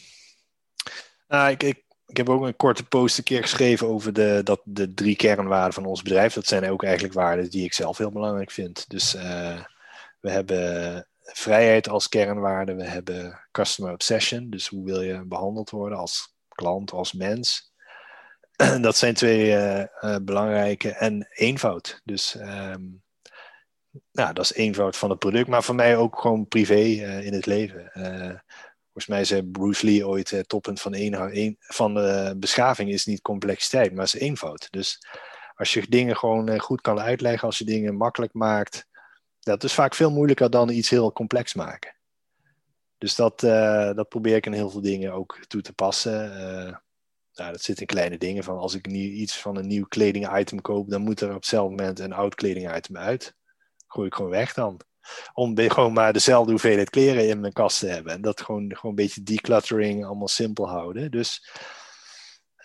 Nou, 1.28 1.50
ik, 1.50 1.62
ik, 1.62 1.84
ik 2.06 2.16
heb 2.16 2.28
ook 2.28 2.42
een 2.42 2.56
korte 2.56 2.84
post 2.84 3.18
een 3.18 3.24
keer 3.24 3.42
geschreven 3.42 3.86
over 3.86 4.12
de, 4.12 4.40
dat, 4.44 4.60
de 4.64 4.94
drie 4.94 5.16
kernwaarden 5.16 5.72
van 5.72 5.84
ons 5.84 6.02
bedrijf. 6.02 6.34
Dat 6.34 6.46
zijn 6.46 6.70
ook 6.70 6.82
eigenlijk 6.82 7.14
waarden 7.14 7.50
die 7.50 7.64
ik 7.64 7.72
zelf 7.72 7.98
heel 7.98 8.10
belangrijk 8.10 8.50
vind. 8.50 8.84
Dus 8.88 9.14
uh, 9.14 9.60
we 10.20 10.30
hebben 10.30 11.06
vrijheid 11.22 11.88
als 11.88 12.08
kernwaarde. 12.08 12.74
We 12.74 12.84
hebben 12.84 13.40
customer 13.50 13.92
obsession. 13.92 14.50
Dus 14.50 14.68
hoe 14.68 14.84
wil 14.84 15.00
je 15.02 15.24
behandeld 15.24 15.70
worden 15.70 15.98
als 15.98 16.34
klant, 16.48 16.92
als 16.92 17.12
mens. 17.12 17.72
dat 18.80 18.96
zijn 18.96 19.14
twee 19.14 19.50
uh, 19.50 20.16
belangrijke. 20.22 20.90
En 20.90 21.26
eenvoud. 21.30 22.00
Dus 22.04 22.34
um, 22.34 23.02
nou, 24.12 24.32
dat 24.32 24.44
is 24.44 24.52
eenvoud 24.52 24.96
van 24.96 25.10
het 25.10 25.18
product, 25.18 25.48
maar 25.48 25.62
voor 25.62 25.74
mij 25.74 25.96
ook 25.96 26.20
gewoon 26.20 26.48
privé 26.48 26.74
uh, 26.74 27.26
in 27.26 27.32
het 27.32 27.46
leven. 27.46 27.90
volgens 28.82 29.06
mij 29.06 29.24
zei 29.24 29.42
Bruce 29.42 29.86
Lee 29.86 30.06
ooit: 30.06 30.30
het 30.30 30.48
toppunt 30.48 30.80
van, 30.80 30.94
een, 30.94 31.56
van 31.58 31.94
de 31.94 32.34
beschaving 32.36 32.90
is 32.90 33.06
niet 33.06 33.20
complexiteit, 33.20 33.94
maar 33.94 34.04
is 34.04 34.14
eenvoud. 34.14 34.68
Dus 34.70 34.98
als 35.54 35.74
je 35.74 35.88
dingen 35.88 36.16
gewoon 36.16 36.60
goed 36.60 36.80
kan 36.80 37.00
uitleggen, 37.00 37.46
als 37.46 37.58
je 37.58 37.64
dingen 37.64 37.96
makkelijk 37.96 38.32
maakt, 38.32 38.86
dat 39.40 39.64
is 39.64 39.72
vaak 39.72 39.94
veel 39.94 40.10
moeilijker 40.10 40.50
dan 40.50 40.68
iets 40.68 40.90
heel 40.90 41.12
complex 41.12 41.54
maken. 41.54 41.94
Dus 42.98 43.14
dat, 43.14 43.42
uh, 43.42 43.94
dat 43.94 44.08
probeer 44.08 44.36
ik 44.36 44.46
in 44.46 44.52
heel 44.52 44.70
veel 44.70 44.80
dingen 44.80 45.12
ook 45.12 45.44
toe 45.46 45.62
te 45.62 45.72
passen. 45.72 46.24
Uh, 46.24 46.76
nou, 47.34 47.52
dat 47.52 47.62
zit 47.62 47.80
in 47.80 47.86
kleine 47.86 48.18
dingen. 48.18 48.44
Van 48.44 48.58
als 48.58 48.74
ik 48.74 48.86
nu 48.86 48.98
iets 48.98 49.38
van 49.38 49.56
een 49.56 49.66
nieuw 49.66 49.86
kledingitem 49.86 50.60
koop, 50.60 50.90
dan 50.90 51.00
moet 51.00 51.20
er 51.20 51.28
op 51.28 51.34
hetzelfde 51.34 51.76
moment 51.76 51.98
een 51.98 52.12
oud 52.12 52.34
kledingitem 52.34 52.96
uit. 52.96 53.34
Gooi 53.92 54.06
ik 54.06 54.14
gewoon 54.14 54.30
weg 54.30 54.54
dan. 54.54 54.80
Om 55.32 55.58
gewoon 55.58 55.92
maar 55.92 56.12
dezelfde 56.12 56.50
hoeveelheid 56.50 56.90
kleren 56.90 57.28
in 57.28 57.40
mijn 57.40 57.52
kast 57.52 57.78
te 57.78 57.86
hebben. 57.86 58.12
En 58.12 58.20
dat 58.20 58.40
gewoon, 58.40 58.76
gewoon 58.76 58.90
een 58.90 59.04
beetje 59.04 59.22
decluttering, 59.22 60.04
allemaal 60.04 60.28
simpel 60.28 60.68
houden. 60.68 61.10
Dus 61.10 61.50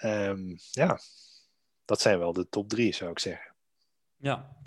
um, 0.04 0.56
ja, 0.72 1.00
dat 1.86 2.02
zijn 2.02 2.20
wel 2.20 2.34
de 2.34 2.50
top 2.50 2.70
drie, 2.70 2.94
zou 2.94 3.12
ik 3.12 3.20
zeggen. 3.20 3.56
Ja, 4.18 4.58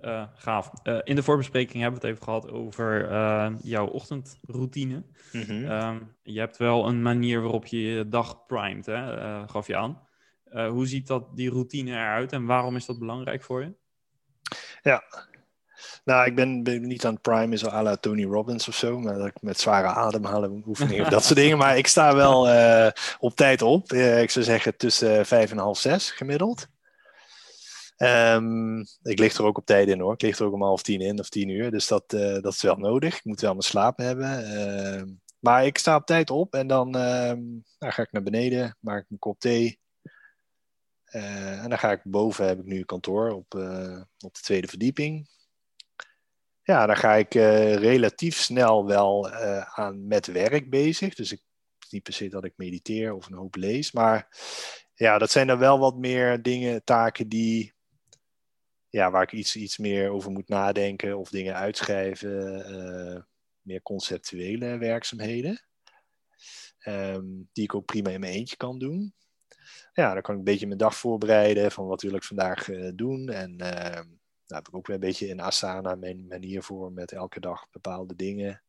uh, 0.00 0.26
gaaf. 0.34 0.70
Uh, 0.84 0.98
in 1.04 1.16
de 1.16 1.22
voorbespreking 1.22 1.82
hebben 1.82 2.00
we 2.00 2.06
het 2.06 2.16
even 2.16 2.26
gehad 2.28 2.50
over 2.50 3.10
uh, 3.10 3.52
jouw 3.62 3.86
ochtendroutine. 3.86 5.04
Mm 5.32 5.42
-hmm. 5.42 6.16
je 6.22 6.38
hebt 6.38 6.56
wel 6.56 6.88
een 6.88 7.02
manier 7.02 7.40
waarop 7.40 7.66
je 7.66 7.80
je 7.80 8.08
dag 8.08 8.46
primet, 8.46 8.86
hè? 8.86 9.48
gaf 9.48 9.66
je 9.66 9.76
aan. 9.76 10.08
hoe 10.68 10.86
ziet 10.86 11.06
dat, 11.06 11.36
die 11.36 11.50
routine 11.50 11.90
eruit 11.90 12.32
en 12.32 12.46
waarom 12.46 12.76
is 12.76 12.86
dat 12.86 12.98
belangrijk 12.98 13.42
voor 13.42 13.62
je? 13.62 13.74
Ja, 14.82 15.02
nou, 16.04 16.26
ik 16.26 16.34
ben, 16.34 16.62
niet 16.62 17.04
aan 17.04 17.12
het 17.12 17.22
primen 17.22 17.58
zo 17.58 17.66
à 17.66 17.82
la 17.82 17.96
Tony 17.96 18.24
Robbins 18.24 18.68
of 18.68 18.76
zo, 18.76 18.98
met, 18.98 19.42
met 19.42 19.60
zware 19.60 19.86
ademhalen 19.86 20.62
oefeningen 20.66 21.04
of 21.04 21.10
dat 21.10 21.24
soort 21.24 21.38
dingen. 21.38 21.58
Maar 21.58 21.78
ik 21.78 21.86
sta 21.86 22.14
wel 22.14 22.48
op 23.18 23.36
tijd 23.36 23.62
op. 23.62 23.92
ik 23.92 24.30
zou 24.30 24.44
zeggen 24.44 24.76
tussen 24.76 25.26
vijf 25.26 25.50
en 25.50 25.58
half 25.58 25.78
zes 25.78 26.10
gemiddeld. 26.10 26.66
Um, 27.96 28.78
ik 29.02 29.18
lig 29.18 29.34
er 29.34 29.44
ook 29.44 29.58
op 29.58 29.66
tijd 29.66 29.88
in 29.88 30.00
hoor. 30.00 30.12
Ik 30.12 30.22
lig 30.22 30.38
er 30.38 30.46
ook 30.46 30.52
om 30.52 30.62
half 30.62 30.82
tien 30.82 31.00
in 31.00 31.18
of 31.18 31.28
tien 31.28 31.48
uur. 31.48 31.70
Dus 31.70 31.86
dat, 31.86 32.10
dat 32.10 32.52
is 32.52 32.62
wel 32.62 32.76
nodig. 32.76 33.16
Ik 33.16 33.24
moet 33.24 33.40
wel 33.40 33.50
mijn 33.50 33.62
slaap 33.62 33.96
hebben. 33.96 34.56
Uh, 34.56 35.02
maar 35.38 35.66
ik 35.66 35.78
sta 35.78 35.96
op 35.96 36.06
tijd 36.06 36.30
op 36.30 36.54
en 36.54 36.66
dan 36.66 36.90
nou, 36.90 37.62
ga 37.78 38.02
ik 38.02 38.12
naar 38.12 38.22
beneden, 38.22 38.76
maak 38.80 39.02
ik 39.02 39.10
een 39.10 39.18
kop 39.18 39.40
thee. 39.40 39.80
Eh, 41.04 41.62
en 41.62 41.68
dan 41.68 41.78
ga 41.78 41.90
ik 41.90 42.00
boven, 42.04 42.46
heb 42.46 42.58
ik 42.58 42.64
nu 42.64 42.84
kantoor 42.84 43.30
op, 43.30 43.54
op 44.18 44.34
de 44.34 44.40
tweede 44.42 44.68
verdieping. 44.68 45.28
Ja, 46.62 46.86
dan 46.86 46.96
ga 46.96 47.14
ik 47.14 47.34
uh, 47.34 47.74
relatief 47.74 48.36
snel 48.36 48.86
wel 48.86 49.28
uh, 49.28 49.78
aan 49.78 50.06
met 50.06 50.26
werk 50.26 50.70
bezig. 50.70 51.14
Dus 51.14 51.32
ik 51.32 51.42
niet 51.90 52.02
per 52.02 52.12
se 52.12 52.28
dat 52.28 52.44
ik 52.44 52.52
mediteer 52.56 53.12
of 53.12 53.26
een 53.26 53.36
hoop 53.36 53.54
lees. 53.54 53.92
Maar 53.92 54.28
ja, 54.94 55.18
dat 55.18 55.30
zijn 55.30 55.46
dan 55.46 55.58
wel 55.58 55.78
wat 55.78 55.96
meer 55.96 56.42
dingen, 56.42 56.84
taken 56.84 57.28
die. 57.28 57.74
Ja, 58.88 59.10
waar 59.10 59.22
ik 59.22 59.32
iets, 59.32 59.56
iets 59.56 59.78
meer 59.78 60.10
over 60.10 60.30
moet 60.30 60.48
nadenken 60.48 61.18
of 61.18 61.30
dingen 61.30 61.54
uitschrijven. 61.54 62.70
Uh, 62.70 63.22
meer 63.60 63.82
conceptuele 63.82 64.78
werkzaamheden. 64.78 65.62
Um, 66.84 67.48
die 67.52 67.64
ik 67.64 67.74
ook 67.74 67.84
prima 67.84 68.10
in 68.10 68.20
mijn 68.20 68.32
eentje 68.32 68.56
kan 68.56 68.78
doen. 68.78 69.14
Ja, 69.92 70.12
dan 70.12 70.22
kan 70.22 70.32
ik 70.32 70.38
een 70.38 70.44
beetje 70.44 70.66
mijn 70.66 70.78
dag 70.78 70.96
voorbereiden 70.96 71.72
van 71.72 71.86
wat 71.86 72.02
wil 72.02 72.14
ik 72.14 72.24
vandaag 72.24 72.68
doen. 72.94 73.28
En 73.28 73.56
nou 74.52 74.64
heb 74.64 74.68
ik 74.68 74.74
ook 74.74 74.86
weer 74.86 74.96
een 74.96 75.02
beetje 75.02 75.28
in 75.28 75.40
Asana 75.40 75.94
mijn 75.94 76.26
manier 76.26 76.62
voor 76.62 76.92
met 76.92 77.12
elke 77.12 77.40
dag 77.40 77.66
bepaalde 77.70 78.16
dingen. 78.16 78.62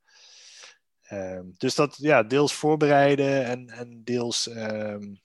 Um, 1.12 1.54
dus 1.58 1.76
dat 1.76 1.98
ja, 1.98 2.24
deels 2.24 2.54
voorbereiden 2.54 3.46
en, 3.46 3.70
en 3.70 4.04
deels 4.04 4.48
um, 4.48 5.22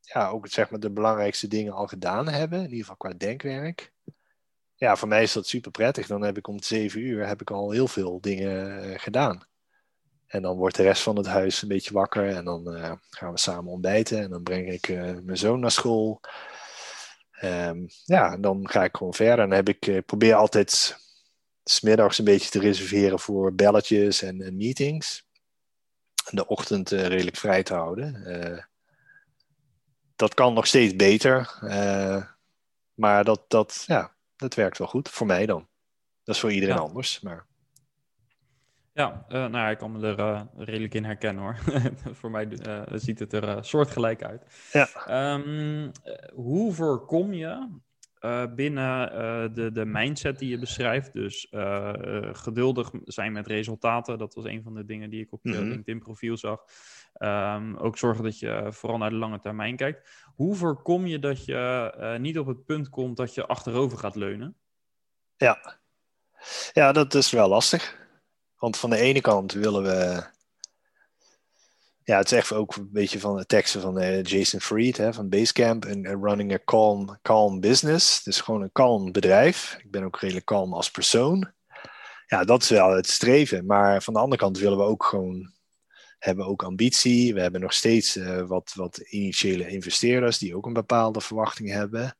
ja, 0.00 0.28
ook 0.28 0.48
zeg 0.48 0.70
maar, 0.70 0.80
de 0.80 0.90
belangrijkste 0.90 1.48
dingen 1.48 1.72
al 1.72 1.86
gedaan 1.86 2.28
hebben. 2.28 2.58
In 2.58 2.64
ieder 2.64 2.78
geval 2.78 2.96
qua 2.96 3.12
denkwerk. 3.12 3.92
Ja, 4.74 4.96
voor 4.96 5.08
mij 5.08 5.22
is 5.22 5.32
dat 5.32 5.46
super 5.46 5.70
prettig. 5.70 6.06
Dan 6.06 6.22
heb 6.22 6.36
ik 6.36 6.48
om 6.48 6.62
zeven 6.62 7.00
uur 7.00 7.26
heb 7.26 7.40
ik 7.40 7.50
al 7.50 7.70
heel 7.70 7.88
veel 7.88 8.20
dingen 8.20 8.84
uh, 8.84 8.98
gedaan. 8.98 9.46
En 10.26 10.42
dan 10.42 10.56
wordt 10.56 10.76
de 10.76 10.82
rest 10.82 11.02
van 11.02 11.16
het 11.16 11.26
huis 11.26 11.62
een 11.62 11.68
beetje 11.68 11.92
wakker. 11.92 12.28
En 12.28 12.44
dan 12.44 12.76
uh, 12.76 12.92
gaan 13.10 13.32
we 13.32 13.38
samen 13.38 13.72
ontbijten. 13.72 14.18
En 14.18 14.30
dan 14.30 14.42
breng 14.42 14.72
ik 14.72 14.88
uh, 14.88 15.18
mijn 15.22 15.38
zoon 15.38 15.60
naar 15.60 15.70
school. 15.70 16.20
Um, 17.44 17.86
ja, 18.04 18.36
dan 18.36 18.68
ga 18.68 18.84
ik 18.84 18.96
gewoon 18.96 19.14
verder. 19.14 19.38
En 19.38 19.48
dan 19.48 19.58
heb 19.58 19.68
ik, 19.68 19.86
ik 19.86 20.06
probeer 20.06 20.34
altijd 20.34 20.96
smiddags 21.64 22.18
een 22.18 22.24
beetje 22.24 22.50
te 22.50 22.58
reserveren 22.58 23.18
voor 23.18 23.54
belletjes 23.54 24.22
en, 24.22 24.42
en 24.42 24.56
meetings. 24.56 25.26
De 26.30 26.46
ochtend 26.46 26.92
uh, 26.92 27.06
redelijk 27.06 27.36
vrij 27.36 27.62
te 27.62 27.74
houden. 27.74 28.22
Uh, 28.26 28.62
dat 30.16 30.34
kan 30.34 30.54
nog 30.54 30.66
steeds 30.66 30.96
beter. 30.96 31.58
Maar 32.94 33.24
dat, 33.24 33.44
dat, 33.48 33.84
ja, 33.86 34.14
dat 34.36 34.54
werkt 34.54 34.78
wel 34.78 34.88
goed. 34.88 35.08
Voor 35.08 35.26
mij 35.26 35.46
dan. 35.46 35.68
Dat 36.24 36.34
is 36.34 36.40
voor 36.40 36.52
iedereen 36.52 36.74
ja. 36.74 36.80
anders. 36.80 37.20
Maar... 37.20 37.46
Ja, 38.94 39.24
uh, 39.28 39.34
nou 39.34 39.56
ja, 39.56 39.68
ik 39.68 39.78
kan 39.78 39.92
me 39.92 40.06
er 40.06 40.18
uh, 40.18 40.40
redelijk 40.56 40.94
in 40.94 41.04
herkennen 41.04 41.42
hoor. 41.42 41.56
Voor 42.20 42.30
mij 42.30 42.48
uh, 42.66 42.82
ziet 42.92 43.18
het 43.18 43.32
er 43.32 43.64
soortgelijk 43.64 44.22
uit. 44.22 44.68
Ja. 44.72 45.34
Um, 45.34 45.90
hoe 46.34 46.72
voorkom 46.72 47.32
je 47.32 47.80
binnen 48.54 49.10
de, 49.54 49.72
de 49.72 49.84
mindset 49.84 50.38
die 50.38 50.48
je 50.48 50.58
beschrijft, 50.58 51.12
dus 51.12 51.46
geduldig 52.32 52.90
zijn 53.04 53.32
met 53.32 53.46
resultaten, 53.46 54.18
dat 54.18 54.34
was 54.34 54.44
een 54.44 54.62
van 54.62 54.74
de 54.74 54.84
dingen 54.84 55.10
die 55.10 55.20
ik 55.20 55.32
op 55.32 55.40
je 55.42 55.50
mm-hmm. 55.50 55.68
LinkedIn 55.68 55.98
profiel 55.98 56.36
zag. 56.36 56.64
Um, 57.18 57.76
ook 57.76 57.98
zorgen 57.98 58.24
dat 58.24 58.38
je 58.38 58.66
vooral 58.68 58.98
naar 58.98 59.10
de 59.10 59.16
lange 59.16 59.38
termijn 59.38 59.76
kijkt. 59.76 60.10
Hoe 60.34 60.54
voorkom 60.54 61.06
je 61.06 61.18
dat 61.18 61.44
je 61.44 62.16
niet 62.20 62.38
op 62.38 62.46
het 62.46 62.64
punt 62.64 62.88
komt 62.88 63.16
dat 63.16 63.34
je 63.34 63.46
achterover 63.46 63.98
gaat 63.98 64.16
leunen? 64.16 64.56
Ja, 65.36 65.78
ja 66.72 66.92
dat 66.92 67.14
is 67.14 67.30
wel 67.30 67.48
lastig. 67.48 68.01
Want 68.62 68.76
van 68.76 68.90
de 68.90 68.96
ene 68.96 69.20
kant 69.20 69.52
willen 69.52 69.82
we. 69.82 70.24
Ja, 72.04 72.16
het 72.16 72.32
is 72.32 72.38
echt 72.38 72.52
ook 72.52 72.76
een 72.76 72.88
beetje 72.92 73.20
van 73.20 73.36
de 73.36 73.46
teksten 73.46 73.80
van 73.80 74.02
uh, 74.02 74.22
Jason 74.22 74.60
Fried 74.60 74.96
hè, 74.96 75.12
van 75.12 75.28
Basecamp. 75.28 75.84
En 75.84 76.04
uh, 76.04 76.12
running 76.20 76.52
a 76.52 76.58
calm, 76.64 77.18
calm 77.22 77.60
business. 77.60 78.22
Dus 78.22 78.40
gewoon 78.40 78.62
een 78.62 78.72
kalm 78.72 79.12
bedrijf. 79.12 79.78
Ik 79.84 79.90
ben 79.90 80.02
ook 80.04 80.20
redelijk 80.20 80.46
kalm 80.46 80.74
als 80.74 80.90
persoon. 80.90 81.52
Ja, 82.26 82.44
dat 82.44 82.62
is 82.62 82.68
wel 82.68 82.90
het 82.90 83.08
streven. 83.08 83.66
Maar 83.66 84.02
van 84.02 84.14
de 84.14 84.20
andere 84.20 84.40
kant 84.40 84.58
willen 84.58 84.78
we 84.78 84.84
ook 84.84 85.04
gewoon. 85.04 85.52
Hebben 86.18 86.46
ook 86.46 86.62
ambitie. 86.62 87.34
We 87.34 87.40
hebben 87.40 87.60
nog 87.60 87.72
steeds 87.72 88.16
uh, 88.16 88.42
wat, 88.42 88.72
wat 88.74 88.98
initiële 88.98 89.68
investeerders 89.68 90.38
die 90.38 90.56
ook 90.56 90.66
een 90.66 90.72
bepaalde 90.72 91.20
verwachting 91.20 91.70
hebben. 91.70 92.16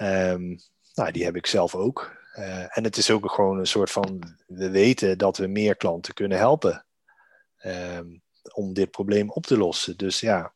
Um, 0.00 0.58
nou, 0.94 1.12
die 1.12 1.24
heb 1.24 1.36
ik 1.36 1.46
zelf 1.46 1.74
ook. 1.74 2.17
Uh, 2.38 2.76
en 2.76 2.84
het 2.84 2.96
is 2.96 3.10
ook 3.10 3.30
gewoon 3.30 3.58
een 3.58 3.66
soort 3.66 3.90
van, 3.90 4.36
we 4.46 4.70
weten 4.70 5.18
dat 5.18 5.36
we 5.36 5.46
meer 5.46 5.76
klanten 5.76 6.14
kunnen 6.14 6.38
helpen 6.38 6.84
um, 7.64 8.22
om 8.52 8.72
dit 8.72 8.90
probleem 8.90 9.30
op 9.30 9.46
te 9.46 9.58
lossen. 9.58 9.96
Dus 9.96 10.20
ja, 10.20 10.52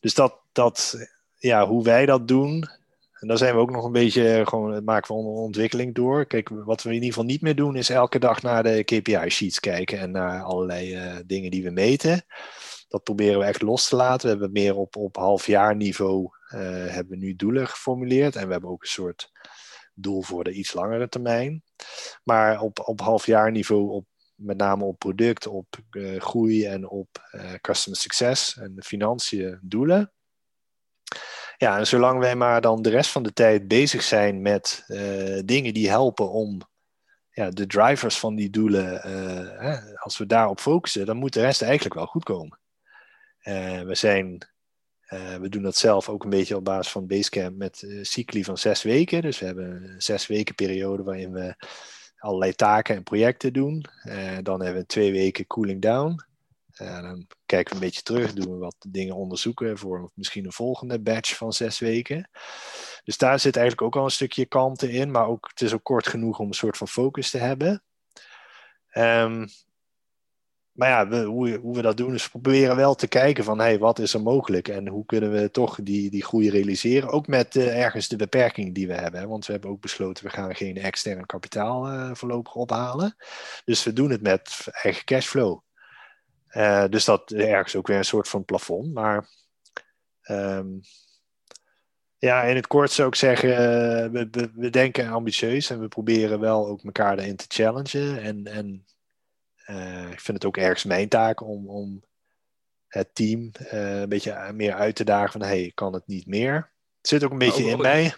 dus 0.00 0.14
dat, 0.14 0.34
dat, 0.52 1.08
ja, 1.36 1.66
hoe 1.66 1.84
wij 1.84 2.06
dat 2.06 2.28
doen, 2.28 2.68
en 3.12 3.28
daar 3.28 3.38
zijn 3.38 3.54
we 3.54 3.60
ook 3.60 3.70
nog 3.70 3.84
een 3.84 3.92
beetje, 3.92 4.42
gewoon, 4.46 4.84
maken 4.84 5.14
we 5.14 5.20
een 5.20 5.26
ontwikkeling 5.26 5.94
door. 5.94 6.26
Kijk, 6.26 6.48
wat 6.48 6.82
we 6.82 6.88
in 6.88 6.94
ieder 6.94 7.08
geval 7.08 7.24
niet 7.24 7.40
meer 7.40 7.54
doen, 7.54 7.76
is 7.76 7.90
elke 7.90 8.18
dag 8.18 8.42
naar 8.42 8.62
de 8.62 8.84
KPI-sheets 8.84 9.60
kijken 9.60 9.98
en 9.98 10.10
naar 10.10 10.42
allerlei 10.42 10.96
uh, 10.96 11.16
dingen 11.26 11.50
die 11.50 11.64
we 11.64 11.70
meten. 11.70 12.24
Dat 12.88 13.02
proberen 13.02 13.38
we 13.38 13.44
echt 13.44 13.62
los 13.62 13.88
te 13.88 13.96
laten. 13.96 14.24
We 14.24 14.28
hebben 14.28 14.52
meer 14.52 14.76
op, 14.76 14.96
op 14.96 15.16
halfjaarniveau 15.16 16.22
uh, 16.22 16.60
hebben 16.68 17.08
we 17.08 17.16
nu 17.16 17.36
doelen 17.36 17.68
geformuleerd. 17.68 18.36
En 18.36 18.46
we 18.46 18.52
hebben 18.52 18.70
ook 18.70 18.82
een 18.82 18.88
soort 18.88 19.30
doel 19.96 20.22
voor 20.22 20.44
de 20.44 20.52
iets 20.52 20.72
langere 20.72 21.08
termijn. 21.08 21.62
Maar 22.24 22.60
op, 22.60 22.88
op 22.88 23.00
halfjaarniveau, 23.00 23.90
op, 23.90 24.06
met 24.34 24.56
name 24.56 24.84
op 24.84 24.98
product, 24.98 25.46
op 25.46 25.66
uh, 25.90 26.20
groei 26.20 26.66
en 26.66 26.88
op 26.88 27.08
uh, 27.32 27.54
customer 27.54 27.98
success 27.98 28.56
en 28.56 28.82
financiën 28.84 29.58
doelen. 29.62 30.12
Ja, 31.56 31.78
en 31.78 31.86
zolang 31.86 32.18
wij 32.18 32.36
maar 32.36 32.60
dan 32.60 32.82
de 32.82 32.90
rest 32.90 33.10
van 33.10 33.22
de 33.22 33.32
tijd 33.32 33.68
bezig 33.68 34.02
zijn 34.02 34.42
met 34.42 34.84
uh, 34.88 35.40
dingen 35.44 35.74
die 35.74 35.88
helpen 35.88 36.30
om 36.30 36.60
ja, 37.30 37.50
de 37.50 37.66
drivers 37.66 38.18
van 38.18 38.34
die 38.34 38.50
doelen, 38.50 39.00
hè, 39.60 39.96
als 39.96 40.18
we 40.18 40.26
daarop 40.26 40.60
focussen, 40.60 41.06
dan 41.06 41.16
moet 41.16 41.32
de 41.32 41.40
rest 41.40 41.62
eigenlijk 41.62 41.94
wel 41.94 42.06
goed 42.06 42.24
komen. 42.24 42.60
we 43.84 43.94
zijn 43.94 44.55
uh, 45.08 45.36
we 45.36 45.48
doen 45.48 45.62
dat 45.62 45.76
zelf 45.76 46.08
ook 46.08 46.24
een 46.24 46.30
beetje 46.30 46.56
op 46.56 46.64
basis 46.64 46.92
van 46.92 47.06
Basecamp 47.06 47.56
met 47.56 47.82
uh, 47.82 48.04
cycli 48.04 48.44
van 48.44 48.58
zes 48.58 48.82
weken. 48.82 49.22
Dus 49.22 49.38
we 49.38 49.46
hebben 49.46 49.70
een 49.70 50.02
zes 50.02 50.26
weken 50.26 50.54
periode 50.54 51.02
waarin 51.02 51.32
we 51.32 51.54
allerlei 52.18 52.54
taken 52.54 52.96
en 52.96 53.02
projecten 53.02 53.52
doen. 53.52 53.84
Uh, 54.04 54.38
dan 54.42 54.62
hebben 54.62 54.82
we 54.82 54.86
twee 54.86 55.12
weken 55.12 55.46
cooling 55.46 55.82
down. 55.82 56.24
dan 56.76 57.26
kijken 57.46 57.68
we 57.68 57.80
een 57.80 57.86
beetje 57.86 58.02
terug, 58.02 58.32
doen 58.32 58.52
we 58.52 58.58
wat 58.58 58.76
dingen 58.88 59.14
onderzoeken 59.14 59.78
voor 59.78 60.10
misschien 60.14 60.44
een 60.44 60.52
volgende 60.52 61.00
batch 61.00 61.36
van 61.36 61.52
zes 61.52 61.78
weken. 61.78 62.30
Dus 63.04 63.18
daar 63.18 63.40
zit 63.40 63.56
eigenlijk 63.56 63.86
ook 63.86 63.96
al 63.96 64.04
een 64.04 64.10
stukje 64.10 64.46
kalmte 64.46 64.92
in, 64.92 65.10
maar 65.10 65.26
ook, 65.26 65.48
het 65.48 65.60
is 65.60 65.72
ook 65.72 65.84
kort 65.84 66.08
genoeg 66.08 66.38
om 66.38 66.46
een 66.46 66.54
soort 66.54 66.76
van 66.76 66.88
focus 66.88 67.30
te 67.30 67.38
hebben. 67.38 67.82
Um, 68.92 69.46
maar 70.76 70.88
ja, 70.88 71.08
we, 71.08 71.22
hoe, 71.22 71.60
we 71.72 71.82
dat 71.82 71.96
doen 71.96 72.14
is 72.14 72.24
we 72.24 72.30
proberen 72.30 72.76
wel 72.76 72.94
te 72.94 73.08
kijken 73.08 73.44
van 73.44 73.58
hey, 73.58 73.78
wat 73.78 73.98
is 73.98 74.14
er 74.14 74.22
mogelijk 74.22 74.68
en 74.68 74.88
hoe 74.88 75.04
kunnen 75.06 75.32
we 75.32 75.50
toch 75.50 75.78
die, 75.82 76.10
die 76.10 76.24
groei 76.24 76.50
realiseren. 76.50 77.08
Ook 77.08 77.26
met 77.26 77.54
uh, 77.54 77.82
ergens 77.82 78.08
de 78.08 78.16
beperking 78.16 78.74
die 78.74 78.86
we 78.86 78.92
hebben. 78.92 79.28
Want 79.28 79.46
we 79.46 79.52
hebben 79.52 79.70
ook 79.70 79.80
besloten 79.80 80.24
we 80.24 80.30
gaan 80.30 80.54
geen 80.54 80.76
extern 80.76 81.26
kapitaal 81.26 81.92
uh, 81.92 82.10
voorlopig 82.12 82.54
ophalen. 82.54 83.16
Dus 83.64 83.84
we 83.84 83.92
doen 83.92 84.10
het 84.10 84.22
met 84.22 84.66
eigen 84.72 85.04
cashflow. 85.04 85.60
Uh, 86.50 86.84
dus 86.88 87.04
dat 87.04 87.32
is 87.32 87.44
ergens 87.44 87.76
ook 87.76 87.86
weer 87.86 87.98
een 87.98 88.04
soort 88.04 88.28
van 88.28 88.44
plafond. 88.44 88.92
Maar 88.92 89.28
um, 90.30 90.80
ja, 92.18 92.42
in 92.42 92.56
het 92.56 92.66
kort 92.66 92.90
zou 92.90 93.08
ik 93.08 93.14
zeggen, 93.14 93.48
we, 94.12 94.28
we, 94.30 94.50
we 94.54 94.70
denken 94.70 95.08
ambitieus 95.08 95.70
en 95.70 95.80
we 95.80 95.88
proberen 95.88 96.40
wel 96.40 96.66
ook 96.66 96.84
elkaar 96.84 97.16
daarin 97.16 97.36
te 97.36 97.44
challengen. 97.48 98.22
En, 98.22 98.46
en 98.46 98.84
uh, 99.70 100.10
ik 100.10 100.20
vind 100.20 100.36
het 100.36 100.44
ook 100.44 100.56
ergens 100.56 100.84
mijn 100.84 101.08
taak 101.08 101.40
om, 101.40 101.68
om 101.68 102.02
het 102.88 103.14
team 103.14 103.50
uh, 103.72 104.00
een 104.00 104.08
beetje 104.08 104.52
meer 104.54 104.74
uit 104.74 104.96
te 104.96 105.04
dagen 105.04 105.32
van 105.32 105.48
hey, 105.48 105.72
kan 105.74 105.92
het 105.92 106.06
niet 106.06 106.26
meer. 106.26 106.54
Het 107.00 107.08
zit 107.08 107.24
ook 107.24 107.30
een 107.30 107.38
beetje 107.38 107.64
in 107.64 107.80
mij. 107.80 108.14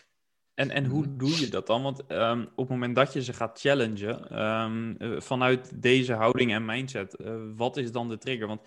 En, 0.54 0.70
en 0.70 0.84
hoe 0.84 1.16
doe 1.16 1.40
je 1.40 1.48
dat 1.48 1.66
dan? 1.66 1.82
Want 1.82 2.10
um, 2.10 2.42
op 2.42 2.56
het 2.56 2.68
moment 2.68 2.96
dat 2.96 3.12
je 3.12 3.22
ze 3.22 3.32
gaat 3.32 3.60
challengen, 3.60 4.42
um, 4.42 4.94
uh, 4.98 5.20
vanuit 5.20 5.82
deze 5.82 6.12
houding 6.12 6.52
en 6.52 6.64
mindset, 6.64 7.16
wat 7.56 7.76
is 7.76 7.92
dan 7.92 8.08
de 8.08 8.18
trigger? 8.18 8.46
Want 8.46 8.60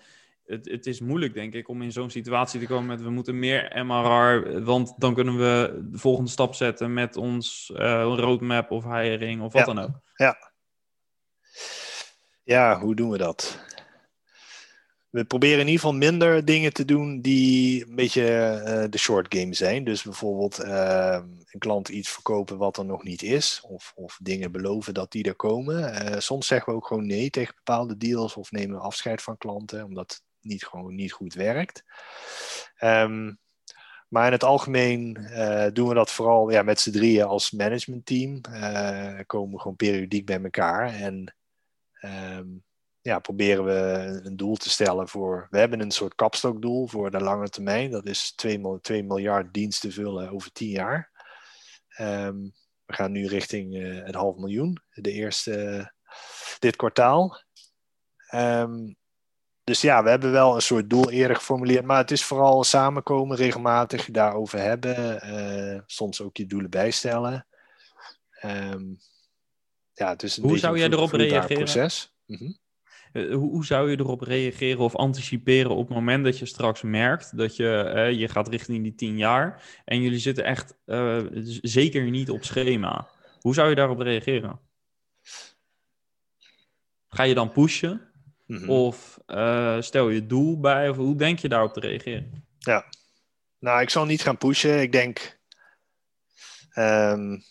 het, 0.44 0.68
het, 0.68 0.86
is 0.86 1.00
moeilijk, 1.00 1.34
denk 1.34 1.54
ik, 1.54 1.68
om 1.68 1.82
in 1.82 1.92
zo'n 1.92 2.10
situatie 2.10 2.60
te 2.60 2.66
komen 2.66 2.86
met 2.86 3.02
we 3.02 3.10
moeten 3.10 3.38
meer 3.38 3.84
MRR, 3.84 4.62
want 4.62 4.94
dan 4.98 5.14
kunnen 5.14 5.36
we 5.36 5.82
de 5.90 5.98
volgende 5.98 6.30
stap 6.30 6.54
zetten 6.54 6.92
met 6.92 7.16
ons 7.16 7.70
roadmap 7.74 8.70
of 8.70 8.84
hiring 8.84 9.42
of 9.42 9.52
wat 9.52 9.66
ja. 9.66 9.74
dan 9.74 9.84
ook. 9.84 10.00
Ja, 10.16 10.51
ja, 12.44 12.80
hoe 12.80 12.94
doen 12.94 13.10
we 13.10 13.18
dat? 13.18 13.58
We 15.10 15.24
proberen 15.24 15.60
in 15.60 15.66
ieder 15.66 15.80
geval 15.80 15.94
minder 15.94 16.44
dingen 16.44 16.72
te 16.72 16.84
doen 16.84 17.20
die 17.20 17.86
een 17.86 17.94
beetje 17.94 18.22
uh, 18.66 18.84
de 18.90 18.98
short 18.98 19.34
game 19.34 19.54
zijn. 19.54 19.84
Dus 19.84 20.02
bijvoorbeeld 20.02 20.64
uh, 20.64 21.20
een 21.50 21.58
klant 21.58 21.88
iets 21.88 22.08
verkopen 22.08 22.58
wat 22.58 22.76
er 22.76 22.84
nog 22.84 23.02
niet 23.02 23.22
is. 23.22 23.60
Of, 23.68 23.92
of 23.94 24.18
dingen 24.22 24.52
beloven 24.52 24.94
dat 24.94 25.12
die 25.12 25.24
er 25.24 25.34
komen. 25.34 25.78
Uh, 25.78 26.18
soms 26.18 26.46
zeggen 26.46 26.72
we 26.72 26.78
ook 26.78 26.86
gewoon 26.86 27.06
nee 27.06 27.30
tegen 27.30 27.54
bepaalde 27.54 27.96
deals. 27.96 28.36
Of 28.36 28.50
nemen 28.50 28.76
we 28.76 28.82
afscheid 28.82 29.22
van 29.22 29.38
klanten 29.38 29.84
omdat 29.84 30.10
het 30.10 30.22
niet, 30.40 30.64
gewoon 30.64 30.94
niet 30.94 31.12
goed 31.12 31.34
werkt. 31.34 31.84
Um, 32.80 33.40
Maar 34.08 34.26
in 34.26 34.32
het 34.32 34.44
algemeen 34.44 35.18
uh, 35.20 35.66
doen 35.72 35.88
we 35.88 35.94
dat 35.94 36.10
vooral 36.10 36.50
ja, 36.50 36.62
met 36.62 36.80
z'n 36.80 36.90
drieën 36.90 37.24
als 37.24 37.50
managementteam. 37.50 38.40
Uh, 38.48 39.18
komen 39.26 39.54
we 39.54 39.60
gewoon 39.60 39.76
periodiek 39.76 40.26
bij 40.26 40.42
elkaar 40.42 40.94
en 40.94 41.34
um, 42.04 42.64
ja, 43.00 43.18
proberen 43.18 43.64
we 43.64 44.20
een 44.22 44.36
doel 44.36 44.56
te 44.56 44.70
stellen 44.70 45.08
voor. 45.08 45.46
We 45.50 45.58
hebben 45.58 45.80
een 45.80 45.90
soort 45.90 46.14
kapstokdoel 46.14 46.86
voor 46.88 47.10
de 47.10 47.20
lange 47.20 47.48
termijn. 47.48 47.90
Dat 47.90 48.06
is 48.06 48.32
2, 48.34 48.80
2 48.80 49.04
miljard 49.04 49.52
diensten 49.52 49.92
vullen 49.92 50.30
over 50.30 50.52
10 50.52 50.68
jaar. 50.68 51.10
Um, 51.98 52.52
we 52.84 52.94
gaan 52.94 53.12
nu 53.12 53.26
richting 53.26 53.74
uh, 53.74 54.06
een 54.06 54.14
half 54.14 54.36
miljoen, 54.36 54.78
de 54.90 55.12
eerste 55.12 55.92
dit 56.58 56.76
kwartaal. 56.76 57.42
Um, 58.34 58.96
dus 59.64 59.80
ja, 59.80 60.02
we 60.02 60.10
hebben 60.10 60.32
wel 60.32 60.54
een 60.54 60.62
soort 60.62 60.90
doel 60.90 61.10
eerder 61.10 61.36
geformuleerd, 61.36 61.84
maar 61.84 61.98
het 61.98 62.10
is 62.10 62.24
vooral 62.24 62.64
samenkomen, 62.64 63.36
regelmatig 63.36 64.10
daarover 64.10 64.58
hebben, 64.58 65.28
uh, 65.74 65.80
soms 65.86 66.20
ook 66.20 66.36
je 66.36 66.46
doelen 66.46 66.70
bijstellen. 66.70 67.46
Um, 68.44 68.98
ja, 69.94 70.16
een 70.18 70.42
Hoe 70.42 70.58
zou 70.58 70.78
jij 70.78 70.88
erop 70.88 71.12
reageren? 71.12 71.56
Proces. 71.56 72.16
Mm 72.26 72.36
-hmm. 72.36 72.58
uh, 73.12 73.34
hoe 73.34 73.64
zou 73.64 73.90
je 73.90 73.98
erop 73.98 74.20
reageren 74.20 74.78
of 74.78 74.96
anticiperen 74.96 75.70
op 75.70 75.88
het 75.88 75.96
moment 75.96 76.24
dat 76.24 76.38
je 76.38 76.46
straks 76.46 76.82
merkt 76.82 77.36
dat 77.36 77.56
je, 77.56 77.92
uh, 77.96 78.18
je 78.18 78.28
gaat 78.28 78.48
richting 78.48 78.82
die 78.82 78.94
tien 78.94 79.16
jaar 79.16 79.62
en 79.84 80.02
jullie 80.02 80.18
zitten 80.18 80.44
echt 80.44 80.74
zeker 81.62 82.10
niet 82.10 82.30
op 82.30 82.44
schema? 82.44 83.08
Hoe 83.40 83.54
zou 83.54 83.68
je 83.68 83.74
daarop 83.74 83.98
reageren? 83.98 84.60
Ga 87.08 87.22
je 87.22 87.34
dan 87.34 87.52
pushen? 87.52 88.10
Mm 88.46 88.56
-hmm. 88.58 88.70
Of 88.70 89.18
stel 89.80 90.08
je 90.08 90.26
doel 90.26 90.60
bij? 90.60 90.88
Of 90.88 90.96
hoe 90.96 91.16
denk 91.16 91.38
je 91.38 91.48
daarop 91.48 91.72
te 91.72 91.80
reageren? 91.80 92.46
Ja, 92.58 92.84
nou, 93.62 93.80
ik 93.80 93.90
zal 93.90 94.04
niet 94.04 94.22
gaan 94.22 94.38
pushen. 94.38 94.80
Ik 94.80 94.92
denk. 94.92 95.40
Um, 96.74 97.42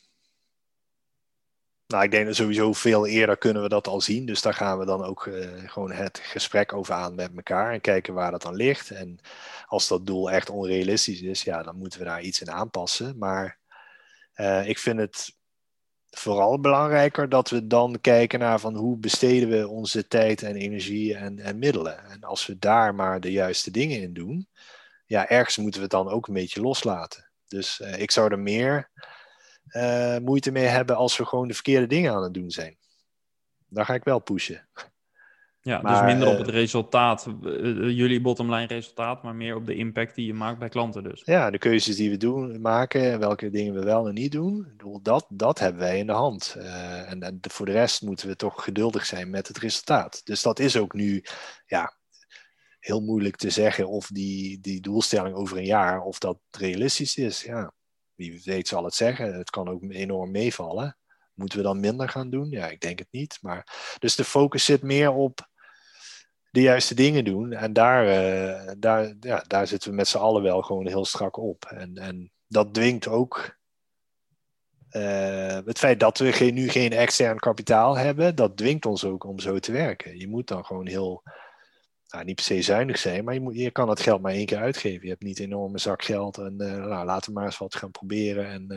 nou, 1.91 2.03
ik 2.03 2.11
denk 2.11 2.25
dat 2.25 2.35
sowieso 2.35 2.73
veel 2.73 3.07
eerder 3.07 3.37
kunnen 3.37 3.61
we 3.61 3.69
dat 3.69 3.87
al 3.87 4.01
zien. 4.01 4.25
Dus 4.25 4.41
daar 4.41 4.53
gaan 4.53 4.79
we 4.79 4.85
dan 4.85 5.03
ook 5.03 5.25
uh, 5.25 5.47
gewoon 5.65 5.91
het 5.91 6.19
gesprek 6.23 6.73
over 6.73 6.93
aan 6.93 7.15
met 7.15 7.31
elkaar 7.35 7.73
en 7.73 7.81
kijken 7.81 8.13
waar 8.13 8.31
dat 8.31 8.41
dan 8.41 8.55
ligt. 8.55 8.91
En 8.91 9.19
als 9.65 9.87
dat 9.87 10.05
doel 10.05 10.31
echt 10.31 10.49
onrealistisch 10.49 11.21
is, 11.21 11.43
ja, 11.43 11.63
dan 11.63 11.77
moeten 11.77 11.99
we 11.99 12.05
daar 12.05 12.21
iets 12.21 12.41
in 12.41 12.51
aanpassen. 12.51 13.17
Maar 13.17 13.59
uh, 14.35 14.67
ik 14.67 14.77
vind 14.77 14.99
het 14.99 15.35
vooral 16.09 16.59
belangrijker 16.59 17.29
dat 17.29 17.49
we 17.49 17.67
dan 17.67 18.01
kijken 18.01 18.39
naar 18.39 18.59
van 18.59 18.75
hoe 18.75 18.97
besteden 18.97 19.49
we 19.49 19.67
onze 19.67 20.07
tijd 20.07 20.43
en 20.43 20.55
energie 20.55 21.15
en, 21.15 21.39
en 21.39 21.59
middelen. 21.59 22.09
En 22.09 22.21
als 22.21 22.45
we 22.45 22.59
daar 22.59 22.95
maar 22.95 23.19
de 23.19 23.31
juiste 23.31 23.71
dingen 23.71 24.01
in 24.01 24.13
doen, 24.13 24.47
ja, 25.05 25.29
ergens 25.29 25.57
moeten 25.57 25.79
we 25.79 25.85
het 25.85 25.95
dan 25.95 26.09
ook 26.09 26.27
een 26.27 26.33
beetje 26.33 26.61
loslaten. 26.61 27.31
Dus 27.47 27.79
uh, 27.79 27.99
ik 27.99 28.11
zou 28.11 28.31
er 28.31 28.39
meer 28.39 28.89
uh, 29.72 30.17
moeite 30.17 30.51
mee 30.51 30.65
hebben 30.65 30.95
als 30.95 31.17
we 31.17 31.26
gewoon 31.26 31.47
de 31.47 31.53
verkeerde 31.53 31.88
dingen 31.88 32.13
aan 32.13 32.24
het 32.24 32.34
doen 32.34 32.51
zijn. 32.51 32.78
Daar 33.67 33.86
ga 33.86 33.93
ik 33.93 34.03
wel 34.03 34.19
pushen. 34.19 34.67
Ja, 35.63 35.82
maar, 35.82 36.03
dus 36.03 36.13
minder 36.13 36.32
op 36.32 36.38
het 36.38 36.49
resultaat, 36.49 37.28
jullie 37.41 38.22
bottomline 38.22 38.67
resultaat, 38.67 39.24
maar 39.24 39.36
meer 39.36 39.55
op 39.55 39.65
de 39.65 39.76
impact 39.76 40.15
die 40.15 40.26
je 40.26 40.34
maakt 40.34 40.59
bij 40.59 40.69
klanten 40.69 41.03
dus. 41.03 41.22
Ja, 41.26 41.49
de 41.49 41.57
keuzes 41.57 41.95
die 41.95 42.09
we 42.09 42.17
doen, 42.17 42.61
maken, 42.61 43.19
welke 43.19 43.49
dingen 43.49 43.74
we 43.74 43.84
wel 43.84 44.07
en 44.07 44.13
niet 44.13 44.32
doen, 44.32 44.74
dat, 45.01 45.26
dat 45.30 45.59
hebben 45.59 45.82
wij 45.82 45.97
in 45.97 46.05
de 46.05 46.13
hand. 46.13 46.55
Uh, 46.57 47.11
en, 47.11 47.22
en, 47.22 47.39
voor 47.41 47.65
de 47.65 47.72
rest 47.72 48.01
moeten 48.01 48.28
we 48.28 48.36
toch 48.36 48.63
geduldig 48.63 49.05
zijn 49.05 49.30
met 49.30 49.47
het 49.47 49.57
resultaat. 49.57 50.22
Dus 50.26 50.41
dat 50.41 50.59
is 50.59 50.78
ook 50.78 50.93
nu, 50.93 51.24
ja, 51.65 51.95
heel 52.80 53.01
moeilijk 53.01 53.36
te 53.36 53.49
zeggen 53.49 53.88
of 53.88 54.07
die, 54.07 54.59
die 54.59 54.82
doelstelling 54.82 55.36
over 55.36 55.57
een 55.57 55.65
jaar, 55.65 56.01
of 56.01 56.17
dat 56.17 56.38
realistisch 56.51 57.17
is. 57.17 57.43
Ja, 57.43 57.74
wie 58.22 58.41
weet 58.43 58.67
zal 58.67 58.84
het 58.84 58.93
zeggen. 58.93 59.34
Het 59.34 59.49
kan 59.49 59.69
ook 59.69 59.84
enorm 59.84 60.32
meevallen. 60.32 60.97
Moeten 61.34 61.57
we 61.57 61.63
dan 61.63 61.80
minder 61.80 62.09
gaan 62.09 62.30
doen? 62.30 62.49
Ja, 62.49 62.67
ik 62.67 62.80
denk 62.80 62.99
het 62.99 63.07
niet. 63.11 63.38
Maar, 63.41 63.95
dus 63.99 64.15
de 64.15 64.24
focus 64.24 64.65
zit 64.65 64.82
meer 64.82 65.11
op 65.11 65.49
de 66.51 66.61
juiste 66.61 66.95
dingen 66.95 67.26
doen. 67.26 67.53
En 67.53 67.74
daar, 67.74 68.05
uh, 68.05 68.72
daar, 68.78 69.13
ja, 69.19 69.43
daar 69.47 69.67
zitten 69.67 69.89
we 69.89 69.95
met 69.95 70.07
z'n 70.07 70.17
allen 70.17 70.41
wel 70.41 70.61
gewoon 70.61 70.88
heel 70.88 71.05
strak 71.05 71.38
op. 71.38 71.65
En, 71.65 71.95
en 71.95 72.32
dat 72.47 72.74
dwingt 72.74 73.07
ook. 73.07 73.59
Uh, 74.91 75.57
het 75.65 75.80
feit 75.80 75.99
dat 75.99 76.17
we 76.17 76.32
geen, 76.32 76.53
nu 76.53 76.69
geen 76.69 76.91
extern 76.91 77.39
kapitaal 77.39 77.97
hebben, 77.97 78.36
dat 78.36 78.57
dwingt 78.57 78.86
ons 78.86 79.05
ook 79.05 79.24
om 79.24 79.39
zo 79.39 79.59
te 79.59 79.72
werken. 79.72 80.17
Je 80.17 80.28
moet 80.28 80.47
dan 80.47 80.65
gewoon 80.65 80.88
heel, 80.88 81.24
nou, 82.12 82.26
niet 82.26 82.36
per 82.36 82.43
se 82.43 82.62
zuinig 82.62 82.97
zijn, 82.97 83.24
maar 83.24 83.34
je, 83.34 83.39
moet, 83.39 83.55
je 83.55 83.72
kan 83.72 83.88
dat 83.88 83.99
geld 83.99 84.22
maar 84.22 84.32
één 84.32 84.45
keer 84.45 84.57
uitgeven. 84.57 85.03
Je 85.03 85.09
hebt 85.09 85.24
niet 85.24 85.39
een 85.39 85.45
enorme 85.45 85.78
zak 85.78 86.03
geld 86.03 86.38
en 86.38 86.55
uh, 86.57 86.86
nou, 86.86 87.05
laten 87.05 87.28
we 87.28 87.38
maar 87.38 87.45
eens 87.45 87.57
wat 87.57 87.76
gaan 87.76 87.91
proberen. 87.91 88.47
En, 88.47 88.68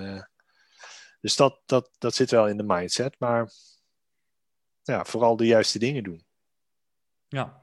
dus 1.20 1.37
dat, 1.37 1.61
dat, 1.66 1.91
dat 1.99 2.14
zit 2.14 2.30
wel 2.30 2.49
in 2.49 2.57
de 2.57 2.62
mindset, 2.62 3.16
maar 3.18 3.51
ja, 4.82 5.05
vooral 5.05 5.37
de 5.37 5.47
juiste 5.47 5.78
dingen 5.78 6.03
doen. 6.03 6.24
Ja, 7.28 7.62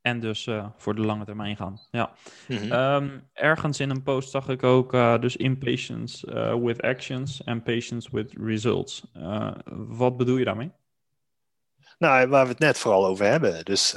en 0.00 0.20
dus 0.20 0.46
uh, 0.46 0.68
voor 0.76 0.94
de 0.94 1.00
lange 1.00 1.24
termijn 1.24 1.56
gaan. 1.56 1.80
Ja. 1.90 2.12
Mm-hmm. 2.48 2.72
um, 2.72 3.28
ergens 3.32 3.80
in 3.80 3.90
een 3.90 4.02
post 4.02 4.30
zag 4.30 4.48
ik 4.48 4.62
ook 4.62 4.94
uh, 4.94 5.18
dus 5.20 5.36
impatience 5.36 6.26
uh, 6.26 6.64
with 6.64 6.82
actions 6.82 7.44
en 7.44 7.62
patience 7.62 8.08
with 8.12 8.32
results. 8.32 9.06
wat 9.74 10.16
bedoel 10.16 10.36
je 10.36 10.44
daarmee? 10.44 10.70
Nou, 12.00 12.28
waar 12.28 12.44
we 12.44 12.50
het 12.50 12.58
net 12.58 12.78
vooral 12.78 13.06
over 13.06 13.26
hebben. 13.26 13.64
Dus 13.64 13.94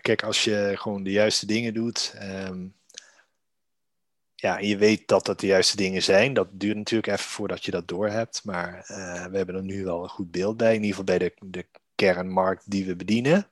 kijk, 0.00 0.22
als 0.22 0.44
je 0.44 0.72
gewoon 0.74 1.02
de 1.02 1.10
juiste 1.10 1.46
dingen 1.46 1.74
doet. 1.74 2.14
Um, 2.22 2.74
ja, 4.34 4.58
je 4.58 4.76
weet 4.76 5.08
dat 5.08 5.26
dat 5.26 5.40
de 5.40 5.46
juiste 5.46 5.76
dingen 5.76 6.02
zijn. 6.02 6.34
Dat 6.34 6.48
duurt 6.50 6.76
natuurlijk 6.76 7.12
even 7.12 7.30
voordat 7.30 7.64
je 7.64 7.70
dat 7.70 7.88
doorhebt. 7.88 8.44
Maar 8.44 8.84
we 9.30 9.36
hebben 9.36 9.54
er 9.54 9.62
nu 9.62 9.84
wel 9.84 10.02
een 10.02 10.08
goed 10.08 10.30
beeld 10.30 10.56
bij. 10.56 10.74
In 10.74 10.82
ieder 10.82 10.88
geval 10.88 11.04
bij 11.04 11.18
de, 11.18 11.34
de 11.40 11.66
kernmarkt 11.94 12.70
die 12.70 12.86
we 12.86 12.96
bedienen. 12.96 13.48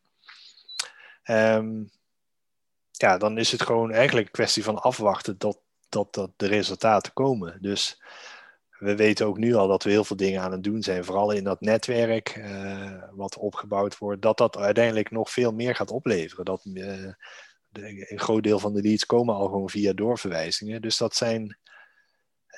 Um, 1.24 1.90
ja, 2.90 3.18
dan 3.18 3.38
is 3.38 3.52
het 3.52 3.62
gewoon 3.62 3.92
eigenlijk 3.92 4.26
een 4.26 4.32
kwestie 4.32 4.64
van 4.64 4.78
afwachten 4.78 5.36
tot, 5.36 5.58
tot, 5.88 6.12
tot 6.12 6.30
de 6.36 6.46
resultaten 6.46 7.12
komen. 7.12 7.58
Dus 7.62 8.02
we 8.78 8.96
weten 8.96 9.26
ook 9.26 9.38
nu 9.38 9.54
al 9.54 9.68
dat 9.68 9.82
we 9.82 9.90
heel 9.90 10.04
veel 10.04 10.16
dingen 10.16 10.40
aan 10.40 10.52
het 10.52 10.62
doen 10.62 10.82
zijn, 10.82 11.04
vooral 11.04 11.30
in 11.30 11.44
dat 11.44 11.60
netwerk 11.60 12.36
uh, 12.36 13.02
wat 13.10 13.36
opgebouwd 13.36 13.98
wordt, 13.98 14.22
dat 14.22 14.38
dat 14.38 14.56
uiteindelijk 14.56 15.10
nog 15.10 15.30
veel 15.30 15.52
meer 15.52 15.74
gaat 15.74 15.90
opleveren. 15.90 16.44
Dat 16.44 16.60
de, 16.64 17.14
een 18.10 18.18
groot 18.18 18.42
deel 18.42 18.58
van 18.58 18.72
de 18.72 18.82
leads 18.82 19.06
komen 19.06 19.34
al 19.34 19.48
gewoon 19.48 19.70
via 19.70 19.92
doorverwijzingen. 19.92 20.82
Dus 20.82 20.96
dat 20.96 21.14
zijn, 21.14 21.58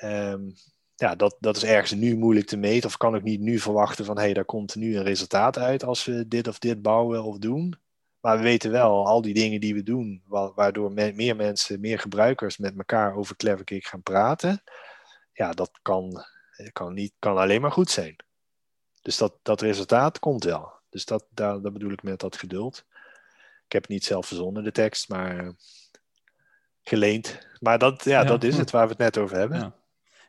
um, 0.03 0.53
ja, 0.95 1.15
dat, 1.15 1.37
dat 1.39 1.55
is 1.55 1.63
ergens 1.63 1.91
nu 1.91 2.17
moeilijk 2.17 2.47
te 2.47 2.57
meten, 2.57 2.89
of 2.89 2.97
kan 2.97 3.15
ik 3.15 3.23
niet 3.23 3.39
nu 3.39 3.59
verwachten 3.59 4.05
van 4.05 4.17
hé, 4.17 4.23
hey, 4.23 4.33
daar 4.33 4.45
komt 4.45 4.75
nu 4.75 4.97
een 4.97 5.03
resultaat 5.03 5.57
uit 5.57 5.83
als 5.83 6.05
we 6.05 6.27
dit 6.27 6.47
of 6.47 6.59
dit 6.59 6.81
bouwen 6.81 7.23
of 7.23 7.37
doen. 7.37 7.79
Maar 8.19 8.37
we 8.37 8.43
weten 8.43 8.71
wel, 8.71 9.07
al 9.07 9.21
die 9.21 9.33
dingen 9.33 9.59
die 9.59 9.73
we 9.73 9.83
doen, 9.83 10.23
waardoor 10.55 10.91
meer 10.91 11.35
mensen, 11.35 11.79
meer 11.79 11.99
gebruikers 11.99 12.57
met 12.57 12.77
elkaar 12.77 13.15
over 13.15 13.35
Cleverkick 13.35 13.85
gaan 13.85 14.03
praten, 14.03 14.63
ja, 15.41 15.51
dat 15.51 15.71
kan, 15.81 16.25
kan, 16.73 16.93
niet, 16.93 17.13
kan 17.19 17.37
alleen 17.37 17.61
maar 17.61 17.71
goed 17.71 17.89
zijn. 17.89 18.15
Dus 19.01 19.17
dat, 19.17 19.33
dat 19.41 19.61
resultaat 19.61 20.19
komt 20.19 20.43
wel. 20.43 20.71
Dus 20.89 21.05
dat, 21.05 21.25
daar, 21.29 21.61
dat 21.61 21.73
bedoel 21.73 21.91
ik 21.91 22.03
met 22.03 22.19
dat 22.19 22.37
geduld. 22.37 22.85
Ik 23.65 23.71
heb 23.71 23.81
het 23.81 23.91
niet 23.91 24.05
zelf 24.05 24.27
verzonnen, 24.27 24.63
de 24.63 24.71
tekst, 24.71 25.09
maar 25.09 25.53
geleend. 26.83 27.47
Maar 27.59 27.77
dat, 27.77 28.03
ja, 28.03 28.21
ja 28.21 28.23
dat 28.23 28.43
is 28.43 28.57
het 28.57 28.71
waar 28.71 28.83
we 28.83 28.89
het 28.89 28.97
net 28.97 29.17
over 29.17 29.37
hebben. 29.37 29.59
Ja. 29.59 29.79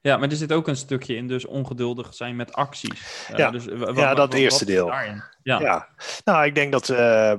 Ja, 0.02 0.16
maar 0.16 0.28
er 0.28 0.36
zit 0.36 0.52
ook 0.52 0.68
een 0.68 0.76
stukje 0.76 1.14
in, 1.14 1.28
dus 1.28 1.44
ongeduldig 1.44 2.14
zijn 2.14 2.36
met 2.36 2.52
acties. 2.52 3.26
Ja, 3.36 3.46
uh, 3.46 3.52
dus, 3.52 3.64
ja 3.94 4.14
dat 4.14 4.34
eerste 4.34 4.64
deel. 4.64 4.86
Ja. 4.86 5.30
ja. 5.42 5.88
nou, 6.24 6.44
ik 6.44 6.54
denk 6.54 6.72
dat 6.72 6.88
uh, 6.88 7.34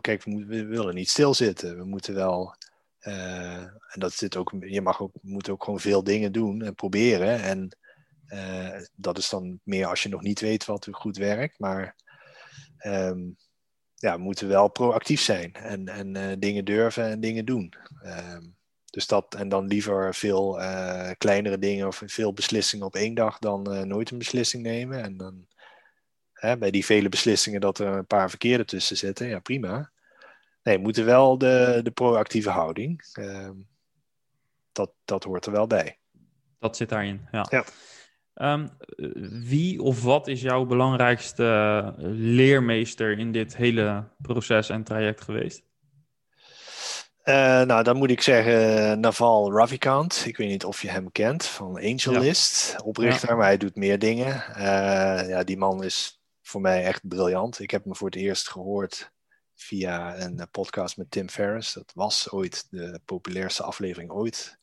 kijk, 0.00 0.24
we, 0.24 0.44
we, 0.46 0.64
willen 0.64 0.94
niet 0.94 1.08
stilzitten. 1.08 1.76
We 1.76 1.84
moeten 1.84 2.14
wel, 2.14 2.54
uh, 3.02 3.60
en 3.62 4.00
dat 4.00 4.12
zit 4.12 4.36
ook, 4.36 4.54
je 4.60 4.80
mag 4.80 5.02
ook, 5.02 5.12
moet 5.22 5.48
ook 5.48 5.64
gewoon 5.64 5.80
veel 5.80 6.04
dingen 6.04 6.32
doen 6.32 6.62
en 6.62 6.74
proberen. 6.74 7.42
En 7.42 7.76
uh, 8.28 8.80
dat 8.94 9.18
is 9.18 9.28
dan 9.28 9.60
meer 9.62 9.86
als 9.86 10.02
je 10.02 10.08
nog 10.08 10.22
niet 10.22 10.40
weet 10.40 10.64
wat 10.64 10.88
goed 10.90 11.16
werkt. 11.16 11.58
Maar 11.58 11.96
um, 12.86 13.36
ja, 13.94 14.16
we 14.16 14.22
moeten 14.22 14.48
wel 14.48 14.68
proactief 14.68 15.20
zijn 15.20 15.52
en, 15.52 15.88
en 15.88 16.40
dingen 16.40 16.64
durven 16.64 17.04
en 17.04 17.20
dingen 17.20 17.44
doen. 17.44 17.72
Um, 18.02 18.56
dus 18.90 19.06
dat, 19.06 19.34
en 19.34 19.48
dan 19.48 19.66
liever 19.66 20.14
veel 20.14 20.60
kleinere 21.18 21.58
dingen 21.58 21.86
of 21.86 22.02
veel 22.06 22.32
beslissingen 22.32 22.86
op 22.86 22.94
één 22.94 23.14
dag 23.14 23.38
dan 23.38 23.88
nooit 23.88 24.10
een 24.10 24.18
beslissing 24.18 24.62
nemen. 24.62 25.02
En 25.02 25.16
dan 25.16 25.46
hè, 26.32 26.58
bij 26.58 26.70
die 26.70 26.84
vele 26.84 27.08
beslissingen 27.08 27.60
dat 27.60 27.78
er 27.78 27.86
een 27.86 28.06
paar 28.06 28.28
verkeerde 28.28 28.64
tussen 28.64 28.96
zitten, 28.96 29.28
ja 29.28 29.38
prima. 29.38 29.90
Nee, 30.68 30.76
we 30.76 30.82
moeten 30.82 31.04
wel 31.04 31.38
de, 31.38 31.80
de 31.82 31.90
proactieve 31.90 32.50
houding, 32.50 33.04
uh, 33.18 33.48
dat, 34.72 34.90
dat 35.04 35.24
hoort 35.24 35.46
er 35.46 35.52
wel 35.52 35.66
bij. 35.66 35.98
Dat 36.58 36.76
zit 36.76 36.88
daarin, 36.88 37.28
ja. 37.32 37.46
ja. 37.50 37.64
Um, 38.52 38.70
wie 39.46 39.82
of 39.82 40.02
wat 40.02 40.28
is 40.28 40.40
jouw 40.40 40.64
belangrijkste 40.64 41.94
leermeester 41.98 43.18
in 43.18 43.32
dit 43.32 43.56
hele 43.56 44.04
proces 44.18 44.68
en 44.68 44.84
traject 44.84 45.20
geweest? 45.20 45.62
Uh, 47.24 47.34
nou, 47.62 47.82
dan 47.82 47.96
moet 47.96 48.10
ik 48.10 48.20
zeggen 48.20 49.00
Naval 49.00 49.52
Ravikant. 49.52 50.22
Ik 50.26 50.36
weet 50.36 50.48
niet 50.48 50.64
of 50.64 50.82
je 50.82 50.90
hem 50.90 51.12
kent 51.12 51.44
van 51.44 51.76
AngelList, 51.76 52.72
ja. 52.72 52.84
oprichter, 52.84 53.28
ja. 53.28 53.34
maar 53.34 53.46
hij 53.46 53.56
doet 53.56 53.76
meer 53.76 53.98
dingen. 53.98 54.44
Uh, 54.56 55.28
ja, 55.28 55.44
die 55.44 55.58
man 55.58 55.84
is 55.84 56.22
voor 56.42 56.60
mij 56.60 56.84
echt 56.84 57.08
briljant. 57.08 57.60
Ik 57.60 57.70
heb 57.70 57.84
hem 57.84 57.96
voor 57.96 58.08
het 58.08 58.16
eerst 58.16 58.48
gehoord 58.48 59.16
via 59.58 60.20
een 60.20 60.48
podcast 60.50 60.96
met 60.96 61.10
Tim 61.10 61.28
Ferriss. 61.28 61.72
Dat 61.72 61.92
was 61.94 62.30
ooit 62.30 62.66
de 62.70 63.00
populairste 63.04 63.62
aflevering 63.62 64.10
ooit. 64.10 64.58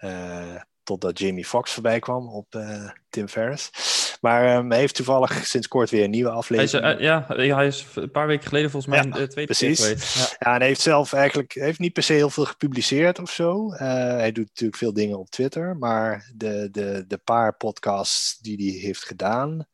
Uh, 0.00 0.60
totdat 0.82 1.18
Jamie 1.18 1.44
Foxx 1.44 1.72
voorbij 1.72 1.98
kwam 1.98 2.28
op 2.28 2.54
uh, 2.54 2.90
Tim 3.08 3.28
Ferriss. 3.28 3.70
Maar 4.20 4.56
um, 4.56 4.70
hij 4.70 4.78
heeft 4.78 4.94
toevallig 4.94 5.46
sinds 5.46 5.68
kort 5.68 5.90
weer 5.90 6.04
een 6.04 6.10
nieuwe 6.10 6.30
aflevering. 6.30 6.84
Hij 6.84 6.94
is, 6.94 7.00
uh, 7.00 7.04
ja, 7.46 7.56
hij 7.56 7.66
is 7.66 7.86
een 7.94 8.10
paar 8.10 8.26
weken 8.26 8.46
geleden 8.46 8.70
volgens 8.70 8.94
mij 8.94 9.04
ja, 9.04 9.16
de 9.18 9.28
tweede 9.28 9.54
precies. 9.54 9.78
keer 9.78 9.86
geweest. 9.86 10.14
Ja. 10.14 10.36
ja, 10.38 10.52
en 10.52 10.58
hij 10.58 10.66
heeft 10.66 10.80
zelf 10.80 11.12
eigenlijk 11.12 11.52
heeft 11.52 11.78
niet 11.78 11.92
per 11.92 12.02
se 12.02 12.12
heel 12.12 12.30
veel 12.30 12.44
gepubliceerd 12.44 13.18
of 13.18 13.30
zo. 13.30 13.72
Hij 13.72 14.32
doet 14.32 14.46
natuurlijk 14.46 14.78
veel 14.78 14.92
dingen 14.92 15.18
op 15.18 15.30
Twitter, 15.30 15.76
maar 15.76 16.30
de, 16.34 16.68
de, 16.70 17.04
de 17.06 17.18
paar 17.18 17.56
podcasts 17.56 18.38
die 18.38 18.70
hij 18.70 18.80
heeft 18.80 19.04
gedaan, 19.04 19.66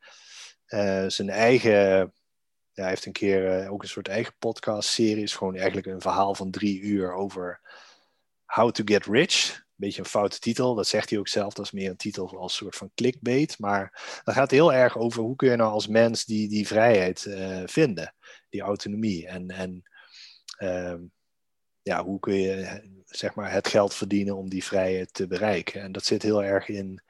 zijn 1.06 1.30
eigen 1.30 2.12
hij 2.82 2.90
heeft 2.90 3.06
een 3.06 3.12
keer 3.12 3.62
uh, 3.62 3.72
ook 3.72 3.82
een 3.82 3.88
soort 3.88 4.08
eigen 4.08 4.34
podcast-serie. 4.38 5.22
is 5.22 5.34
gewoon 5.34 5.56
eigenlijk 5.56 5.86
een 5.86 6.00
verhaal 6.00 6.34
van 6.34 6.50
drie 6.50 6.80
uur 6.80 7.12
over 7.12 7.60
how 8.44 8.70
to 8.70 8.82
get 8.84 9.06
rich. 9.06 9.54
Een 9.56 9.88
beetje 9.88 10.00
een 10.00 10.08
foute 10.08 10.38
titel, 10.38 10.74
dat 10.74 10.86
zegt 10.86 11.10
hij 11.10 11.18
ook 11.18 11.28
zelf. 11.28 11.54
Dat 11.54 11.64
is 11.64 11.72
meer 11.72 11.90
een 11.90 11.96
titel 11.96 12.38
als 12.38 12.54
soort 12.54 12.76
van 12.76 12.90
clickbait. 12.94 13.58
Maar 13.58 14.20
dat 14.24 14.34
gaat 14.34 14.50
heel 14.50 14.72
erg 14.72 14.98
over 14.98 15.22
hoe 15.22 15.36
kun 15.36 15.50
je 15.50 15.56
nou 15.56 15.72
als 15.72 15.86
mens 15.86 16.24
die, 16.24 16.48
die 16.48 16.66
vrijheid 16.66 17.24
uh, 17.24 17.62
vinden, 17.64 18.14
die 18.48 18.60
autonomie. 18.60 19.26
En, 19.26 19.48
en 19.48 19.82
uh, 20.58 20.94
ja, 21.82 22.04
hoe 22.04 22.20
kun 22.20 22.34
je 22.34 22.82
zeg 23.04 23.34
maar, 23.34 23.52
het 23.52 23.68
geld 23.68 23.94
verdienen 23.94 24.36
om 24.36 24.48
die 24.48 24.64
vrijheid 24.64 25.14
te 25.14 25.26
bereiken. 25.26 25.82
En 25.82 25.92
dat 25.92 26.04
zit 26.04 26.22
heel 26.22 26.44
erg 26.44 26.68
in 26.68 27.02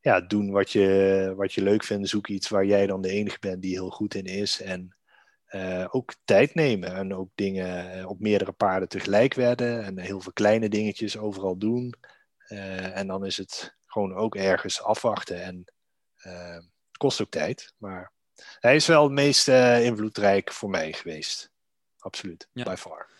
ja, 0.00 0.20
doen 0.20 0.50
wat 0.50 0.70
je, 0.70 1.32
wat 1.36 1.52
je 1.52 1.62
leuk 1.62 1.84
vindt. 1.84 2.08
Zoek 2.08 2.28
iets 2.28 2.48
waar 2.48 2.64
jij 2.64 2.86
dan 2.86 3.00
de 3.00 3.10
enige 3.10 3.38
bent 3.40 3.62
die 3.62 3.72
heel 3.72 3.90
goed 3.90 4.14
in 4.14 4.24
is. 4.24 4.60
En 4.62 4.96
uh, 5.50 5.86
ook 5.90 6.14
tijd 6.24 6.54
nemen 6.54 6.94
en 6.94 7.14
ook 7.14 7.30
dingen 7.34 8.06
op 8.06 8.20
meerdere 8.20 8.52
paarden 8.52 8.88
tegelijk 8.88 9.34
werden. 9.34 9.84
En 9.84 9.98
heel 9.98 10.20
veel 10.20 10.32
kleine 10.32 10.68
dingetjes 10.68 11.16
overal 11.16 11.58
doen. 11.58 11.94
Uh, 12.48 12.96
en 12.96 13.06
dan 13.06 13.24
is 13.24 13.36
het 13.36 13.76
gewoon 13.86 14.14
ook 14.14 14.34
ergens 14.36 14.82
afwachten. 14.82 15.42
En 15.42 15.72
uh, 16.26 16.54
het 16.54 16.96
kost 16.96 17.20
ook 17.20 17.30
tijd. 17.30 17.74
Maar 17.76 18.12
hij 18.60 18.74
is 18.74 18.86
wel 18.86 19.02
het 19.02 19.12
meest 19.12 19.48
invloedrijk 19.48 20.52
voor 20.52 20.70
mij 20.70 20.92
geweest. 20.92 21.50
Absoluut, 21.98 22.48
ja. 22.52 22.64
by 22.64 22.74
far. 22.76 23.17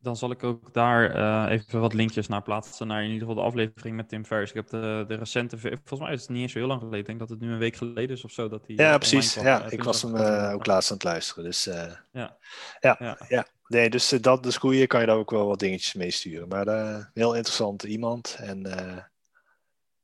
Dan 0.00 0.16
zal 0.16 0.30
ik 0.30 0.44
ook 0.44 0.72
daar 0.72 1.16
uh, 1.16 1.52
even 1.52 1.80
wat 1.80 1.92
linkjes 1.92 2.28
naar 2.28 2.42
plaatsen. 2.42 2.86
Naar 2.86 3.04
in 3.04 3.10
ieder 3.10 3.28
geval 3.28 3.42
de 3.42 3.48
aflevering 3.48 3.96
met 3.96 4.08
Tim 4.08 4.24
Ferriss. 4.24 4.52
Ik 4.52 4.56
heb 4.56 4.68
de, 4.68 5.04
de 5.08 5.14
recente. 5.14 5.58
Volgens 5.58 6.00
mij 6.00 6.12
is 6.12 6.20
het 6.20 6.30
niet 6.30 6.42
eens 6.42 6.52
zo 6.52 6.58
heel 6.58 6.68
lang 6.68 6.80
geleden. 6.80 7.00
Ik 7.00 7.06
denk 7.06 7.18
dat 7.18 7.28
het 7.28 7.40
nu 7.40 7.52
een 7.52 7.58
week 7.58 7.76
geleden 7.76 8.16
is 8.16 8.24
of 8.24 8.30
zo. 8.30 8.48
Dat 8.48 8.66
die, 8.66 8.78
ja, 8.78 8.98
precies. 8.98 9.34
ja, 9.34 9.70
ik 9.70 9.82
was 9.82 10.02
hem 10.02 10.16
uh, 10.16 10.50
ook 10.52 10.66
laatst 10.66 10.90
aan 10.90 10.96
het 10.96 11.06
luisteren. 11.06 11.44
Dus 11.44 11.64
ja. 11.64 12.36
Ja, 12.80 12.96
ja. 12.98 13.18
ja. 13.28 13.46
Nee, 13.66 13.90
dus 13.90 14.08
dat 14.08 14.42
de 14.42 14.58
goede 14.58 14.86
kan 14.86 15.00
je 15.00 15.06
daar 15.06 15.16
ook 15.16 15.30
wel 15.30 15.46
wat 15.46 15.58
dingetjes 15.58 15.94
mee 15.94 16.10
sturen. 16.10 16.48
Maar 16.48 17.10
heel 17.14 17.34
interessant 17.34 17.82
iemand. 17.82 18.36
En 18.40 18.66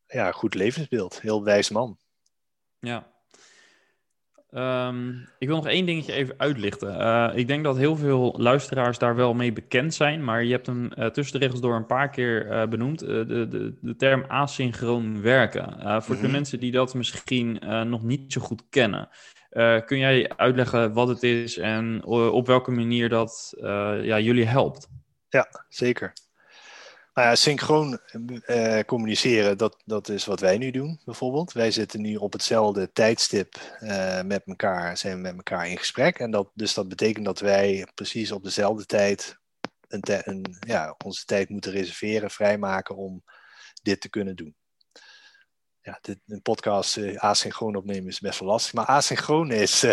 ja, 0.07 0.33
goed 0.33 0.55
levensbeeld. 0.55 1.21
Heel 1.21 1.45
wijs 1.45 1.71
man. 1.71 1.99
Ja, 2.79 3.14
Um, 4.57 5.29
ik 5.39 5.49
wil 5.49 5.57
nog 5.57 5.67
één 5.67 5.87
dingetje 5.87 6.13
even 6.13 6.35
uitlichten. 6.37 7.01
Uh, 7.01 7.31
ik 7.35 7.47
denk 7.47 7.65
dat 7.65 7.77
heel 7.77 7.97
veel 7.97 8.35
luisteraars 8.39 8.99
daar 8.99 9.17
wel 9.17 9.35
mee 9.35 9.53
bekend 9.53 9.95
zijn, 9.95 10.25
maar 10.25 10.45
je 10.45 10.53
hebt 10.53 10.67
hem 10.67 10.91
uh, 10.99 11.07
tussen 11.07 11.39
de 11.39 11.45
regels 11.45 11.61
door 11.61 11.75
een 11.75 11.87
paar 11.87 12.11
keer 12.11 12.47
uh, 12.47 12.67
benoemd, 12.67 12.99
de, 12.99 13.27
de, 13.27 13.75
de, 13.81 13.97
term 13.97 14.25
asynchroon 14.29 15.23
werken. 15.23 15.73
voor 16.03 16.15
mm 16.15 16.21
-hmm. 16.21 16.21
de 16.21 16.29
mensen 16.29 16.61
die 16.61 16.73
dat 16.73 16.95
misschien 16.95 17.61
nog 17.87 18.03
niet 18.03 18.33
zo 18.33 18.41
goed 18.41 18.63
kennen, 18.71 19.09
kun 19.87 19.99
jij 19.99 20.33
uitleggen 20.37 20.93
wat 20.93 21.09
het 21.09 21.23
is 21.23 21.59
en 21.59 22.05
op 22.07 22.47
welke 22.47 22.71
manier 22.71 23.09
dat 23.09 23.55
ja, 24.03 24.21
jullie 24.21 24.47
helpt? 24.47 24.89
Ja, 25.29 25.49
zeker. 25.69 26.13
Nou 27.15 27.29
ja, 27.29 27.35
synchroon 27.35 27.99
uh, 28.47 28.81
communiceren, 28.81 29.59
dat, 29.59 29.83
dat 29.85 30.09
is 30.09 30.25
wat 30.25 30.41
wij 30.41 30.59
nu 30.59 30.71
doen, 30.71 31.01
bijvoorbeeld. 31.05 31.53
Wij 31.53 31.71
zitten 31.71 32.01
nu 32.01 32.17
op 32.17 32.33
hetzelfde 32.33 32.93
tijdstip 32.93 33.79
uh, 33.81 34.23
met 34.23 34.43
elkaar, 34.47 34.97
zijn 34.97 35.17
we 35.17 35.21
met 35.23 35.35
elkaar 35.37 35.69
in 35.69 35.79
gesprek. 35.79 36.19
En 36.19 36.31
dat, 36.31 36.51
dus 36.55 36.75
dat 36.75 36.89
betekent 36.89 37.25
dat 37.25 37.41
wij 37.41 37.89
precies 37.95 38.33
op 38.33 38.43
dezelfde 38.43 38.87
tijd 38.87 39.39
een 39.89 40.03
een, 40.07 40.57
ja, 40.67 40.95
onze 41.05 41.25
tijd 41.25 41.49
moeten 41.49 41.73
reserveren, 41.73 42.31
vrijmaken 42.31 42.97
om 42.97 43.25
dit 43.83 44.01
te 44.01 44.09
kunnen 44.09 44.37
doen. 44.37 44.55
Ja, 45.81 45.99
dit, 46.01 46.19
een 46.27 46.43
podcast 46.43 46.97
uh, 46.97 47.19
asynchroon 47.19 47.77
opnemen 47.77 48.09
is 48.09 48.21
best 48.21 48.39
wel 48.39 48.49
lastig. 48.49 48.73
Maar 48.73 48.87
asynchroon 48.87 49.51
is 49.51 49.87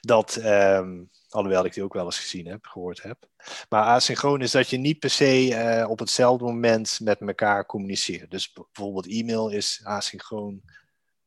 dat... 0.00 0.36
Um, 0.36 1.10
Alhoewel 1.32 1.64
ik 1.64 1.74
die 1.74 1.82
ook 1.82 1.92
wel 1.94 2.04
eens 2.04 2.18
gezien 2.18 2.46
heb, 2.46 2.66
gehoord 2.66 3.02
heb. 3.02 3.28
Maar 3.68 3.82
asynchroon 3.84 4.40
is 4.40 4.50
dat 4.50 4.70
je 4.70 4.76
niet 4.76 4.98
per 4.98 5.10
se 5.10 5.48
uh, 5.48 5.90
op 5.90 5.98
hetzelfde 5.98 6.44
moment 6.44 6.98
met 7.02 7.20
elkaar 7.20 7.66
communiceert. 7.66 8.30
Dus 8.30 8.52
bijvoorbeeld 8.52 9.06
e-mail 9.06 9.48
is 9.48 9.80
asynchroon. 9.84 10.62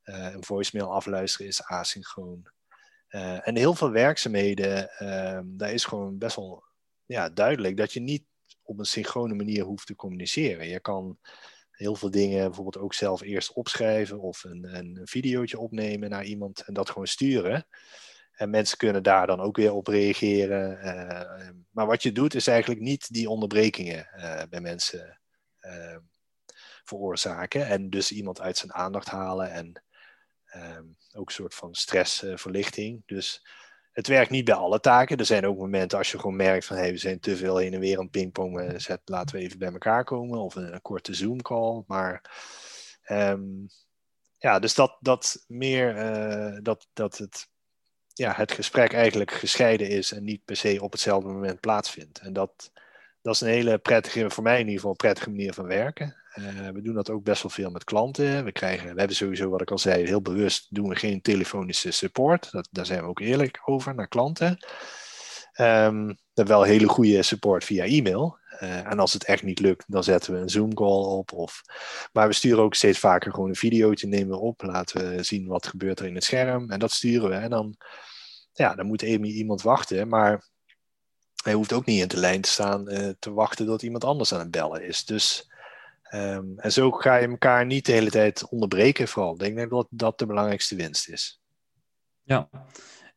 Uh, 0.03 0.33
een 0.33 0.43
voicemail 0.43 0.93
afluisteren 0.93 1.47
is 1.47 1.63
asynchroon. 1.63 2.47
Uh, 3.09 3.47
en 3.47 3.55
heel 3.55 3.73
veel 3.73 3.91
werkzaamheden, 3.91 4.89
ehm, 4.89 5.43
daar 5.45 5.71
is 5.71 5.85
gewoon 5.85 6.17
best 6.17 6.35
wel 6.35 6.63
ja, 7.05 7.29
duidelijk 7.29 7.77
dat 7.77 7.93
je 7.93 7.99
niet 7.99 8.23
op 8.61 8.79
een 8.79 8.85
synchrone 8.85 9.33
manier 9.33 9.63
hoeft 9.63 9.87
te 9.87 9.95
communiceren. 9.95 10.67
Je 10.67 10.79
kan 10.79 11.19
heel 11.71 11.95
veel 11.95 12.11
dingen 12.11 12.45
bijvoorbeeld 12.45 12.77
ook 12.77 12.93
zelf 12.93 13.21
eerst 13.21 13.53
opschrijven 13.53 14.19
of 14.19 14.43
een, 14.43 14.75
een 14.75 14.99
videootje 15.03 15.59
opnemen 15.59 16.09
naar 16.09 16.25
iemand 16.25 16.61
en 16.61 16.73
dat 16.73 16.89
gewoon 16.89 17.07
sturen. 17.07 17.67
En 18.35 18.49
mensen 18.49 18.77
kunnen 18.77 19.03
daar 19.03 19.27
dan 19.27 19.39
ook 19.39 19.55
weer 19.55 19.73
op 19.73 19.87
reageren. 19.87 20.85
Uh, 20.85 21.49
maar 21.69 21.85
wat 21.85 22.03
je 22.03 22.11
doet 22.11 22.35
is 22.35 22.47
eigenlijk 22.47 22.81
niet 22.81 23.13
die 23.13 23.29
onderbrekingen 23.29 24.07
uh, 24.15 24.41
bij 24.49 24.61
mensen 24.61 25.19
uh, 25.61 25.97
veroorzaken. 26.83 27.67
En 27.67 27.89
dus 27.89 28.11
iemand 28.11 28.41
uit 28.41 28.57
zijn 28.57 28.73
aandacht 28.73 29.07
halen 29.07 29.51
en 29.51 29.83
ehm, 30.45 30.83
ook 31.13 31.27
een 31.27 31.33
soort 31.33 31.55
van 31.55 31.75
stressverlichting. 31.75 33.03
dus 33.05 33.47
het 33.91 34.07
werkt 34.07 34.29
niet 34.29 34.45
bij 34.45 34.55
alle 34.55 34.79
taken. 34.79 35.17
Er 35.17 35.25
zijn 35.25 35.45
ook 35.45 35.57
momenten 35.57 35.97
als 35.97 36.11
je 36.11 36.19
gewoon 36.19 36.35
merkt 36.35 36.65
van 36.65 36.77
hey, 36.77 36.91
we 36.91 36.97
zijn 36.97 37.19
te 37.19 37.37
veel 37.37 37.57
heen 37.57 37.73
en 37.73 37.79
weer 37.79 37.99
aan 37.99 38.09
pingpongen. 38.09 38.81
Zet, 38.81 39.01
laten 39.05 39.35
we 39.35 39.41
even 39.41 39.59
bij 39.59 39.71
elkaar 39.71 40.03
komen 40.03 40.39
of 40.39 40.55
een, 40.55 40.81
korte 40.81 41.13
Zoom 41.13 41.41
call. 41.41 41.83
Maar 41.87 42.31
um, 43.09 43.67
ja, 44.37 44.59
dus 44.59 44.73
dat, 44.73 44.97
dat 44.99 45.43
meer 45.47 45.93
dat, 46.63 46.87
dat 46.93 47.17
het 47.17 47.47
ja, 48.17 48.33
het 48.35 48.51
gesprek 48.51 48.93
eigenlijk 48.93 49.31
gescheiden 49.31 49.89
is 49.89 50.11
en 50.11 50.23
niet 50.23 50.45
per 50.45 50.55
se 50.55 50.77
op 50.81 50.91
hetzelfde 50.91 51.29
moment 51.29 51.59
plaatsvindt. 51.59 52.19
En 52.19 52.33
dat, 52.33 52.71
dat 53.21 53.33
is 53.33 53.41
een 53.41 53.47
hele 53.47 53.77
prettige, 53.77 54.29
voor 54.29 54.43
mij 54.43 54.53
in 54.53 54.59
ieder 54.59 54.75
geval, 54.75 54.89
een 54.89 54.95
prettige 54.95 55.29
manier 55.29 55.53
van 55.53 55.65
werken. 55.65 56.15
Uh, 56.35 56.69
we 56.69 56.81
doen 56.81 56.93
dat 56.93 57.09
ook 57.09 57.23
best 57.23 57.41
wel 57.41 57.51
veel 57.51 57.71
met 57.71 57.83
klanten. 57.83 58.43
We, 58.43 58.51
krijgen, 58.51 58.93
we 58.93 58.99
hebben 58.99 59.15
sowieso, 59.15 59.49
wat 59.49 59.61
ik 59.61 59.71
al 59.71 59.77
zei, 59.77 60.05
heel 60.05 60.21
bewust 60.21 60.67
doen 60.69 60.89
we 60.89 60.95
geen 60.95 61.21
telefonische 61.21 61.91
support. 61.91 62.51
Dat, 62.51 62.67
daar 62.71 62.85
zijn 62.85 63.01
we 63.01 63.07
ook 63.07 63.19
eerlijk 63.19 63.61
over 63.65 63.95
naar 63.95 64.07
klanten. 64.07 64.57
Um, 65.57 66.07
we 66.07 66.41
hebben 66.41 66.55
wel 66.55 66.63
hele 66.63 66.87
goede 66.87 67.23
support 67.23 67.63
via 67.63 67.83
e-mail. 67.85 68.37
Uh, 68.61 68.91
en 68.91 68.99
als 68.99 69.13
het 69.13 69.23
echt 69.23 69.43
niet 69.43 69.59
lukt, 69.59 69.83
dan 69.87 70.03
zetten 70.03 70.33
we 70.33 70.39
een 70.39 70.49
Zoom-call 70.49 71.03
op. 71.03 71.33
Of... 71.33 71.61
Maar 72.13 72.27
we 72.27 72.33
sturen 72.33 72.63
ook 72.63 72.75
steeds 72.75 72.99
vaker 72.99 73.31
gewoon 73.31 73.49
een 73.49 73.55
videootje, 73.55 74.07
nemen 74.07 74.29
we 74.29 74.43
op. 74.43 74.61
Laten 74.61 75.09
we 75.09 75.23
zien 75.23 75.47
wat 75.47 75.67
gebeurt 75.67 75.99
er 75.99 76.05
in 76.05 76.15
het 76.15 76.23
scherm. 76.23 76.71
En 76.71 76.79
dat 76.79 76.91
sturen 76.91 77.29
we. 77.29 77.35
En 77.35 77.49
dan, 77.49 77.75
ja, 78.53 78.75
dan 78.75 78.85
moet 78.85 79.01
iemand 79.01 79.61
wachten. 79.61 80.07
Maar 80.07 80.47
hij 81.43 81.53
hoeft 81.53 81.73
ook 81.73 81.85
niet 81.85 82.01
in 82.01 82.07
de 82.07 82.17
lijn 82.17 82.41
te 82.41 82.49
staan 82.49 82.91
uh, 82.91 83.09
te 83.19 83.33
wachten 83.33 83.65
dat 83.65 83.81
iemand 83.81 84.03
anders 84.03 84.33
aan 84.33 84.39
het 84.39 84.51
bellen 84.51 84.83
is. 84.83 85.05
Dus, 85.05 85.51
um, 86.13 86.53
en 86.59 86.71
zo 86.71 86.91
ga 86.91 87.15
je 87.15 87.27
elkaar 87.27 87.65
niet 87.65 87.85
de 87.85 87.91
hele 87.91 88.09
tijd 88.09 88.49
onderbreken 88.49 89.07
vooral. 89.07 89.43
Ik 89.43 89.55
denk 89.55 89.69
dat 89.69 89.87
dat 89.89 90.19
de 90.19 90.25
belangrijkste 90.25 90.75
winst 90.75 91.09
is. 91.09 91.41
Ja, 92.23 92.49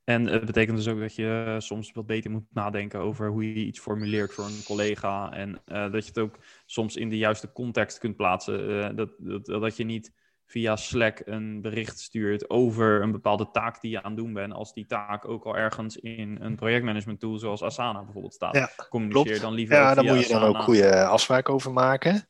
en 0.09 0.27
het 0.27 0.45
betekent 0.45 0.77
dus 0.77 0.89
ook 0.89 1.01
dat 1.01 1.15
je 1.15 1.57
soms 1.59 1.93
wat 1.93 2.07
beter 2.07 2.31
moet 2.31 2.45
nadenken 2.51 3.01
over 3.01 3.29
hoe 3.29 3.55
je 3.55 3.65
iets 3.65 3.79
formuleert 3.79 4.33
voor 4.33 4.45
een 4.45 4.63
collega. 4.65 5.33
En 5.33 5.61
uh, 5.67 5.93
dat 5.93 6.03
je 6.03 6.09
het 6.09 6.19
ook 6.19 6.39
soms 6.67 6.97
in 6.97 7.09
de 7.09 7.17
juiste 7.17 7.53
context 7.53 7.99
kunt 7.99 8.17
plaatsen. 8.17 8.71
Uh, 8.71 8.89
dat, 8.95 9.11
dat, 9.19 9.47
dat 9.47 9.77
je 9.77 9.85
niet 9.85 10.13
via 10.47 10.77
Slack 10.77 11.21
een 11.25 11.61
bericht 11.61 11.99
stuurt 11.99 12.51
over 12.51 13.03
een 13.03 13.13
bepaalde 13.13 13.51
taak 13.51 13.81
die 13.81 13.91
je 13.91 14.03
aan 14.03 14.11
het 14.11 14.21
doen 14.21 14.33
bent. 14.33 14.53
Als 14.53 14.73
die 14.73 14.87
taak 14.87 15.29
ook 15.29 15.45
al 15.45 15.57
ergens 15.57 15.97
in 15.97 16.39
een 16.41 16.57
projectmanagement 16.57 17.21
tool 17.21 17.39
zoals 17.39 17.63
Asana 17.63 18.03
bijvoorbeeld 18.05 18.35
staat. 18.35 18.55
Ja, 18.55 18.71
Communiceer 18.89 19.25
klopt. 19.25 19.41
dan 19.41 19.53
liever 19.53 19.77
Ja, 19.77 19.95
daar 19.95 20.05
moet 20.05 20.27
je 20.27 20.33
dan 20.33 20.43
ook 20.43 20.63
goede 20.63 21.05
afspraken 21.05 21.55
over 21.55 21.73
maken. 21.73 22.29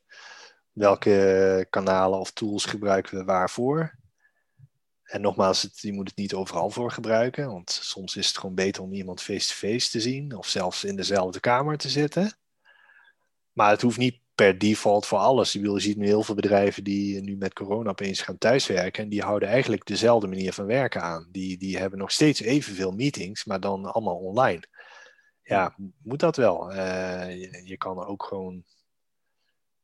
Welke 0.73 1.67
kanalen 1.71 2.19
of 2.19 2.31
tools 2.31 2.65
gebruiken 2.65 3.19
we 3.19 3.25
waarvoor? 3.25 3.99
En 5.09 5.21
nogmaals, 5.21 5.63
het, 5.63 5.79
je 5.81 5.93
moet 5.93 6.09
het 6.09 6.17
niet 6.17 6.35
overal 6.35 6.71
voor 6.71 6.91
gebruiken, 6.91 7.47
want 7.47 7.71
soms 7.71 8.17
is 8.17 8.27
het 8.27 8.39
gewoon 8.39 8.55
beter 8.55 8.83
om 8.83 8.93
iemand 8.93 9.23
face-to-face 9.23 9.91
te 9.91 10.01
zien 10.01 10.37
of 10.37 10.47
zelfs 10.47 10.85
in 10.85 10.97
dezelfde 10.97 11.41
kamer 11.41 11.79
te 11.79 11.89
zitten. 11.89 12.39
maar 13.53 13.71
het 13.71 13.83
hoeft 13.83 13.99
niet 13.99 14.21
per 14.35 14.59
default 14.59 15.07
voor 15.07 15.19
alles. 15.19 15.53
Je 15.53 15.81
ziet 15.81 15.97
nu 15.97 16.07
heel 16.07 16.23
veel 16.23 16.35
bedrijven 16.35 16.85
die 16.85 17.21
nu 17.21 17.37
met 17.37 17.53
corona 17.53 17.91
opeens 17.91 18.21
gaan 18.21 18.39
thuiswerken. 18.39 19.03
En 19.03 19.09
die 19.09 19.23
houden 19.23 19.49
eigenlijk 19.49 19.87
dezelfde 19.87 20.27
manier 20.27 20.53
van 20.53 20.67
werken 20.67 21.03
aan. 21.03 21.29
Die, 21.31 21.59
die 21.59 21.79
hebben 21.79 21.99
nog 21.99 22.11
steeds 22.11 22.41
evenveel 22.41 22.91
meetings, 22.91 23.45
maar 23.45 23.61
dan 23.61 23.93
allemaal 23.93 24.17
online. 24.17 24.63
Ja, 25.43 25.75
moet 26.03 26.21
dat 26.21 26.37
wel. 26.37 26.71
Uh, 26.71 26.77
je, 27.41 27.61
je, 27.65 27.77
kan 27.77 28.05
ook 28.05 28.25
gewoon 28.25 28.65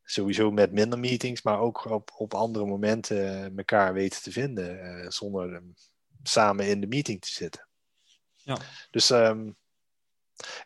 sowieso 0.05 0.51
met 0.51 0.73
minder 0.73 0.99
meetings, 0.99 1.43
maar 1.43 1.59
ook 1.59 1.85
op, 1.85 2.11
op 2.17 2.35
andere 2.35 2.67
momenten 2.67 3.53
elkaar 3.57 3.93
weten 3.93 4.23
te 4.23 4.33
vinden. 4.33 4.85
Uh, 4.85 5.11
zonder 5.11 5.63
samen 6.23 6.69
in 6.69 6.81
de 6.81 6.87
meeting 6.87 7.21
te 7.21 7.33
zitten. 7.33 7.69
Ja. 8.35 8.59
Dus 8.91 9.11
um, 9.11 9.57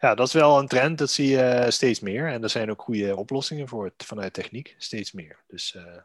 ja, 0.01 0.15
dat 0.15 0.27
is 0.27 0.33
wel 0.33 0.59
een 0.59 0.69
trend, 0.69 0.99
dat 0.99 1.11
zie 1.11 1.29
je 1.29 1.67
steeds 1.69 2.01
meer. 2.01 2.33
En 2.33 2.43
er 2.43 2.51
zijn 2.51 2.71
ook 2.71 2.83
goede 2.83 3.17
oplossingen 3.17 3.69
voor 3.69 3.85
het, 3.85 4.05
vanuit 4.05 4.33
techniek, 4.33 4.75
steeds 4.79 5.13
meer. 5.13 5.45
Dus 5.47 5.75
uh, 5.75 5.99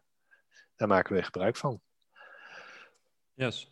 daar 0.75 0.87
maken 0.87 1.15
we 1.15 1.23
gebruik 1.23 1.57
van. 1.57 1.81
Yes. 3.33 3.71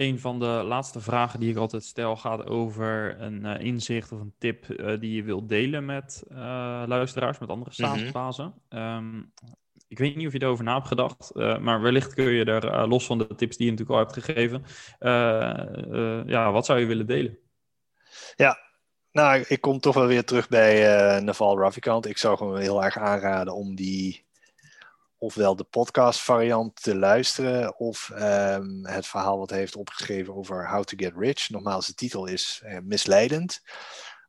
Een 0.00 0.20
van 0.20 0.38
de 0.38 0.46
laatste 0.46 1.00
vragen 1.00 1.40
die 1.40 1.50
ik 1.50 1.56
altijd 1.56 1.84
stel 1.84 2.16
gaat 2.16 2.46
over 2.46 3.20
een 3.20 3.44
uh, 3.44 3.60
inzicht 3.60 4.12
of 4.12 4.20
een 4.20 4.34
tip 4.38 4.68
uh, 4.68 5.00
die 5.00 5.14
je 5.14 5.22
wilt 5.22 5.48
delen 5.48 5.84
met 5.84 6.22
luisteraars, 6.86 7.38
met 7.38 7.48
andere 7.48 7.70
mhm. 7.76 8.52
Mm 8.68 8.78
um, 8.78 9.32
ik 9.88 9.98
weet 9.98 10.16
niet 10.16 10.26
of 10.26 10.32
je 10.32 10.42
erover 10.42 10.64
na 10.64 10.74
hebt 10.74 10.86
gedacht, 10.86 11.34
maar 11.34 11.80
wellicht 11.80 12.14
kun 12.14 12.32
je 12.32 12.44
er 12.44 12.88
los 12.88 13.06
van 13.06 13.18
de 13.18 13.34
tips 13.34 13.56
die 13.56 13.66
je 13.66 13.72
natuurlijk 13.72 13.98
al 13.98 14.06
hebt 14.06 14.24
gegeven, 14.24 14.64
ja, 16.26 16.52
wat 16.52 16.66
zou 16.66 16.80
je 16.80 16.86
willen 16.86 17.06
delen? 17.06 17.38
Ja, 18.36 18.58
nou, 19.12 19.44
ik 19.48 19.60
kom 19.60 19.80
toch 19.80 19.94
wel 19.94 20.06
weer 20.06 20.24
terug 20.24 20.48
bij 20.48 21.20
Naval 21.20 21.58
Ravikant. 21.58 22.06
Ik 22.06 22.18
zou 22.18 22.36
gewoon 22.36 22.58
heel 22.58 22.84
erg 22.84 22.98
aanraden 22.98 23.54
om 23.54 23.74
die 23.74 24.24
ofwel 25.20 25.56
de 25.56 25.64
podcast 25.64 26.20
variant 26.20 26.82
te 26.82 26.96
luisteren 26.96 27.78
of 27.78 28.10
um, 28.14 28.86
het 28.86 29.06
verhaal 29.06 29.38
wat 29.38 29.50
hij 29.50 29.58
heeft 29.58 29.76
opgeschreven 29.76 30.34
over 30.34 30.70
How 30.70 30.84
to 30.84 30.96
Get 30.96 31.12
Rich. 31.16 31.50
Nogmaals, 31.50 31.86
de 31.86 31.94
titel 31.94 32.26
is 32.26 32.62
uh, 32.64 32.78
misleidend. 32.82 33.60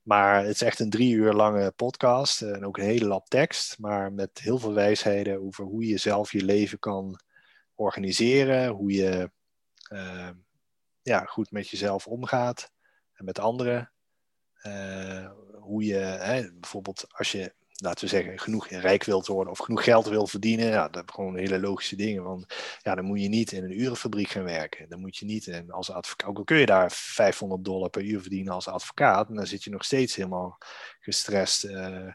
Maar 0.02 0.44
het 0.44 0.54
is 0.54 0.62
echt 0.62 0.80
een 0.80 0.90
drie 0.90 1.14
uur 1.14 1.34
lange 1.34 1.72
podcast 1.72 2.42
en 2.42 2.66
ook 2.66 2.78
een 2.78 2.84
hele 2.84 3.06
lap 3.06 3.28
tekst, 3.28 3.80
maar 3.80 4.14
met 4.14 4.40
heel 4.40 4.58
veel 4.58 4.74
wijsheden 4.74 5.42
over 5.42 5.66
hoe 5.66 5.88
je 5.88 5.98
zelf 5.98 6.32
je 6.32 6.44
leven 6.44 6.80
kan 6.80 7.20
organiseren, 7.76 8.70
hoe 8.70 8.92
je 8.92 9.32
uh, 9.94 10.30
ja, 11.02 11.24
goed 11.26 11.52
met 11.52 11.70
jezelf 11.70 12.08
omgaat 12.08 12.72
met 13.24 13.40
anderen. 13.40 13.92
Uh, 14.64 15.32
hoe 15.60 15.84
je 15.84 15.96
hè, 15.96 16.54
bijvoorbeeld 16.54 17.06
als 17.08 17.32
je, 17.32 17.54
laten 17.82 18.04
we 18.04 18.10
zeggen, 18.10 18.40
genoeg 18.40 18.68
rijk 18.68 19.04
wilt 19.04 19.28
worden 19.28 19.54
of 19.54 19.60
genoeg 19.60 19.84
geld 19.84 20.06
wil 20.06 20.28
verdienen. 20.28 20.66
Ja, 20.66 20.84
dat 20.84 20.94
zijn 20.94 21.12
gewoon 21.12 21.38
hele 21.38 21.60
logische 21.60 21.96
dingen. 21.96 22.24
Want 22.24 22.46
ja, 22.82 22.96
dan 22.96 23.06
moet 23.06 23.22
je 23.22 23.30
niet 23.30 23.52
in 23.52 23.64
een 23.64 23.82
urenfabriek 23.82 24.30
gaan 24.30 24.44
werken. 24.44 24.90
Dan 24.90 25.00
moet 25.00 25.18
je 25.18 25.26
niet 25.26 25.48
en 25.48 25.72
als 25.72 25.92
advocaat, 25.92 26.30
ook 26.30 26.38
al 26.38 26.44
kun 26.44 26.58
je 26.58 26.66
daar 26.66 26.92
500 26.92 27.64
dollar 27.64 27.90
per 27.90 28.04
uur 28.04 28.22
verdienen 28.22 28.54
als 28.54 28.68
advocaat, 28.68 29.36
dan 29.36 29.48
zit 29.48 29.64
je 29.64 29.70
nog 29.70 29.84
steeds 29.84 30.16
helemaal 30.16 30.58
gestrest. 31.00 31.66
Uh, 31.66 32.14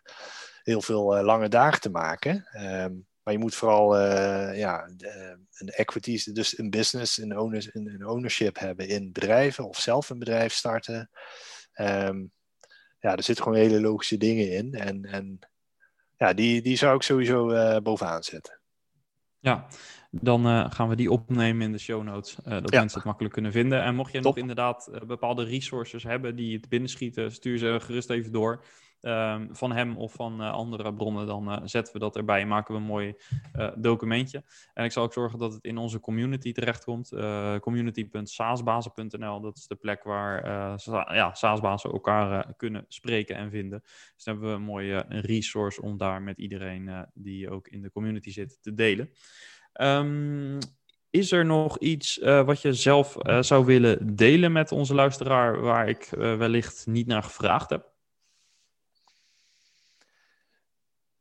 heel 0.63 0.83
veel 0.83 1.19
uh, 1.19 1.25
lange 1.25 1.49
dagen 1.49 1.81
te 1.81 1.91
maken. 1.91 2.47
Um, 2.55 3.07
maar 3.23 3.35
je 3.35 3.41
moet 3.41 3.55
vooral 3.55 4.01
uh, 4.01 4.59
ja, 4.59 4.91
een 5.53 5.69
equities, 5.69 6.25
dus 6.25 6.59
een 6.59 6.71
business, 6.71 7.19
een, 7.19 7.39
owners, 7.39 7.75
een, 7.75 8.07
ownership 8.07 8.59
hebben 8.59 8.89
in 8.89 9.13
bedrijven 9.13 9.69
of 9.69 9.79
zelf 9.79 10.11
een 10.11 10.19
bedrijf 10.19 10.53
starten. 10.53 11.11
Um, 11.75 12.33
ja, 12.99 13.17
er 13.17 13.23
zitten 13.23 13.45
gewoon 13.45 13.59
hele 13.59 13.81
logische 13.81 14.17
dingen 14.17 14.51
in. 14.53 14.75
En, 14.75 15.05
en 15.05 15.39
ja, 16.17 16.33
die, 16.33 16.63
die 16.63 16.77
zou 16.77 16.97
ik 16.97 17.03
sowieso 17.03 17.51
uh, 17.51 17.77
bovenaan 17.79 18.23
zetten. 18.23 18.61
Ja, 19.41 19.67
dan 20.11 20.47
uh, 20.47 20.71
gaan 20.71 20.89
we 20.89 20.97
die 20.97 21.11
opnemen 21.11 21.67
in 21.67 21.73
de 21.73 21.79
show 21.79 22.03
notes, 22.03 22.37
uh, 22.39 22.45
dat 22.45 22.71
mensen 22.71 22.99
het 22.99 23.05
makkelijk 23.05 23.35
kunnen 23.35 23.53
vinden. 23.53 23.83
En 23.83 23.95
mocht 23.95 24.13
je 24.13 24.21
nog 24.21 24.37
inderdaad 24.37 24.91
bepaalde 25.07 25.45
resources 25.45 26.03
hebben 26.03 26.37
die 26.37 26.57
het 26.57 26.69
binnenschieten, 26.69 27.33
stuur 27.33 27.59
ze 27.59 27.79
gerust 27.81 28.11
even 28.11 28.33
door. 28.33 28.65
Ehm, 29.01 29.47
van 29.51 29.73
hem 29.73 29.97
of 29.97 30.13
van 30.13 30.41
uh, 30.41 30.53
andere 30.53 30.95
bronnen, 30.95 31.27
dan 31.27 31.49
uh, 31.49 31.59
zetten 31.65 31.93
we 31.93 31.99
dat 31.99 32.17
erbij 32.17 32.41
en 32.41 32.49
maken 32.49 32.75
we 32.75 32.81
een 32.81 32.87
mooi 32.87 33.15
uh, 33.57 33.69
documentje. 33.77 34.45
En 34.75 34.85
ik 34.85 34.93
zal 34.93 35.03
ook 35.03 35.13
zorgen 35.13 35.39
dat 35.39 35.53
het 35.53 35.65
in 35.65 35.77
onze 35.77 36.01
community 36.01 36.53
terechtkomt. 36.53 37.09
community.saasbazen.nl, 37.61 39.41
dat 39.41 39.57
is 39.57 39.67
de 39.67 39.75
plek 39.75 40.03
waar 40.03 40.47
ja, 41.15 41.35
saasbazen 41.35 41.91
elkaar 41.91 42.55
kunnen 42.57 42.85
spreken 42.89 43.37
en 43.37 43.51
vinden. 43.51 43.81
Dus 44.15 44.25
dan 44.25 44.35
hebben 44.35 44.51
we 44.51 44.57
een 44.57 44.63
mooie 44.63 45.05
resource 45.09 45.83
om 45.83 45.97
daar 45.97 46.23
met 46.23 46.39
iedereen 46.39 47.07
die 47.15 47.51
ook 47.51 47.69
in 47.69 47.83
de 47.83 47.91
community 47.91 48.31
zit 48.31 48.59
te 48.63 48.75
delen. 48.75 49.11
Um, 49.81 50.59
is 51.11 51.33
er 51.33 51.45
nog 51.45 51.79
iets 51.79 52.19
wat 52.19 52.63
je 52.63 52.73
zelf 52.73 53.17
zou 53.41 53.65
willen 53.65 54.17
delen 54.17 54.53
met 54.53 54.73
onze 54.73 54.95
luisteraar 54.95 55.61
waar 55.61 55.89
ik 55.89 56.09
wellicht 56.11 56.87
niet 56.87 57.07
naar 57.07 57.23
gevraagd 57.23 57.71
heb? 57.71 57.96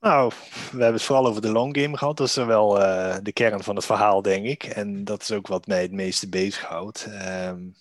Nou, 0.06 0.32
we 0.50 0.70
hebben 0.70 0.94
het 0.94 1.04
vooral 1.04 1.28
over 1.28 1.42
de 1.42 1.52
long 1.52 1.78
game 1.78 1.98
gehad. 1.98 2.18
Dat 2.18 2.28
is 2.28 2.36
wel 2.36 2.82
uh, 2.82 3.18
de 3.22 3.32
kern 3.32 3.64
van 3.64 3.76
het 3.76 3.86
verhaal, 3.86 4.22
denk 4.22 4.46
ik. 4.46 4.64
En 4.64 5.04
dat 5.04 5.22
is 5.22 5.32
ook 5.32 5.48
wat 5.48 5.68
mij 5.68 5.82
het 5.82 5.92
meeste 5.92 6.30
bezighoudt. 6.30 7.08
Um, 7.48 7.76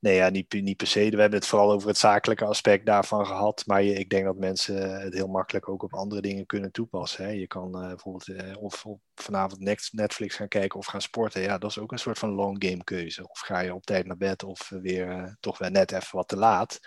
nee, 0.00 0.14
ja, 0.14 0.28
niet, 0.28 0.52
niet 0.52 0.76
per 0.76 0.86
se. 0.86 1.10
We 1.10 1.20
hebben 1.20 1.38
het 1.38 1.46
vooral 1.46 1.72
over 1.72 1.88
het 1.88 1.98
zakelijke 1.98 2.44
aspect 2.44 2.86
daarvan 2.86 3.26
gehad. 3.26 3.62
Maar 3.66 3.82
ik 3.82 4.10
denk 4.10 4.24
dat 4.24 4.36
mensen 4.36 5.00
het 5.00 5.14
heel 5.14 5.26
makkelijk 5.26 5.68
ook 5.68 5.82
op 5.82 5.94
andere 5.94 6.20
dingen 6.20 6.46
kunnen 6.46 6.72
toepassen. 6.72 7.24
Hè. 7.24 7.30
Je 7.30 7.46
kan 7.46 7.82
uh, 7.82 7.88
bijvoorbeeld 7.88 8.28
uh, 8.28 8.62
of, 8.62 8.84
vanavond 9.14 9.92
Netflix 9.92 10.34
gaan 10.34 10.48
kijken 10.48 10.78
of 10.78 10.86
gaan 10.86 11.02
sporten. 11.02 11.42
Ja, 11.42 11.58
dat 11.58 11.70
is 11.70 11.78
ook 11.78 11.92
een 11.92 11.98
soort 11.98 12.18
van 12.18 12.30
long 12.30 12.64
game 12.68 12.84
keuze. 12.84 13.28
Of 13.28 13.38
ga 13.38 13.60
je 13.60 13.74
op 13.74 13.86
tijd 13.86 14.06
naar 14.06 14.16
bed 14.16 14.42
of 14.42 14.68
weer 14.68 15.36
toch 15.40 15.58
weer 15.58 15.70
net 15.70 15.92
even 15.92 16.16
wat 16.16 16.28
te 16.28 16.36
laat. 16.36 16.80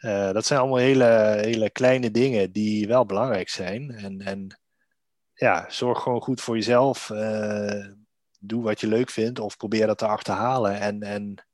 Uh, 0.00 0.32
dat 0.32 0.46
zijn 0.46 0.60
allemaal 0.60 0.78
hele, 0.78 1.38
hele 1.40 1.70
kleine 1.70 2.10
dingen 2.10 2.52
die 2.52 2.86
wel 2.86 3.06
belangrijk 3.06 3.48
zijn. 3.48 3.90
En, 3.90 4.20
en 4.20 4.60
ja, 5.34 5.70
zorg 5.70 6.02
gewoon 6.02 6.20
goed 6.20 6.40
voor 6.40 6.54
jezelf. 6.54 7.10
Uh, 7.10 7.86
doe 8.38 8.62
wat 8.62 8.80
je 8.80 8.86
leuk 8.86 9.10
vindt 9.10 9.38
of 9.38 9.56
probeer 9.56 9.86
dat 9.86 9.98
te 9.98 10.06
achterhalen. 10.06 10.80
En, 10.80 11.02
en 11.02 11.46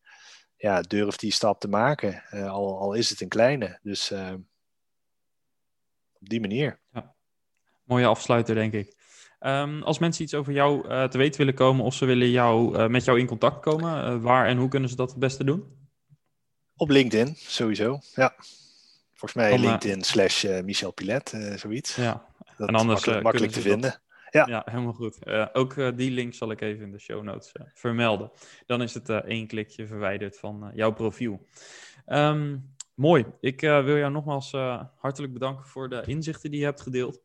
ja, 0.56 0.80
durf 0.80 1.16
die 1.16 1.32
stap 1.32 1.60
te 1.60 1.68
maken, 1.68 2.22
uh, 2.30 2.50
al, 2.50 2.78
al 2.78 2.92
is 2.92 3.10
het 3.10 3.20
een 3.20 3.28
kleine. 3.28 3.78
Dus 3.82 4.12
op 6.20 6.28
die 6.28 6.40
manier. 6.40 6.80
Ja. 6.92 7.14
Mooie 7.84 8.06
afsluiter, 8.06 8.54
denk 8.54 8.72
ik. 8.72 9.02
Um, 9.40 9.82
als 9.82 9.98
mensen 9.98 10.24
iets 10.24 10.34
over 10.34 10.52
jou 10.52 10.82
te 11.08 11.18
weten 11.18 11.38
willen 11.38 11.54
komen 11.54 11.84
of 11.84 11.94
ze 11.94 12.04
willen 12.04 12.30
jou, 12.30 12.88
met 12.88 13.04
jou 13.04 13.18
in 13.18 13.26
contact 13.26 13.60
komen, 13.60 14.20
waar 14.20 14.46
en 14.46 14.56
hoe 14.56 14.68
kunnen 14.68 14.88
ze 14.88 14.96
dat 14.96 15.10
het 15.10 15.18
beste 15.18 15.44
doen? 15.44 15.83
Op 16.76 16.88
LinkedIn, 16.88 17.34
sowieso. 17.36 17.98
Ja. 18.14 18.34
Volgens 19.14 19.32
mij 19.34 19.52
eh, 19.52 19.60
LinkedIn 19.60 20.02
slash 20.02 20.44
uh, 20.44 20.60
Michel 20.60 20.90
Pilet, 20.90 21.32
uh, 21.34 21.56
zoiets. 21.56 21.96
Ja, 21.96 22.26
dat 22.56 22.68
en 22.68 22.74
anders 22.74 22.94
makkelijk, 22.94 23.22
makkelijk 23.22 23.52
te 23.52 23.60
vinden. 23.60 23.98
Ja. 24.30 24.46
ja, 24.46 24.62
helemaal 24.64 24.92
goed. 24.92 25.18
ook 25.52 25.96
die 25.96 26.10
link 26.10 26.34
zal 26.34 26.50
ik 26.50 26.60
even 26.60 26.84
in 26.84 26.92
de 26.92 26.98
show 26.98 27.22
notes 27.22 27.52
vermelden. 27.74 28.30
Dan 28.66 28.82
is 28.82 28.94
het 28.94 29.08
één 29.08 29.46
klikje 29.46 29.86
verwijderd 29.86 30.38
van 30.38 30.70
jouw 30.74 30.92
profiel. 30.92 31.46
Um, 32.06 32.74
mooi. 32.94 33.24
Ik 33.40 33.60
wil 33.60 33.96
jou 33.96 34.12
nogmaals 34.12 34.50
hartelijk 34.96 35.32
bedanken 35.32 35.66
voor 35.66 35.88
de 35.88 36.02
inzichten 36.06 36.50
die 36.50 36.60
je 36.60 36.66
hebt 36.66 36.80
gedeeld. 36.80 37.20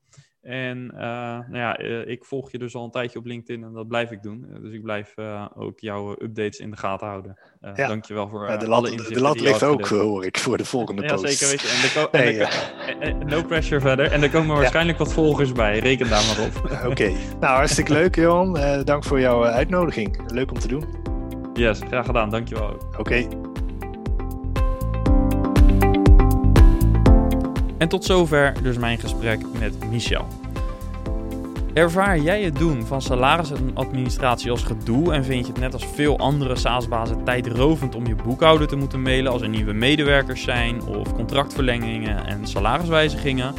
En 0.49 0.91
uh, 0.93 0.99
nou 0.99 1.57
ja, 1.57 1.79
uh, 1.81 2.07
ik 2.07 2.25
volg 2.25 2.51
je 2.51 2.57
dus 2.57 2.75
al 2.75 2.83
een 2.83 2.91
tijdje 2.91 3.19
op 3.19 3.25
LinkedIn 3.25 3.63
en 3.63 3.73
dat 3.73 3.87
blijf 3.87 4.11
ik 4.11 4.21
doen. 4.21 4.45
Uh, 4.49 4.61
dus 4.61 4.73
ik 4.73 4.81
blijf 4.81 5.13
ook 5.55 5.79
jouw 5.79 6.11
updates 6.11 6.59
in 6.59 6.71
de 6.71 6.77
gaten 6.77 7.07
houden. 7.07 7.39
Ja. 7.75 7.87
Dankjewel 7.87 8.29
voor 8.29 8.47
ja, 8.47 8.57
de 8.57 8.67
lat, 8.67 8.85
De 8.85 9.21
lat 9.21 9.39
ligt 9.39 9.63
ook, 9.63 9.87
hoor 9.87 10.25
ik, 10.25 10.37
voor 10.37 10.57
de 10.57 10.65
volgende 10.65 11.05
post. 11.05 11.23
Ja, 11.39 11.45
zeker. 11.45 12.09
Weet 12.11 12.35
je. 12.35 12.43
En 12.87 12.99
de 12.99 13.05
en 13.05 13.27
no 13.27 13.43
pressure 13.43 13.81
verder. 13.81 14.11
En 14.11 14.23
er 14.23 14.29
komen 14.29 14.55
waarschijnlijk 14.55 14.97
wat 14.97 15.13
volgers 15.13 15.51
bij. 15.51 15.79
Reken 15.79 16.09
daar 16.09 16.23
maar 16.25 16.45
op. 16.45 16.71
Oké. 16.91 17.11
Nou, 17.39 17.55
hartstikke 17.55 17.93
leuk, 17.93 18.15
Johan. 18.15 18.53
dank 18.83 19.03
voor 19.03 19.19
jouw 19.19 19.43
uitnodiging. 19.43 20.31
Leuk 20.31 20.51
om 20.51 20.59
te 20.59 20.67
doen. 20.67 20.83
Yes, 21.53 21.79
graag 21.87 22.05
gedaan. 22.05 22.29
Dankjewel. 22.29 22.77
Oké. 22.97 23.48
En 27.79 27.87
tot 27.87 28.05
zover 28.05 28.53
dus 28.63 28.77
mijn 28.77 28.99
gesprek 28.99 29.39
met 29.59 29.89
Michel. 29.89 30.27
Ervaar 31.73 32.19
jij 32.19 32.43
het 32.43 32.55
doen 32.55 32.85
van 32.85 33.01
salarisadministratie 33.01 34.51
als 34.51 34.63
gedoe 34.63 35.13
en 35.13 35.23
vind 35.23 35.45
je 35.45 35.51
het 35.51 35.61
net 35.61 35.73
als 35.73 35.85
veel 35.85 36.17
andere 36.17 36.55
SaaS-bazen 36.55 37.23
tijdrovend 37.23 37.95
om 37.95 38.05
je 38.07 38.15
boekhouder 38.15 38.67
te 38.67 38.75
moeten 38.75 39.01
mailen 39.01 39.31
als 39.31 39.41
er 39.41 39.49
nieuwe 39.49 39.73
medewerkers 39.73 40.43
zijn 40.43 40.85
of 40.85 41.13
contractverlengingen 41.13 42.25
en 42.25 42.47
salariswijzigingen? 42.47 43.53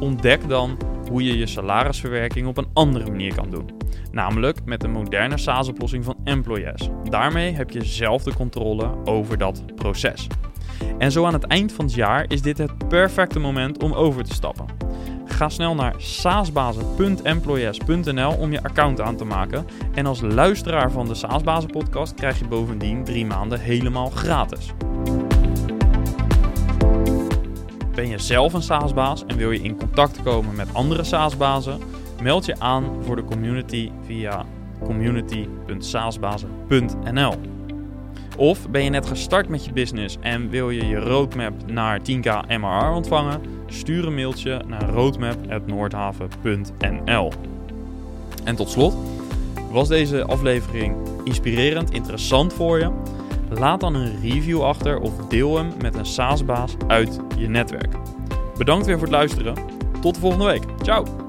Ontdek 0.00 0.48
dan 0.48 0.78
hoe 1.10 1.24
je 1.24 1.38
je 1.38 1.46
salarisverwerking 1.46 2.46
op 2.46 2.56
een 2.56 2.68
andere 2.72 3.10
manier 3.10 3.34
kan 3.34 3.50
doen. 3.50 3.70
Namelijk 4.10 4.58
met 4.64 4.84
een 4.84 4.92
moderne 4.92 5.38
SaaS-oplossing 5.38 6.04
van 6.04 6.16
Employees. 6.24 6.88
Daarmee 7.10 7.52
heb 7.52 7.70
je 7.70 7.84
zelf 7.84 8.22
de 8.22 8.34
controle 8.34 8.90
over 9.04 9.38
dat 9.38 9.62
proces. 9.74 10.26
En 10.98 11.12
zo 11.12 11.24
aan 11.24 11.32
het 11.32 11.46
eind 11.46 11.72
van 11.72 11.84
het 11.84 11.94
jaar 11.94 12.24
is 12.28 12.42
dit 12.42 12.58
het 12.58 12.88
perfecte 12.88 13.38
moment 13.38 13.82
om 13.82 13.92
over 13.92 14.24
te 14.24 14.34
stappen. 14.34 14.66
Ga 15.24 15.48
snel 15.48 15.74
naar 15.74 15.94
saasbazen.employees.nl 15.96 18.32
om 18.32 18.52
je 18.52 18.62
account 18.62 19.00
aan 19.00 19.16
te 19.16 19.24
maken. 19.24 19.66
En 19.94 20.06
als 20.06 20.20
luisteraar 20.20 20.90
van 20.90 21.06
de 21.06 21.14
Saasbazen 21.14 21.70
podcast 21.70 22.14
krijg 22.14 22.38
je 22.38 22.48
bovendien 22.48 23.04
drie 23.04 23.26
maanden 23.26 23.60
helemaal 23.60 24.10
gratis. 24.10 24.72
Ben 27.94 28.08
je 28.08 28.18
zelf 28.18 28.52
een 28.52 28.62
SaaS-baas 28.62 29.24
en 29.26 29.36
wil 29.36 29.50
je 29.50 29.62
in 29.62 29.76
contact 29.76 30.22
komen 30.22 30.54
met 30.54 30.74
andere 30.74 31.04
SaaS-bazen? 31.04 31.78
Meld 32.22 32.44
je 32.44 32.60
aan 32.60 33.04
voor 33.04 33.16
de 33.16 33.24
community 33.24 33.90
via 34.06 34.44
community.saasbazen.nl. 34.84 37.53
Of 38.36 38.68
ben 38.68 38.84
je 38.84 38.90
net 38.90 39.06
gestart 39.06 39.48
met 39.48 39.64
je 39.64 39.72
business 39.72 40.16
en 40.20 40.50
wil 40.50 40.70
je 40.70 40.86
je 40.86 40.98
roadmap 40.98 41.52
naar 41.66 41.98
10k 41.98 42.30
MRR 42.60 42.94
ontvangen? 42.94 43.40
Stuur 43.66 44.06
een 44.06 44.14
mailtje 44.14 44.62
naar 44.66 44.88
roadmap.noordhaven.nl. 44.88 47.32
En 48.44 48.56
tot 48.56 48.70
slot, 48.70 48.94
was 49.70 49.88
deze 49.88 50.24
aflevering 50.24 50.96
inspirerend, 51.24 51.90
interessant 51.90 52.52
voor 52.52 52.78
je? 52.78 52.90
Laat 53.50 53.80
dan 53.80 53.94
een 53.94 54.20
review 54.20 54.62
achter 54.62 55.00
of 55.00 55.12
deel 55.28 55.56
hem 55.56 55.72
met 55.82 55.94
een 55.94 56.06
SaaS-baas 56.06 56.76
uit 56.86 57.20
je 57.38 57.48
netwerk. 57.48 57.96
Bedankt 58.58 58.86
weer 58.86 58.98
voor 58.98 59.06
het 59.06 59.16
luisteren. 59.16 59.54
Tot 60.00 60.14
de 60.14 60.20
volgende 60.20 60.44
week. 60.44 60.62
Ciao! 60.82 61.23